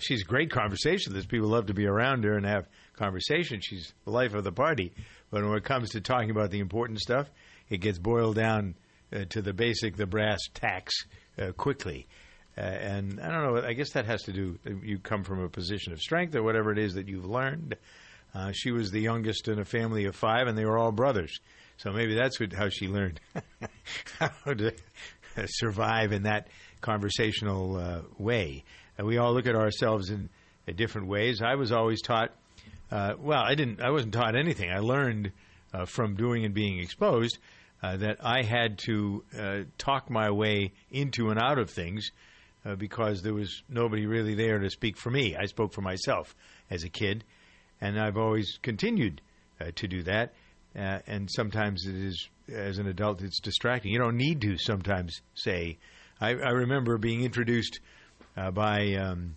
she's 0.00 0.22
a 0.22 0.24
great 0.24 0.50
conversationalist. 0.50 1.28
People 1.28 1.48
love 1.48 1.66
to 1.66 1.74
be 1.74 1.86
around 1.86 2.24
her 2.24 2.36
and 2.36 2.46
have 2.46 2.68
conversation. 2.94 3.60
She's 3.62 3.92
the 4.04 4.10
life 4.10 4.34
of 4.34 4.44
the 4.44 4.52
party. 4.52 4.92
But 5.30 5.44
when 5.44 5.56
it 5.56 5.64
comes 5.64 5.90
to 5.90 6.00
talking 6.00 6.30
about 6.30 6.50
the 6.50 6.60
important 6.60 7.00
stuff, 7.00 7.28
it 7.68 7.78
gets 7.78 7.98
boiled 7.98 8.36
down 8.36 8.76
uh, 9.12 9.24
to 9.30 9.42
the 9.42 9.52
basic, 9.52 9.96
the 9.96 10.06
brass 10.06 10.38
tacks 10.54 10.94
uh, 11.38 11.52
quickly. 11.52 12.06
Uh, 12.58 12.62
and 12.62 13.20
I 13.20 13.30
don't 13.30 13.54
know. 13.54 13.66
I 13.66 13.74
guess 13.74 13.90
that 13.92 14.06
has 14.06 14.22
to 14.22 14.32
do. 14.32 14.58
You 14.82 14.98
come 14.98 15.24
from 15.24 15.40
a 15.40 15.48
position 15.48 15.92
of 15.92 16.00
strength, 16.00 16.34
or 16.34 16.42
whatever 16.42 16.72
it 16.72 16.78
is 16.78 16.94
that 16.94 17.06
you've 17.08 17.26
learned. 17.26 17.76
Uh, 18.34 18.52
she 18.52 18.70
was 18.70 18.90
the 18.90 19.00
youngest 19.00 19.48
in 19.48 19.58
a 19.58 19.64
family 19.64 20.06
of 20.06 20.16
five, 20.16 20.46
and 20.46 20.56
they 20.56 20.64
were 20.64 20.78
all 20.78 20.92
brothers. 20.92 21.38
So 21.78 21.92
maybe 21.92 22.14
that's 22.14 22.40
what, 22.40 22.52
how 22.52 22.70
she 22.70 22.88
learned 22.88 23.20
how 24.18 24.54
to 24.54 24.72
survive 25.46 26.12
in 26.12 26.22
that 26.22 26.48
conversational 26.80 27.76
uh, 27.76 28.00
way. 28.18 28.64
And 28.96 29.06
we 29.06 29.18
all 29.18 29.34
look 29.34 29.46
at 29.46 29.54
ourselves 29.54 30.10
in 30.10 30.30
uh, 30.66 30.72
different 30.72 31.08
ways. 31.08 31.42
I 31.42 31.56
was 31.56 31.72
always 31.72 32.00
taught. 32.00 32.32
Uh, 32.90 33.14
well, 33.18 33.42
I 33.42 33.54
didn't. 33.54 33.82
I 33.82 33.90
wasn't 33.90 34.14
taught 34.14 34.34
anything. 34.34 34.70
I 34.70 34.78
learned 34.78 35.32
uh, 35.74 35.84
from 35.84 36.14
doing 36.14 36.44
and 36.44 36.54
being 36.54 36.78
exposed 36.78 37.38
uh, 37.86 37.96
that 37.98 38.16
I 38.20 38.42
had 38.42 38.78
to 38.78 39.22
uh, 39.38 39.58
talk 39.78 40.10
my 40.10 40.30
way 40.30 40.72
into 40.90 41.30
and 41.30 41.38
out 41.38 41.58
of 41.58 41.70
things 41.70 42.10
uh, 42.64 42.74
because 42.74 43.22
there 43.22 43.34
was 43.34 43.62
nobody 43.68 44.06
really 44.06 44.34
there 44.34 44.58
to 44.58 44.70
speak 44.70 44.96
for 44.96 45.10
me. 45.10 45.36
I 45.36 45.46
spoke 45.46 45.72
for 45.72 45.82
myself 45.82 46.34
as 46.68 46.82
a 46.82 46.88
kid, 46.88 47.22
and 47.80 48.00
I've 48.00 48.16
always 48.16 48.58
continued 48.62 49.20
uh, 49.60 49.70
to 49.76 49.86
do 49.86 50.02
that. 50.02 50.32
Uh, 50.76 50.98
and 51.06 51.30
sometimes 51.30 51.86
it 51.86 51.94
is, 51.94 52.28
as 52.52 52.78
an 52.78 52.88
adult, 52.88 53.22
it's 53.22 53.38
distracting. 53.38 53.92
You 53.92 54.00
don't 54.00 54.16
need 54.16 54.40
to 54.40 54.58
sometimes 54.58 55.20
say. 55.34 55.78
I, 56.20 56.30
I 56.30 56.50
remember 56.50 56.98
being 56.98 57.22
introduced 57.22 57.80
by. 58.52 58.94
Um, 58.94 59.36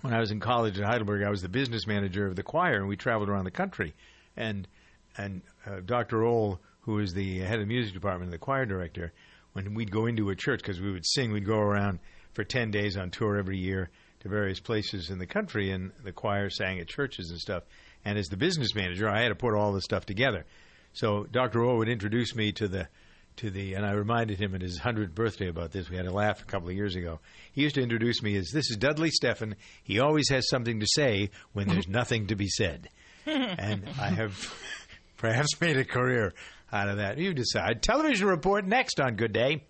when 0.00 0.14
I 0.14 0.18
was 0.18 0.30
in 0.30 0.40
college 0.40 0.78
at 0.78 0.86
Heidelberg, 0.86 1.22
I 1.26 1.28
was 1.28 1.42
the 1.42 1.50
business 1.50 1.86
manager 1.86 2.26
of 2.26 2.34
the 2.34 2.42
choir, 2.42 2.76
and 2.76 2.88
we 2.88 2.96
traveled 2.96 3.28
around 3.28 3.44
the 3.44 3.50
country. 3.50 3.92
And 4.34 4.66
and 5.18 5.42
uh, 5.66 5.80
Dr. 5.84 6.24
Ohl 6.24 6.58
who 6.82 6.94
was 6.94 7.12
the 7.12 7.38
head 7.40 7.54
of 7.54 7.60
the 7.60 7.66
music 7.66 7.94
department, 7.94 8.24
and 8.24 8.32
the 8.32 8.38
choir 8.38 8.66
director, 8.66 9.12
when 9.52 9.74
we'd 9.74 9.90
go 9.90 10.06
into 10.06 10.30
a 10.30 10.36
church 10.36 10.60
because 10.60 10.80
we 10.80 10.92
would 10.92 11.06
sing, 11.06 11.32
we'd 11.32 11.46
go 11.46 11.58
around 11.58 11.98
for 12.32 12.44
ten 12.44 12.70
days 12.70 12.96
on 12.96 13.10
tour 13.10 13.36
every 13.36 13.58
year 13.58 13.90
to 14.20 14.28
various 14.28 14.60
places 14.60 15.10
in 15.10 15.18
the 15.18 15.26
country, 15.26 15.70
and 15.70 15.92
the 16.04 16.12
choir 16.12 16.50
sang 16.50 16.78
at 16.78 16.88
churches 16.88 17.30
and 17.30 17.38
stuff. 17.38 17.64
And 18.04 18.18
as 18.18 18.28
the 18.28 18.36
business 18.36 18.74
manager, 18.74 19.08
I 19.08 19.22
had 19.22 19.28
to 19.28 19.34
put 19.34 19.54
all 19.54 19.72
this 19.72 19.84
stuff 19.84 20.06
together. 20.06 20.44
So 20.92 21.24
Dr. 21.24 21.62
O 21.62 21.76
would 21.78 21.88
introduce 21.88 22.34
me 22.34 22.52
to 22.52 22.68
the 22.68 22.88
to 23.36 23.50
the, 23.50 23.74
and 23.74 23.86
I 23.86 23.92
reminded 23.92 24.38
him 24.38 24.54
at 24.54 24.60
his 24.60 24.78
hundredth 24.78 25.14
birthday 25.14 25.48
about 25.48 25.70
this. 25.70 25.88
We 25.88 25.96
had 25.96 26.06
a 26.06 26.12
laugh 26.12 26.42
a 26.42 26.44
couple 26.44 26.68
of 26.68 26.74
years 26.74 26.96
ago. 26.96 27.20
He 27.52 27.62
used 27.62 27.76
to 27.76 27.82
introduce 27.82 28.22
me 28.22 28.36
as 28.36 28.50
this 28.52 28.70
is 28.70 28.76
Dudley 28.76 29.10
Stephan. 29.10 29.56
He 29.82 29.98
always 29.98 30.28
has 30.28 30.48
something 30.48 30.80
to 30.80 30.86
say 30.86 31.30
when 31.52 31.68
there's 31.68 31.88
nothing 31.88 32.26
to 32.26 32.36
be 32.36 32.48
said, 32.48 32.88
and 33.24 33.88
I 33.98 34.08
have 34.08 34.52
perhaps 35.16 35.60
made 35.60 35.76
a 35.76 35.84
career 35.84 36.34
out 36.72 36.88
of 36.88 36.98
that. 36.98 37.18
You 37.18 37.34
decide. 37.34 37.82
Television 37.82 38.28
report 38.28 38.66
next 38.66 39.00
on 39.00 39.16
Good 39.16 39.32
Day. 39.32 39.64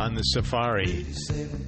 on 0.00 0.14
the 0.14 0.22
safari. 0.22 1.04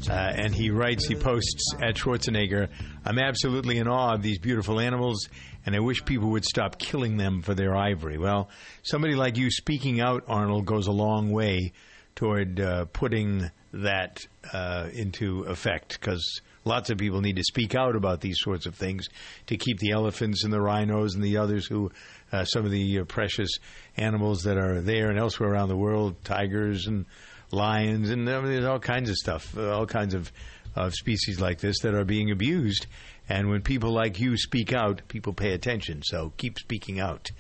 Uh, 0.09 0.12
and 0.12 0.55
he 0.55 0.70
writes, 0.70 1.09
he 1.09 1.16
posts 1.16 1.74
at 1.82 1.97
Schwarzenegger, 1.97 2.68
I'm 3.05 3.18
absolutely 3.18 3.78
in 3.78 3.89
awe 3.89 4.14
of 4.14 4.22
these 4.22 4.39
beautiful 4.39 4.78
animals, 4.78 5.28
and 5.66 5.74
I 5.74 5.80
wish 5.80 6.05
people 6.05 6.30
would 6.30 6.45
stop 6.45 6.78
killing 6.78 7.16
them 7.16 7.43
for 7.43 7.53
their 7.53 7.74
ivory. 7.74 8.16
Well, 8.16 8.49
somebody 8.85 9.16
like 9.16 9.37
you 9.37 9.51
speaking 9.51 10.01
out, 10.01 10.22
Arnold, 10.28 10.66
goes 10.66 10.87
a 10.87 10.93
long 10.93 11.32
way 11.32 11.72
toward 12.14 12.61
uh, 12.61 12.85
putting 12.87 13.51
that 13.72 14.24
uh, 14.53 14.89
into 14.93 15.43
effect 15.45 15.99
because 16.01 16.41
lots 16.65 16.91
of 16.91 16.99
people 16.99 17.21
need 17.21 17.37
to 17.37 17.45
speak 17.45 17.75
out 17.75 17.97
about 17.97 18.21
these 18.21 18.39
sorts 18.41 18.67
of 18.67 18.75
things 18.75 19.09
to 19.47 19.57
keep 19.57 19.79
the 19.79 19.93
elephants 19.93 20.45
and 20.45 20.53
the 20.53 20.61
rhinos 20.61 21.15
and 21.15 21.23
the 21.23 21.37
others 21.37 21.67
who, 21.67 21.91
uh, 22.33 22.45
some 22.45 22.65
of 22.65 22.71
the 22.71 23.01
uh, 23.01 23.05
precious 23.05 23.51
animals 23.97 24.43
that 24.43 24.57
are 24.57 24.81
there 24.81 25.11
and 25.11 25.19
elsewhere 25.19 25.51
around 25.51 25.69
the 25.69 25.77
world, 25.77 26.17
tigers 26.25 26.87
and 26.87 27.07
lions, 27.51 28.11
and 28.11 28.29
I 28.29 28.41
mean, 28.41 28.51
there's 28.51 28.65
all 28.65 28.81
kinds 28.81 29.11
of 29.11 29.17
stuff, 29.17 29.57
uh, 29.57 29.71
all 29.71 29.87
kinds 29.87 30.15
of, 30.15 30.33
of 30.75 30.95
species 30.95 31.41
like 31.41 31.61
this 31.61 31.81
that 31.81 31.95
are 31.95 32.05
being 32.05 32.31
abused. 32.31 32.87
And 33.29 33.49
when 33.49 33.62
people 33.62 33.93
like 33.93 34.21
you 34.21 34.37
speak 34.37 34.73
out, 34.73 35.03
people 35.09 35.33
pay 35.33 35.53
attention. 35.53 36.03
So 36.03 36.33
keep 36.37 36.59
speaking 36.59 37.01
out. 37.01 37.31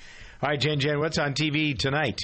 All 0.42 0.48
right, 0.48 0.60
Jen 0.60 0.80
Jen, 0.80 0.98
what's 0.98 1.18
on 1.18 1.34
TV 1.34 1.76
tonight? 1.76 2.20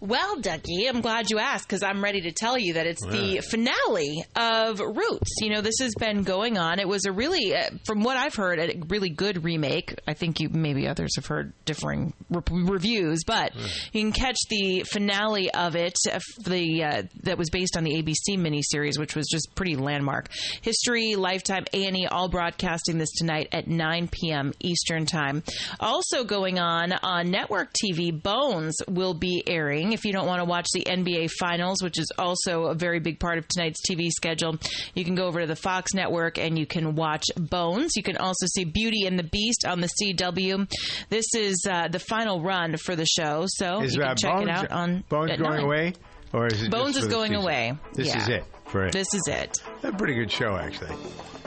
Well, 0.00 0.40
Ducky, 0.40 0.86
I'm 0.86 1.00
glad 1.00 1.28
you 1.28 1.40
asked 1.40 1.66
because 1.68 1.82
I'm 1.82 2.04
ready 2.04 2.20
to 2.20 2.30
tell 2.30 2.56
you 2.56 2.74
that 2.74 2.86
it's 2.86 3.04
the 3.04 3.40
finale 3.50 4.24
of 4.36 4.78
Roots. 4.78 5.32
You 5.40 5.50
know, 5.50 5.60
this 5.60 5.80
has 5.80 5.92
been 5.98 6.22
going 6.22 6.56
on. 6.56 6.78
It 6.78 6.86
was 6.86 7.04
a 7.04 7.10
really, 7.10 7.52
uh, 7.52 7.70
from 7.84 8.04
what 8.04 8.16
I've 8.16 8.36
heard, 8.36 8.60
a 8.60 8.80
really 8.86 9.08
good 9.10 9.42
remake. 9.42 9.98
I 10.06 10.14
think 10.14 10.38
you 10.38 10.50
maybe 10.50 10.86
others 10.86 11.16
have 11.16 11.26
heard 11.26 11.52
differing 11.64 12.12
re- 12.30 12.42
reviews, 12.48 13.24
but 13.26 13.56
you 13.92 14.02
can 14.02 14.12
catch 14.12 14.36
the 14.48 14.84
finale 14.84 15.50
of 15.52 15.74
it. 15.74 15.96
Uh, 16.08 16.20
the 16.44 16.84
uh, 16.84 17.02
that 17.24 17.36
was 17.36 17.50
based 17.50 17.76
on 17.76 17.82
the 17.82 18.00
ABC 18.00 18.38
miniseries, 18.38 19.00
which 19.00 19.16
was 19.16 19.26
just 19.26 19.48
pretty 19.56 19.74
landmark. 19.74 20.28
History, 20.62 21.16
Lifetime, 21.16 21.64
A 21.72 21.86
and 21.86 21.96
E, 21.96 22.06
all 22.06 22.28
broadcasting 22.28 22.98
this 22.98 23.10
tonight 23.18 23.48
at 23.50 23.66
9 23.66 24.08
p.m. 24.12 24.52
Eastern 24.60 25.06
time. 25.06 25.42
Also 25.80 26.22
going 26.22 26.60
on 26.60 26.92
on 26.92 27.32
network 27.32 27.72
TV, 27.84 28.12
Bones 28.12 28.76
will 28.86 29.14
be 29.14 29.42
airing 29.44 29.87
if 29.92 30.04
you 30.04 30.12
don't 30.12 30.26
want 30.26 30.40
to 30.40 30.44
watch 30.44 30.66
the 30.72 30.84
NBA 30.84 31.30
Finals, 31.38 31.82
which 31.82 31.98
is 31.98 32.10
also 32.18 32.64
a 32.64 32.74
very 32.74 33.00
big 33.00 33.18
part 33.18 33.38
of 33.38 33.46
tonight's 33.48 33.80
TV 33.88 34.10
schedule, 34.10 34.56
you 34.94 35.04
can 35.04 35.14
go 35.14 35.26
over 35.26 35.40
to 35.40 35.46
the 35.46 35.56
Fox 35.56 35.94
Network 35.94 36.38
and 36.38 36.58
you 36.58 36.66
can 36.66 36.94
watch 36.94 37.24
Bones. 37.36 37.92
You 37.96 38.02
can 38.02 38.16
also 38.16 38.46
see 38.46 38.64
Beauty 38.64 39.06
and 39.06 39.18
the 39.18 39.24
Beast 39.24 39.64
on 39.66 39.80
the 39.80 39.88
CW. 40.00 40.70
This 41.08 41.34
is 41.34 41.66
uh, 41.68 41.88
the 41.88 41.98
final 41.98 42.42
run 42.42 42.76
for 42.76 42.96
the 42.96 43.06
show, 43.06 43.44
so 43.46 43.82
Is 43.82 43.94
you 43.94 44.00
can 44.00 44.10
uh, 44.10 44.14
check 44.14 44.32
Bones, 44.32 44.48
it 44.48 44.50
out 44.50 44.70
on 44.72 45.04
Bones 45.08 45.30
going 45.36 45.42
9. 45.42 45.60
away? 45.64 45.92
Or 46.32 46.46
is 46.46 46.62
it 46.62 46.70
Bones 46.70 46.96
is 46.96 47.06
going 47.06 47.34
away. 47.34 47.74
This 47.94 48.08
Yeah. 48.08 48.18
is 48.22 48.28
it 48.28 48.44
for 48.66 48.86
it. 48.86 48.92
This 48.92 49.12
is 49.14 49.22
it. 49.28 49.56
A 49.82 49.92
pretty 49.92 50.14
good 50.14 50.30
show, 50.30 50.56
actually. 50.56 50.94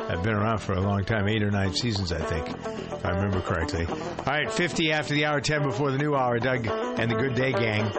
I've 0.09 0.23
been 0.23 0.33
around 0.33 0.57
for 0.57 0.73
a 0.73 0.81
long 0.81 1.05
time, 1.05 1.27
eight 1.27 1.43
or 1.43 1.51
nine 1.51 1.73
seasons, 1.73 2.11
I 2.11 2.19
think, 2.19 2.49
if 2.49 3.05
I 3.05 3.11
remember 3.11 3.39
correctly. 3.41 3.85
All 3.87 4.25
right, 4.25 4.51
50 4.51 4.91
after 4.91 5.13
the 5.13 5.25
hour, 5.25 5.39
10 5.39 5.63
before 5.63 5.91
the 5.91 5.97
new 5.99 6.15
hour. 6.15 6.39
Doug 6.39 6.65
and 6.67 7.11
the 7.11 7.15
Good 7.15 7.35
Day 7.35 7.51
Gang. 7.51 7.91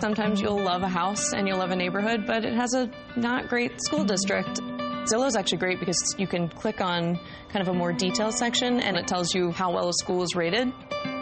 Sometimes 0.00 0.40
you'll 0.40 0.62
love 0.62 0.82
a 0.82 0.88
house 0.88 1.32
and 1.32 1.46
you'll 1.48 1.58
love 1.58 1.70
a 1.70 1.76
neighborhood, 1.76 2.24
but 2.26 2.44
it 2.44 2.54
has 2.54 2.74
a 2.74 2.90
not 3.16 3.48
great 3.48 3.80
school 3.82 4.04
district. 4.04 4.60
Zillow 5.10 5.26
is 5.26 5.36
actually 5.36 5.58
great 5.58 5.80
because 5.80 6.14
you 6.18 6.26
can 6.26 6.48
click 6.48 6.80
on 6.80 7.18
kind 7.48 7.62
of 7.62 7.68
a 7.68 7.74
more 7.74 7.92
detailed 7.92 8.34
section 8.34 8.80
and 8.80 8.96
it 8.96 9.06
tells 9.06 9.34
you 9.34 9.50
how 9.50 9.72
well 9.72 9.88
a 9.88 9.92
school 9.94 10.22
is 10.22 10.34
rated. 10.34 10.72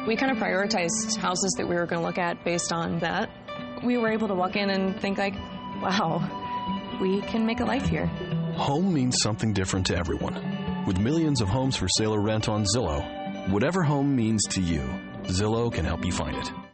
We 0.06 0.16
kind 0.16 0.32
of 0.32 0.38
prioritized 0.38 1.16
houses 1.16 1.54
that 1.56 1.68
we 1.68 1.74
were 1.74 1.86
going 1.86 2.00
to 2.00 2.06
look 2.06 2.18
at 2.18 2.44
based 2.44 2.72
on 2.72 2.98
that. 3.00 3.30
We 3.84 3.96
were 3.98 4.10
able 4.10 4.28
to 4.28 4.34
walk 4.34 4.56
in 4.56 4.70
and 4.70 5.00
think 5.00 5.18
like, 5.18 5.34
wow, 5.80 6.98
we 7.00 7.20
can 7.22 7.46
make 7.46 7.60
a 7.60 7.64
life 7.64 7.86
here. 7.86 8.06
Home 8.56 8.92
means 8.92 9.18
something 9.22 9.52
different 9.52 9.86
to 9.86 9.96
everyone. 9.96 10.84
With 10.86 10.98
millions 10.98 11.40
of 11.40 11.48
homes 11.48 11.76
for 11.76 11.88
sale 11.88 12.14
or 12.14 12.20
rent 12.20 12.48
on 12.48 12.64
Zillow, 12.64 13.26
Whatever 13.48 13.84
home 13.84 14.16
means 14.16 14.42
to 14.50 14.60
you, 14.60 14.80
Zillow 15.26 15.72
can 15.72 15.84
help 15.84 16.04
you 16.04 16.10
find 16.10 16.36
it. 16.36 16.65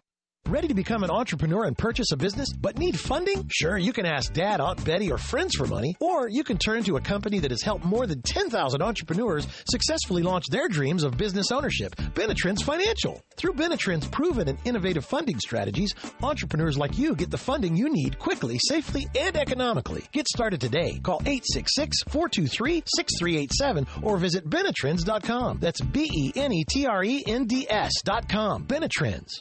Ready 0.48 0.68
to 0.68 0.74
become 0.74 1.02
an 1.04 1.10
entrepreneur 1.10 1.64
and 1.64 1.78
purchase 1.78 2.10
a 2.12 2.16
business, 2.16 2.52
but 2.52 2.76
need 2.76 2.98
funding? 2.98 3.48
Sure, 3.48 3.78
you 3.78 3.92
can 3.92 4.04
ask 4.04 4.32
Dad, 4.34 4.60
Aunt 4.60 4.84
Betty, 4.84 5.10
or 5.10 5.16
friends 5.16 5.54
for 5.54 5.66
money, 5.66 5.94
or 6.00 6.28
you 6.28 6.42
can 6.44 6.58
turn 6.58 6.82
to 6.82 6.96
a 6.96 7.00
company 7.00 7.38
that 7.38 7.52
has 7.52 7.62
helped 7.62 7.84
more 7.84 8.06
than 8.06 8.20
10,000 8.22 8.82
entrepreneurs 8.82 9.46
successfully 9.70 10.22
launch 10.22 10.44
their 10.50 10.68
dreams 10.68 11.04
of 11.04 11.16
business 11.16 11.52
ownership 11.52 11.94
Benetrends 12.14 12.60
Financial. 12.62 13.22
Through 13.36 13.54
Benetrends' 13.54 14.10
proven 14.10 14.48
and 14.48 14.58
innovative 14.64 15.04
funding 15.06 15.38
strategies, 15.38 15.94
entrepreneurs 16.22 16.76
like 16.76 16.98
you 16.98 17.14
get 17.14 17.30
the 17.30 17.38
funding 17.38 17.74
you 17.76 17.88
need 17.88 18.18
quickly, 18.18 18.58
safely, 18.68 19.06
and 19.18 19.36
economically. 19.36 20.04
Get 20.12 20.26
started 20.28 20.60
today. 20.60 20.98
Call 21.02 21.20
866 21.20 22.02
423 22.08 22.82
6387 22.96 23.86
or 24.02 24.18
visit 24.18 24.44
Benetrends.com. 24.50 25.60
That's 25.60 25.80
B 25.80 26.10
E 26.12 26.32
N 26.36 26.52
E 26.52 26.64
T 26.68 26.84
R 26.84 27.04
E 27.04 27.22
N 27.26 27.46
D 27.46 27.66
S.com. 27.70 28.64
Benetrends. 28.64 29.40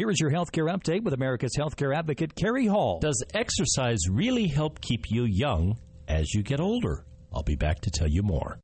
Here 0.00 0.08
is 0.08 0.18
your 0.18 0.30
healthcare 0.30 0.74
update 0.74 1.02
with 1.02 1.12
America's 1.12 1.52
healthcare 1.58 1.94
advocate, 1.94 2.34
Carrie 2.34 2.64
Hall. 2.64 3.00
Does 3.00 3.22
exercise 3.34 3.98
really 4.10 4.46
help 4.46 4.80
keep 4.80 5.10
you 5.10 5.24
young 5.24 5.76
as 6.08 6.32
you 6.32 6.42
get 6.42 6.58
older? 6.58 7.04
I'll 7.34 7.42
be 7.42 7.54
back 7.54 7.80
to 7.80 7.90
tell 7.90 8.08
you 8.08 8.22
more. 8.22 8.58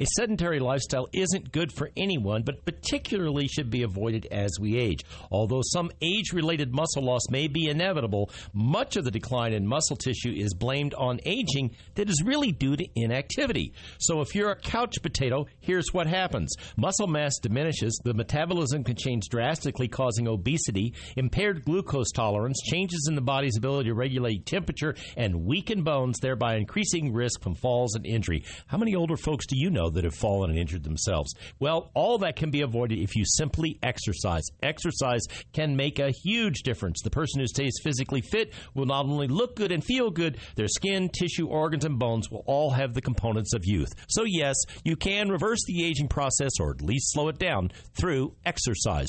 A 0.00 0.06
sedentary 0.16 0.58
lifestyle 0.58 1.06
isn't 1.12 1.52
good 1.52 1.70
for 1.70 1.90
anyone, 1.98 2.42
but 2.42 2.64
particularly 2.64 3.46
should 3.46 3.68
be 3.68 3.82
avoided 3.82 4.26
as 4.32 4.50
we 4.58 4.76
age. 4.76 5.00
Although 5.30 5.60
some 5.62 5.92
age 6.00 6.32
related 6.32 6.74
muscle 6.74 7.04
loss 7.04 7.20
may 7.30 7.46
be 7.46 7.68
inevitable, 7.68 8.30
much 8.54 8.96
of 8.96 9.04
the 9.04 9.10
decline 9.10 9.52
in 9.52 9.66
muscle 9.66 9.94
tissue 9.94 10.32
is 10.32 10.54
blamed 10.54 10.94
on 10.94 11.20
aging 11.26 11.76
that 11.94 12.08
is 12.08 12.22
really 12.24 12.50
due 12.52 12.74
to 12.74 12.88
inactivity. 12.96 13.74
So 13.98 14.22
if 14.22 14.34
you're 14.34 14.50
a 14.50 14.56
couch 14.56 14.96
potato, 15.02 15.46
here's 15.60 15.92
what 15.92 16.06
happens 16.06 16.52
muscle 16.76 17.06
mass 17.06 17.38
diminishes, 17.38 18.00
the 18.02 18.14
metabolism 18.14 18.82
can 18.84 18.96
change 18.96 19.28
drastically, 19.30 19.88
causing 19.88 20.26
obesity, 20.26 20.94
impaired 21.16 21.66
glucose 21.66 22.10
tolerance, 22.12 22.60
changes 22.64 23.06
in 23.08 23.14
the 23.14 23.20
body's 23.20 23.58
ability 23.58 23.90
to 23.90 23.94
regulate 23.94 24.46
temperature, 24.46 24.96
and 25.18 25.44
weaken 25.44 25.84
bones, 25.84 26.18
thereby 26.20 26.56
increasing 26.56 27.12
risk 27.12 27.42
from 27.42 27.54
falls 27.54 27.94
and 27.94 28.06
injury. 28.06 28.42
How 28.66 28.78
many 28.78 28.96
older 28.96 29.18
folks 29.18 29.46
do 29.46 29.56
you 29.56 29.70
know? 29.70 29.91
That 29.92 30.04
have 30.04 30.14
fallen 30.14 30.50
and 30.50 30.58
injured 30.58 30.84
themselves. 30.84 31.34
Well, 31.58 31.90
all 31.94 32.18
that 32.18 32.36
can 32.36 32.50
be 32.50 32.62
avoided 32.62 32.98
if 32.98 33.16
you 33.16 33.24
simply 33.24 33.78
exercise. 33.82 34.44
Exercise 34.62 35.22
can 35.52 35.76
make 35.76 35.98
a 35.98 36.10
huge 36.10 36.62
difference. 36.62 37.00
The 37.02 37.10
person 37.10 37.40
who 37.40 37.46
stays 37.46 37.78
physically 37.82 38.20
fit 38.20 38.52
will 38.74 38.86
not 38.86 39.06
only 39.06 39.28
look 39.28 39.56
good 39.56 39.72
and 39.72 39.84
feel 39.84 40.10
good, 40.10 40.38
their 40.56 40.68
skin, 40.68 41.08
tissue, 41.08 41.46
organs, 41.46 41.84
and 41.84 41.98
bones 41.98 42.30
will 42.30 42.44
all 42.46 42.70
have 42.70 42.94
the 42.94 43.02
components 43.02 43.54
of 43.54 43.62
youth. 43.64 43.92
So, 44.08 44.24
yes, 44.26 44.56
you 44.84 44.96
can 44.96 45.30
reverse 45.30 45.60
the 45.66 45.84
aging 45.84 46.08
process 46.08 46.52
or 46.60 46.70
at 46.70 46.82
least 46.82 47.12
slow 47.12 47.28
it 47.28 47.38
down 47.38 47.70
through 47.94 48.34
exercise. 48.44 49.08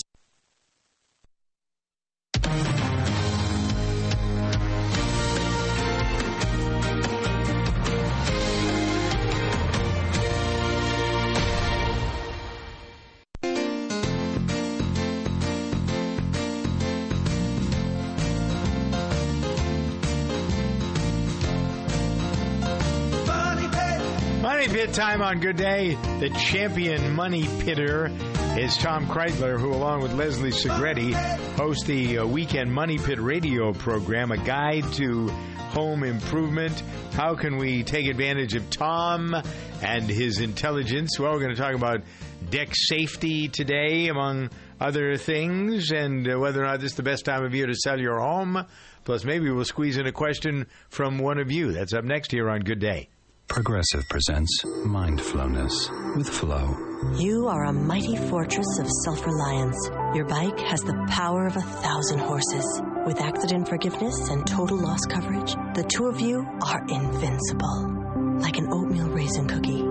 Money 24.63 24.75
Pit 24.75 24.93
time 24.93 25.21
on 25.21 25.41
Good 25.41 25.57
Day. 25.57 25.95
The 26.21 26.29
champion 26.29 27.13
money 27.13 27.43
pitter 27.59 28.09
is 28.57 28.77
Tom 28.77 29.05
Kraeutler, 29.07 29.59
who, 29.59 29.73
along 29.73 30.03
with 30.03 30.13
Leslie 30.13 30.51
Segrete, 30.51 31.13
hosts 31.57 31.83
the 31.83 32.19
uh, 32.19 32.25
Weekend 32.25 32.71
Money 32.71 32.97
Pit 32.97 33.19
radio 33.19 33.73
program, 33.73 34.31
a 34.31 34.37
guide 34.37 34.85
to 34.93 35.27
home 35.73 36.05
improvement. 36.05 36.81
How 37.11 37.35
can 37.35 37.57
we 37.57 37.83
take 37.83 38.07
advantage 38.07 38.55
of 38.55 38.69
Tom 38.69 39.35
and 39.81 40.09
his 40.09 40.39
intelligence? 40.39 41.19
Well, 41.19 41.33
we're 41.33 41.39
going 41.39 41.55
to 41.55 41.61
talk 41.61 41.75
about 41.75 42.03
deck 42.49 42.69
safety 42.71 43.49
today, 43.49 44.07
among 44.07 44.49
other 44.79 45.17
things, 45.17 45.91
and 45.91 46.25
uh, 46.25 46.39
whether 46.39 46.63
or 46.63 46.67
not 46.67 46.79
this 46.79 46.91
is 46.91 46.97
the 46.97 47.03
best 47.03 47.25
time 47.25 47.43
of 47.43 47.53
year 47.53 47.67
to 47.67 47.75
sell 47.75 47.99
your 47.99 48.21
home. 48.21 48.65
Plus, 49.03 49.25
maybe 49.25 49.49
we'll 49.49 49.65
squeeze 49.65 49.97
in 49.97 50.07
a 50.07 50.13
question 50.13 50.67
from 50.87 51.17
one 51.19 51.37
of 51.37 51.51
you. 51.51 51.73
That's 51.73 51.93
up 51.93 52.05
next 52.05 52.31
here 52.31 52.49
on 52.49 52.61
Good 52.61 52.79
Day. 52.79 53.09
Progressive 53.47 54.03
presents 54.09 54.63
Mindfulness 54.83 55.87
with 56.15 56.27
Flow. 56.27 56.75
You 57.17 57.47
are 57.47 57.65
a 57.65 57.73
mighty 57.73 58.15
fortress 58.15 58.79
of 58.79 58.89
self 59.03 59.23
reliance. 59.25 59.77
Your 60.15 60.25
bike 60.25 60.59
has 60.61 60.81
the 60.81 61.05
power 61.09 61.45
of 61.45 61.55
a 61.55 61.61
thousand 61.61 62.19
horses. 62.19 62.81
With 63.05 63.21
accident 63.21 63.67
forgiveness 63.69 64.29
and 64.29 64.47
total 64.47 64.77
loss 64.77 65.05
coverage, 65.05 65.53
the 65.75 65.83
two 65.83 66.05
of 66.07 66.19
you 66.19 66.39
are 66.65 66.81
invincible. 66.87 68.39
Like 68.39 68.57
an 68.57 68.69
oatmeal 68.73 69.09
raisin 69.09 69.47
cookie 69.47 69.81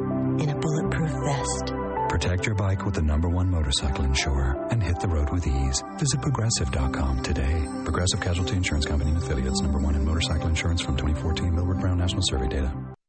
in 0.42 0.48
a 0.48 0.58
bulletproof 0.58 1.10
vest. 1.24 1.72
Protect 2.08 2.44
your 2.44 2.56
bike 2.56 2.84
with 2.84 2.94
the 2.94 3.02
number 3.02 3.28
one 3.28 3.48
motorcycle 3.48 4.04
insurer 4.04 4.66
and 4.70 4.82
hit 4.82 4.98
the 5.00 5.08
road 5.08 5.30
with 5.30 5.46
ease. 5.46 5.82
Visit 5.98 6.20
progressive.com 6.20 7.22
today. 7.22 7.64
Progressive 7.84 8.20
Casualty 8.20 8.56
Insurance 8.56 8.86
Company 8.86 9.10
and 9.12 9.22
affiliates, 9.22 9.60
number 9.60 9.78
one 9.78 9.94
in 9.94 10.04
motorcycle 10.04 10.48
insurance 10.48 10.80
from 10.82 10.96
2014 10.96 11.54
Millward 11.54 11.78
Brown 11.78 11.98
National 11.98 12.22
Survey 12.24 12.48
data. 12.48 12.72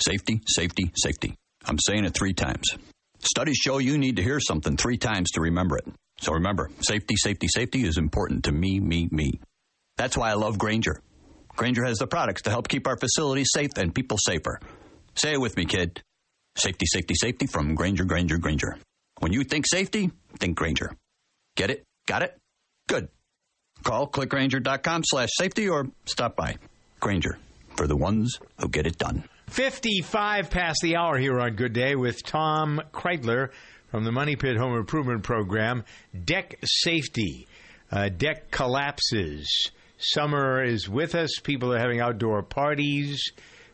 Safety, 0.00 0.40
safety, 0.46 0.92
safety. 0.94 1.34
I'm 1.64 1.78
saying 1.78 2.04
it 2.04 2.14
three 2.14 2.34
times. 2.34 2.64
Studies 3.20 3.56
show 3.56 3.78
you 3.78 3.96
need 3.98 4.16
to 4.16 4.22
hear 4.22 4.38
something 4.40 4.76
three 4.76 4.98
times 4.98 5.30
to 5.32 5.40
remember 5.40 5.78
it. 5.78 5.86
So 6.20 6.32
remember, 6.32 6.70
safety, 6.80 7.16
safety, 7.16 7.48
safety 7.48 7.84
is 7.84 7.98
important 7.98 8.44
to 8.44 8.52
me, 8.52 8.78
me, 8.78 9.08
me. 9.10 9.40
That's 9.96 10.16
why 10.16 10.30
I 10.30 10.34
love 10.34 10.58
Grainger. 10.58 11.00
Grainger 11.56 11.84
has 11.84 11.98
the 11.98 12.06
products 12.06 12.42
to 12.42 12.50
help 12.50 12.68
keep 12.68 12.86
our 12.86 12.98
facilities 12.98 13.48
safe 13.54 13.70
and 13.76 13.94
people 13.94 14.18
safer. 14.18 14.60
Say 15.14 15.32
it 15.32 15.40
with 15.40 15.56
me, 15.56 15.64
kid. 15.64 16.02
Safety, 16.56 16.86
safety, 16.86 17.14
safety 17.14 17.46
from 17.46 17.74
Grainger, 17.74 18.04
Grainger, 18.04 18.36
Grainger. 18.36 18.76
When 19.20 19.32
you 19.32 19.44
think 19.44 19.66
safety, 19.66 20.10
think 20.38 20.56
Grainger. 20.56 20.92
Get 21.56 21.70
it? 21.70 21.84
Got 22.06 22.22
it? 22.22 22.38
Good. 22.86 23.08
Call 23.82 24.08
clickgrainger.com 24.08 25.02
slash 25.04 25.30
safety 25.38 25.68
or 25.68 25.88
stop 26.04 26.36
by. 26.36 26.56
Grainger, 27.00 27.38
for 27.76 27.86
the 27.86 27.96
ones 27.96 28.38
who 28.60 28.68
get 28.68 28.86
it 28.86 28.98
done. 28.98 29.24
55 29.48 30.50
past 30.50 30.80
the 30.82 30.96
hour 30.96 31.16
here 31.16 31.38
on 31.40 31.54
Good 31.54 31.72
Day 31.72 31.94
with 31.94 32.22
Tom 32.24 32.80
Kraeutler 32.92 33.50
from 33.90 34.04
the 34.04 34.10
Money 34.12 34.36
Pit 34.36 34.56
Home 34.56 34.76
Improvement 34.76 35.22
Program. 35.22 35.84
Deck 36.24 36.58
safety, 36.64 37.46
uh, 37.90 38.08
deck 38.08 38.50
collapses. 38.50 39.70
Summer 39.98 40.62
is 40.62 40.88
with 40.88 41.14
us. 41.14 41.38
People 41.42 41.72
are 41.72 41.78
having 41.78 42.00
outdoor 42.00 42.42
parties, 42.42 43.22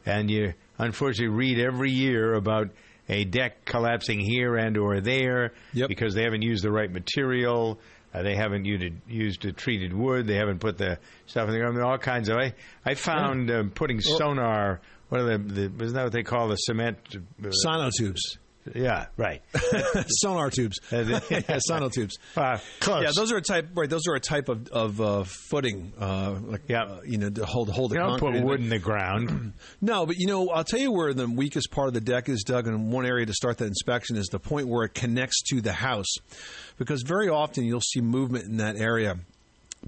and 0.06 0.30
you 0.30 0.52
unfortunately 0.78 1.34
read 1.34 1.58
every 1.58 1.90
year 1.90 2.34
about 2.34 2.68
a 3.08 3.24
deck 3.24 3.64
collapsing 3.64 4.20
here 4.20 4.56
and 4.56 4.76
or 4.76 5.00
there 5.00 5.52
because 5.88 6.14
they 6.14 6.22
haven't 6.22 6.42
used 6.42 6.62
the 6.62 6.70
right 6.70 6.92
material. 6.92 7.80
Uh, 8.14 8.22
they 8.22 8.36
haven't 8.36 8.66
used, 8.66 8.84
used 9.08 9.44
a 9.46 9.52
treated 9.52 9.92
wood. 9.92 10.26
They 10.26 10.36
haven't 10.36 10.60
put 10.60 10.76
the 10.76 10.98
stuff 11.26 11.48
in 11.48 11.54
the 11.54 11.58
ground. 11.60 11.80
All 11.80 11.96
kinds 11.98 12.28
of. 12.28 12.36
I, 12.36 12.52
I 12.84 12.94
found 12.94 13.50
uh, 13.50 13.64
putting 13.74 14.00
sonar. 14.00 14.80
What 15.12 15.20
are 15.20 15.36
the, 15.36 15.68
the? 15.68 15.84
Isn't 15.84 15.94
that 15.94 16.04
what 16.04 16.12
they 16.12 16.22
call 16.22 16.48
the 16.48 16.56
cement? 16.56 16.96
Uh, 17.14 17.50
Sonotubes. 17.66 18.38
Yeah, 18.74 19.08
right. 19.18 19.42
Sonar 20.06 20.48
tubes. 20.48 20.80
yeah, 20.90 21.58
sonotubes. 21.68 22.12
Uh, 22.34 22.56
close. 22.80 23.02
Yeah, 23.02 23.10
those 23.14 23.30
are 23.30 23.36
a 23.36 23.42
type. 23.42 23.68
Right, 23.74 23.90
those 23.90 24.06
are 24.08 24.14
a 24.14 24.20
type 24.20 24.48
of 24.48 24.68
of 24.68 25.00
uh, 25.02 25.24
footing. 25.50 25.92
Uh, 26.00 26.38
like, 26.42 26.62
yeah, 26.66 27.00
you 27.04 27.18
know, 27.18 27.28
to 27.28 27.44
hold 27.44 27.68
hold 27.68 27.90
the. 27.90 27.96
You 27.96 28.00
don't 28.00 28.20
put 28.20 28.40
wood 28.40 28.60
in 28.60 28.70
the 28.70 28.78
ground. 28.78 29.52
no, 29.82 30.06
but 30.06 30.16
you 30.16 30.28
know, 30.28 30.48
I'll 30.48 30.64
tell 30.64 30.80
you 30.80 30.92
where 30.92 31.12
the 31.12 31.28
weakest 31.28 31.70
part 31.70 31.88
of 31.88 31.94
the 31.94 32.00
deck 32.00 32.30
is, 32.30 32.42
Doug. 32.42 32.66
In 32.66 32.90
one 32.90 33.04
area 33.04 33.26
to 33.26 33.34
start 33.34 33.58
that 33.58 33.66
inspection 33.66 34.16
is 34.16 34.28
the 34.28 34.40
point 34.40 34.66
where 34.66 34.84
it 34.84 34.94
connects 34.94 35.42
to 35.50 35.60
the 35.60 35.74
house, 35.74 36.14
because 36.78 37.02
very 37.02 37.28
often 37.28 37.64
you'll 37.64 37.82
see 37.82 38.00
movement 38.00 38.46
in 38.46 38.56
that 38.58 38.76
area. 38.76 39.18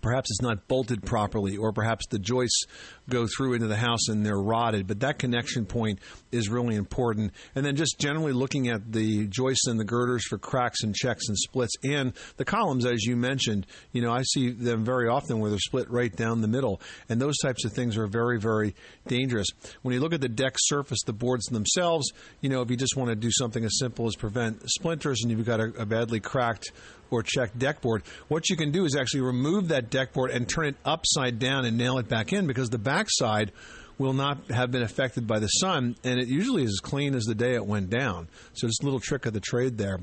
Perhaps 0.02 0.30
it's 0.30 0.42
not 0.42 0.66
bolted 0.66 1.04
properly, 1.04 1.56
or 1.56 1.72
perhaps 1.72 2.06
the 2.08 2.18
joists 2.18 2.66
go 3.08 3.26
through 3.26 3.54
into 3.54 3.66
the 3.66 3.76
house 3.76 4.08
and 4.08 4.24
they're 4.24 4.40
rotted. 4.40 4.86
But 4.86 5.00
that 5.00 5.18
connection 5.18 5.66
point 5.66 5.98
is 6.32 6.48
really 6.48 6.76
important. 6.76 7.32
And 7.54 7.64
then 7.64 7.76
just 7.76 7.98
generally 7.98 8.32
looking 8.32 8.68
at 8.68 8.92
the 8.92 9.26
joists 9.26 9.66
and 9.66 9.78
the 9.78 9.84
girders 9.84 10.26
for 10.26 10.38
cracks 10.38 10.82
and 10.82 10.94
checks 10.94 11.28
and 11.28 11.36
splits, 11.36 11.74
and 11.82 12.12
the 12.36 12.44
columns, 12.44 12.86
as 12.86 13.04
you 13.04 13.16
mentioned. 13.16 13.66
You 13.92 14.02
know, 14.02 14.12
I 14.12 14.22
see 14.22 14.50
them 14.50 14.84
very 14.84 15.08
often 15.08 15.38
where 15.38 15.50
they're 15.50 15.58
split 15.58 15.90
right 15.90 16.14
down 16.14 16.40
the 16.40 16.48
middle, 16.48 16.80
and 17.08 17.20
those 17.20 17.36
types 17.38 17.64
of 17.64 17.72
things 17.72 17.96
are 17.96 18.06
very, 18.06 18.38
very 18.38 18.74
dangerous. 19.06 19.48
When 19.82 19.94
you 19.94 20.00
look 20.00 20.14
at 20.14 20.20
the 20.20 20.28
deck 20.28 20.54
surface, 20.58 21.02
the 21.04 21.12
boards 21.12 21.46
themselves, 21.46 22.12
you 22.40 22.48
know, 22.48 22.62
if 22.62 22.70
you 22.70 22.76
just 22.76 22.96
want 22.96 23.10
to 23.10 23.16
do 23.16 23.30
something 23.30 23.64
as 23.64 23.78
simple 23.78 24.06
as 24.06 24.16
prevent 24.16 24.62
splinters, 24.70 25.20
and 25.22 25.30
you've 25.30 25.46
got 25.46 25.60
a, 25.60 25.72
a 25.78 25.86
badly 25.86 26.20
cracked 26.20 26.72
or 27.10 27.22
checked 27.22 27.58
deck 27.58 27.80
board, 27.80 28.02
what 28.28 28.48
you 28.48 28.56
can 28.56 28.70
do 28.70 28.84
is 28.84 28.96
actually 28.96 29.20
remove 29.20 29.68
that 29.68 29.90
deck 29.90 30.12
board 30.12 30.30
and 30.30 30.48
turn 30.48 30.66
it 30.66 30.76
upside 30.84 31.38
down 31.38 31.64
and 31.64 31.76
nail 31.76 31.98
it 31.98 32.08
back 32.08 32.32
in 32.32 32.46
because 32.46 32.70
the 32.70 32.78
backside 32.94 33.52
will 33.98 34.12
not 34.12 34.50
have 34.50 34.70
been 34.70 34.82
affected 34.82 35.26
by 35.26 35.38
the 35.38 35.46
sun, 35.46 35.96
and 36.04 36.18
it 36.18 36.28
usually 36.28 36.62
is 36.64 36.70
as 36.70 36.80
clean 36.80 37.14
as 37.14 37.24
the 37.24 37.34
day 37.34 37.54
it 37.54 37.66
went 37.66 37.90
down. 37.90 38.28
So 38.52 38.66
just 38.66 38.82
a 38.82 38.84
little 38.84 39.00
trick 39.00 39.26
of 39.26 39.32
the 39.32 39.40
trade 39.40 39.78
there. 39.78 40.00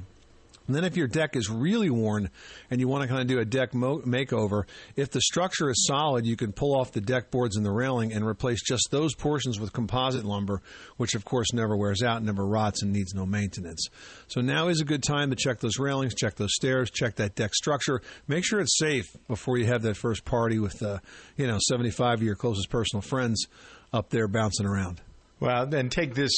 And 0.72 0.76
then 0.78 0.86
if 0.86 0.96
your 0.96 1.10
deck 1.10 1.36
is 1.36 1.50
really 1.50 1.90
worn 1.90 2.30
and 2.70 2.80
you 2.80 2.88
want 2.88 3.02
to 3.02 3.10
kind 3.10 3.20
of 3.20 3.28
do 3.28 3.40
a 3.40 3.44
deck 3.44 3.74
mo- 3.74 4.00
makeover, 4.06 4.64
if 4.96 5.12
the 5.12 5.20
structure 5.20 5.70
is 5.70 5.86
solid, 5.86 6.26
you 6.26 6.38
can 6.38 6.54
pull 6.54 6.80
off 6.80 6.94
the 6.94 7.02
deck 7.02 7.30
boards 7.30 7.58
and 7.58 7.66
the 7.66 7.72
railing 7.74 8.14
and 8.14 8.26
replace 8.26 8.64
just 8.64 8.88
those 8.90 9.14
portions 9.14 9.60
with 9.60 9.74
composite 9.74 10.24
lumber, 10.24 10.62
which 10.96 11.14
of 11.14 11.26
course 11.26 11.52
never 11.52 11.76
wears 11.76 12.02
out, 12.02 12.24
never 12.24 12.48
rots, 12.48 12.84
and 12.84 12.94
needs 12.94 13.14
no 13.14 13.26
maintenance. 13.26 13.86
So 14.28 14.40
now 14.40 14.70
is 14.70 14.80
a 14.80 14.86
good 14.86 15.04
time 15.04 15.30
to 15.32 15.36
check 15.36 15.60
those 15.60 15.78
railings, 15.78 16.16
check 16.16 16.36
those 16.36 16.56
stairs, 16.56 16.90
check 16.90 17.18
that 17.18 17.36
deck 17.36 17.54
structure. 17.54 18.02
Make 18.30 18.46
sure 18.46 18.62
it's 18.62 18.80
safe 18.80 19.14
before 19.28 19.58
you 19.58 19.66
have 19.66 19.82
that 19.82 19.98
first 19.98 20.24
party 20.24 20.58
with, 20.58 20.82
uh, 20.82 21.00
you 21.36 21.48
know, 21.48 21.58
75 21.68 22.20
of 22.20 22.24
your 22.24 22.36
closest 22.36 22.70
personal 22.70 23.02
friends 23.02 23.46
up 23.92 24.10
there 24.10 24.30
bouncing 24.30 24.66
around. 24.66 25.02
Well, 25.42 25.66
then 25.66 25.90
take 25.90 26.16
this 26.16 26.32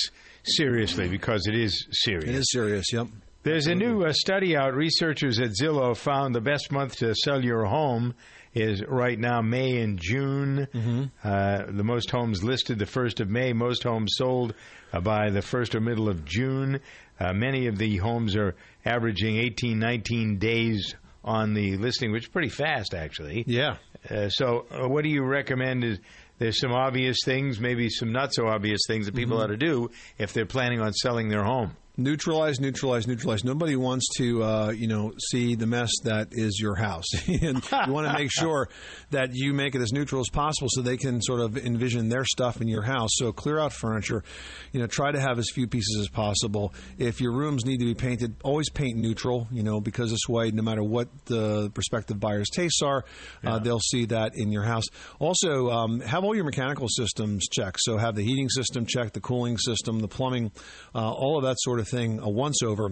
seriously 0.44 1.08
because 1.08 1.46
it 1.46 1.54
is 1.54 1.86
serious. 1.92 2.30
It 2.30 2.36
is 2.36 2.52
serious, 2.52 2.92
yep. 2.92 3.08
There's 3.44 3.68
a 3.68 3.76
new 3.76 4.06
uh, 4.06 4.14
study 4.14 4.56
out. 4.56 4.74
Researchers 4.74 5.40
at 5.40 5.50
Zillow 5.62 5.96
found 5.98 6.34
the 6.34 6.42
best 6.42 6.72
month 6.72 6.96
to 6.98 7.14
sell 7.14 7.44
your 7.44 7.66
home 7.66 8.14
is 8.54 8.82
right 8.88 9.20
now 9.20 9.42
May 9.42 9.82
and 9.82 10.00
June. 10.00 10.68
Mm-hmm. 10.74 11.04
Uh, 11.24 11.64
the 11.70 11.84
most 11.84 12.10
homes 12.10 12.42
listed 12.44 12.80
the 12.80 12.86
1st 12.86 13.20
of 13.20 13.30
May, 13.30 13.52
most 13.52 13.84
homes 13.84 14.14
sold 14.16 14.54
uh, 14.94 15.02
by 15.02 15.30
the 15.30 15.42
1st 15.42 15.76
or 15.76 15.82
middle 15.82 16.08
of 16.08 16.24
June. 16.24 16.80
Uh, 17.20 17.34
many 17.34 17.68
of 17.68 17.78
the 17.78 17.98
homes 17.98 18.36
are 18.38 18.56
averaging 18.86 19.38
18, 19.38 19.78
19 19.78 20.38
days 20.38 20.96
on 21.26 21.54
the 21.54 21.76
listing, 21.78 22.12
which 22.12 22.24
is 22.24 22.30
pretty 22.30 22.50
fast, 22.50 22.94
actually. 22.94 23.44
Yeah. 23.48 23.76
Uh, 24.10 24.30
so, 24.30 24.66
uh, 24.72 24.88
what 24.88 25.04
do 25.04 25.10
you 25.10 25.24
recommend? 25.24 25.84
Is 25.84 26.00
there's 26.38 26.60
some 26.60 26.72
obvious 26.72 27.18
things, 27.26 27.60
maybe 27.60 27.90
some 27.90 28.12
not 28.14 28.34
so 28.34 28.48
obvious 28.48 28.82
things 28.88 29.06
that 29.08 29.16
people 29.16 29.38
Mhm. 29.38 29.44
ought 29.44 29.48
to 29.48 29.58
do 29.58 29.90
if 30.18 30.32
they're 30.34 30.46
planning 30.46 30.80
on 30.80 30.94
selling 30.94 31.28
their 31.30 31.44
home. 31.44 31.76
Neutralize, 31.96 32.60
neutralize, 32.60 33.06
neutralize. 33.06 33.44
Nobody 33.44 33.76
wants 33.76 34.08
to, 34.18 34.44
uh, 34.44 34.72
you 34.72 34.88
know, 34.88 35.14
see 35.30 35.54
the 35.54 35.68
mess 35.68 35.92
that 36.06 36.30
is 36.32 36.58
your 36.60 36.74
house, 36.74 37.06
and 37.28 37.64
you 37.64 37.94
want 37.94 38.08
to 38.08 38.14
make 38.14 38.32
sure 38.34 38.68
that 39.12 39.30
you 39.34 39.54
make 39.54 39.76
it 39.76 39.82
as 39.82 39.94
neutral 39.94 40.20
as 40.20 40.28
possible, 40.30 40.70
so 40.72 40.82
they 40.82 40.98
can 40.98 41.22
sort 41.22 41.40
of 41.40 41.56
envision 41.56 42.10
their 42.10 42.26
stuff 42.26 42.62
in 42.62 42.68
your 42.68 42.82
house. 42.82 43.12
So 43.14 43.32
clear 43.32 43.60
out 43.60 43.74
furniture. 43.74 44.24
You 44.72 44.80
know, 44.80 44.88
try 44.88 45.12
to 45.12 45.20
have 45.20 45.38
as 45.38 45.52
few 45.54 45.68
pieces 45.68 46.00
as 46.00 46.08
possible. 46.08 46.74
If 46.98 47.22
your 47.22 47.32
rooms 47.32 47.64
need 47.64 47.78
to 47.78 47.86
be 47.86 47.94
painted, 47.94 48.38
always 48.44 48.72
paint 48.72 48.98
neutral. 48.98 49.48
You 49.52 49.62
know, 49.62 49.80
because 49.80 50.10
this 50.10 50.28
way, 50.28 50.50
no 50.50 50.64
matter 50.64 50.84
what 50.84 51.10
the 51.26 51.70
prospective 51.76 52.20
buyer's 52.20 52.50
tastes 52.50 52.82
are, 52.82 53.06
uh, 53.46 53.60
they'll 53.60 53.80
see 53.80 54.06
that 54.06 54.32
in 54.34 54.52
your 54.52 54.64
house. 54.64 54.86
Also, 55.20 55.70
um, 55.70 56.00
have 56.00 56.24
all 56.24 56.34
your 56.34 56.46
mechanical 56.46 56.88
systems 56.90 57.48
checked. 57.52 57.78
So 57.82 57.98
have 57.98 58.16
the 58.16 58.24
heating 58.24 58.50
system 58.50 58.88
checked, 58.88 59.14
the 59.14 59.22
cooling 59.22 59.60
system, 59.60 60.00
the 60.00 60.08
plumbing, 60.08 60.52
uh, 60.96 61.12
all 61.12 61.38
of 61.38 61.44
that 61.44 61.58
sort 61.60 61.82
of 61.82 61.83
thing 61.86 62.20
a 62.20 62.30
once 62.30 62.62
over 62.64 62.92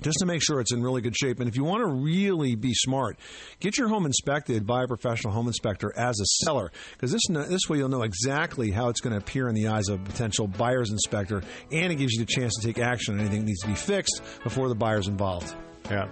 just 0.00 0.18
to 0.20 0.26
make 0.26 0.42
sure 0.42 0.60
it's 0.60 0.72
in 0.72 0.82
really 0.82 1.00
good 1.00 1.16
shape. 1.16 1.40
And 1.40 1.48
if 1.48 1.56
you 1.56 1.64
want 1.64 1.82
to 1.82 1.86
really 1.86 2.54
be 2.54 2.72
smart, 2.74 3.18
get 3.60 3.76
your 3.76 3.88
home 3.88 4.06
inspected 4.06 4.66
by 4.66 4.84
a 4.84 4.86
professional 4.86 5.32
home 5.32 5.46
inspector 5.46 5.92
as 5.96 6.18
a 6.20 6.24
seller, 6.44 6.72
because 6.92 7.12
this 7.12 7.22
this 7.28 7.68
way 7.68 7.78
you'll 7.78 7.88
know 7.88 8.02
exactly 8.02 8.70
how 8.70 8.88
it's 8.88 9.00
going 9.00 9.12
to 9.12 9.18
appear 9.18 9.48
in 9.48 9.54
the 9.54 9.68
eyes 9.68 9.88
of 9.88 10.00
a 10.00 10.04
potential 10.04 10.46
buyer's 10.46 10.90
inspector, 10.90 11.42
and 11.70 11.92
it 11.92 11.96
gives 11.96 12.12
you 12.12 12.20
the 12.20 12.32
chance 12.32 12.54
to 12.56 12.66
take 12.66 12.78
action 12.78 13.14
on 13.14 13.20
anything 13.20 13.40
that 13.40 13.46
needs 13.46 13.60
to 13.60 13.68
be 13.68 13.74
fixed 13.74 14.22
before 14.42 14.68
the 14.68 14.74
buyer's 14.74 15.08
involved. 15.08 15.54
Yeah. 15.90 16.08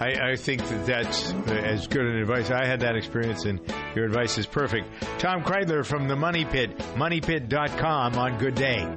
I, 0.00 0.32
I 0.32 0.36
think 0.36 0.66
that 0.66 0.86
that's 0.86 1.32
as 1.48 1.86
good 1.86 2.06
an 2.06 2.16
advice. 2.16 2.50
I 2.50 2.66
had 2.66 2.80
that 2.80 2.96
experience, 2.96 3.44
and 3.44 3.60
your 3.94 4.06
advice 4.06 4.38
is 4.38 4.46
perfect. 4.46 4.88
Tom 5.18 5.42
Kraeutler 5.42 5.84
from 5.84 6.08
the 6.08 6.16
Money 6.16 6.46
Pit, 6.46 6.78
moneypit.com 6.96 8.16
on 8.16 8.38
Good 8.38 8.54
Day. 8.54 8.88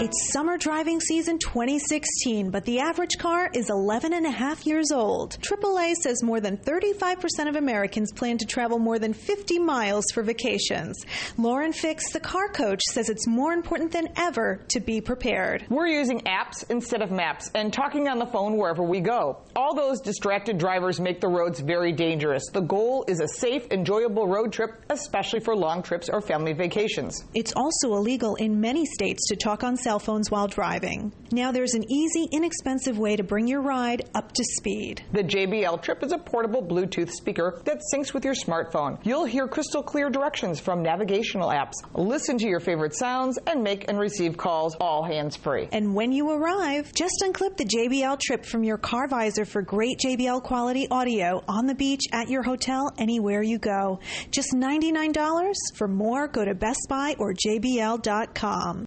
It's 0.00 0.32
summer 0.32 0.56
driving 0.56 1.00
season 1.00 1.40
2016, 1.40 2.52
but 2.52 2.64
the 2.64 2.78
average 2.78 3.18
car 3.18 3.50
is 3.52 3.68
11 3.68 4.12
and 4.12 4.26
a 4.26 4.30
half 4.30 4.64
years 4.64 4.92
old. 4.92 5.36
AAA 5.40 5.94
says 5.94 6.22
more 6.22 6.38
than 6.38 6.56
35% 6.56 7.48
of 7.48 7.56
Americans 7.56 8.12
plan 8.12 8.38
to 8.38 8.46
travel 8.46 8.78
more 8.78 9.00
than 9.00 9.12
50 9.12 9.58
miles 9.58 10.04
for 10.14 10.22
vacations. 10.22 11.04
Lauren 11.36 11.72
Fix, 11.72 12.12
the 12.12 12.20
car 12.20 12.48
coach, 12.48 12.80
says 12.92 13.08
it's 13.08 13.26
more 13.26 13.52
important 13.52 13.90
than 13.90 14.08
ever 14.14 14.64
to 14.68 14.78
be 14.78 15.00
prepared. 15.00 15.66
We're 15.68 15.88
using 15.88 16.20
apps 16.20 16.64
instead 16.70 17.02
of 17.02 17.10
maps 17.10 17.50
and 17.56 17.72
talking 17.72 18.06
on 18.06 18.20
the 18.20 18.26
phone 18.26 18.56
wherever 18.56 18.84
we 18.84 19.00
go. 19.00 19.38
All 19.56 19.74
those 19.74 20.00
distracted 20.00 20.58
drivers 20.58 21.00
make 21.00 21.20
the 21.20 21.26
roads 21.26 21.58
very 21.58 21.90
dangerous. 21.90 22.44
The 22.52 22.60
goal 22.60 23.04
is 23.08 23.18
a 23.18 23.26
safe, 23.26 23.66
enjoyable 23.72 24.28
road 24.28 24.52
trip, 24.52 24.80
especially 24.90 25.40
for 25.40 25.56
long 25.56 25.82
trips 25.82 26.08
or 26.08 26.20
family 26.20 26.52
vacations. 26.52 27.24
It's 27.34 27.52
also 27.56 27.94
illegal 27.94 28.36
in 28.36 28.60
many 28.60 28.86
states 28.86 29.26
to 29.26 29.34
talk 29.34 29.64
on 29.64 29.76
cell 29.88 29.98
phones 29.98 30.30
while 30.30 30.46
driving. 30.46 31.10
Now 31.32 31.50
there's 31.50 31.72
an 31.72 31.90
easy, 31.90 32.28
inexpensive 32.30 32.98
way 32.98 33.16
to 33.16 33.22
bring 33.22 33.48
your 33.48 33.62
ride 33.62 34.06
up 34.14 34.32
to 34.32 34.44
speed. 34.44 35.02
The 35.12 35.24
JBL 35.24 35.80
Trip 35.80 36.02
is 36.02 36.12
a 36.12 36.18
portable 36.18 36.62
Bluetooth 36.62 37.10
speaker 37.10 37.62
that 37.64 37.80
syncs 37.90 38.12
with 38.12 38.22
your 38.22 38.34
smartphone. 38.34 38.98
You'll 39.02 39.24
hear 39.24 39.48
crystal 39.48 39.82
clear 39.82 40.10
directions 40.10 40.60
from 40.60 40.82
navigational 40.82 41.48
apps, 41.48 41.72
listen 41.94 42.36
to 42.36 42.46
your 42.46 42.60
favorite 42.60 42.94
sounds, 42.94 43.38
and 43.46 43.62
make 43.62 43.88
and 43.88 43.98
receive 43.98 44.36
calls 44.36 44.76
all 44.78 45.04
hands 45.04 45.36
free. 45.36 45.68
And 45.72 45.94
when 45.94 46.12
you 46.12 46.32
arrive, 46.32 46.92
just 46.92 47.24
unclip 47.24 47.56
the 47.56 47.64
JBL 47.64 48.20
Trip 48.20 48.44
from 48.44 48.64
your 48.64 48.76
car 48.76 49.08
visor 49.08 49.46
for 49.46 49.62
great 49.62 49.98
JBL 50.04 50.42
quality 50.42 50.86
audio 50.90 51.42
on 51.48 51.66
the 51.66 51.74
beach, 51.74 52.02
at 52.12 52.28
your 52.28 52.42
hotel, 52.42 52.92
anywhere 52.98 53.42
you 53.42 53.58
go. 53.58 54.00
Just 54.32 54.52
$99. 54.52 55.54
For 55.76 55.88
more, 55.88 56.28
go 56.28 56.44
to 56.44 56.54
Best 56.54 56.86
Buy 56.90 57.14
or 57.18 57.32
JBL.com. 57.32 58.84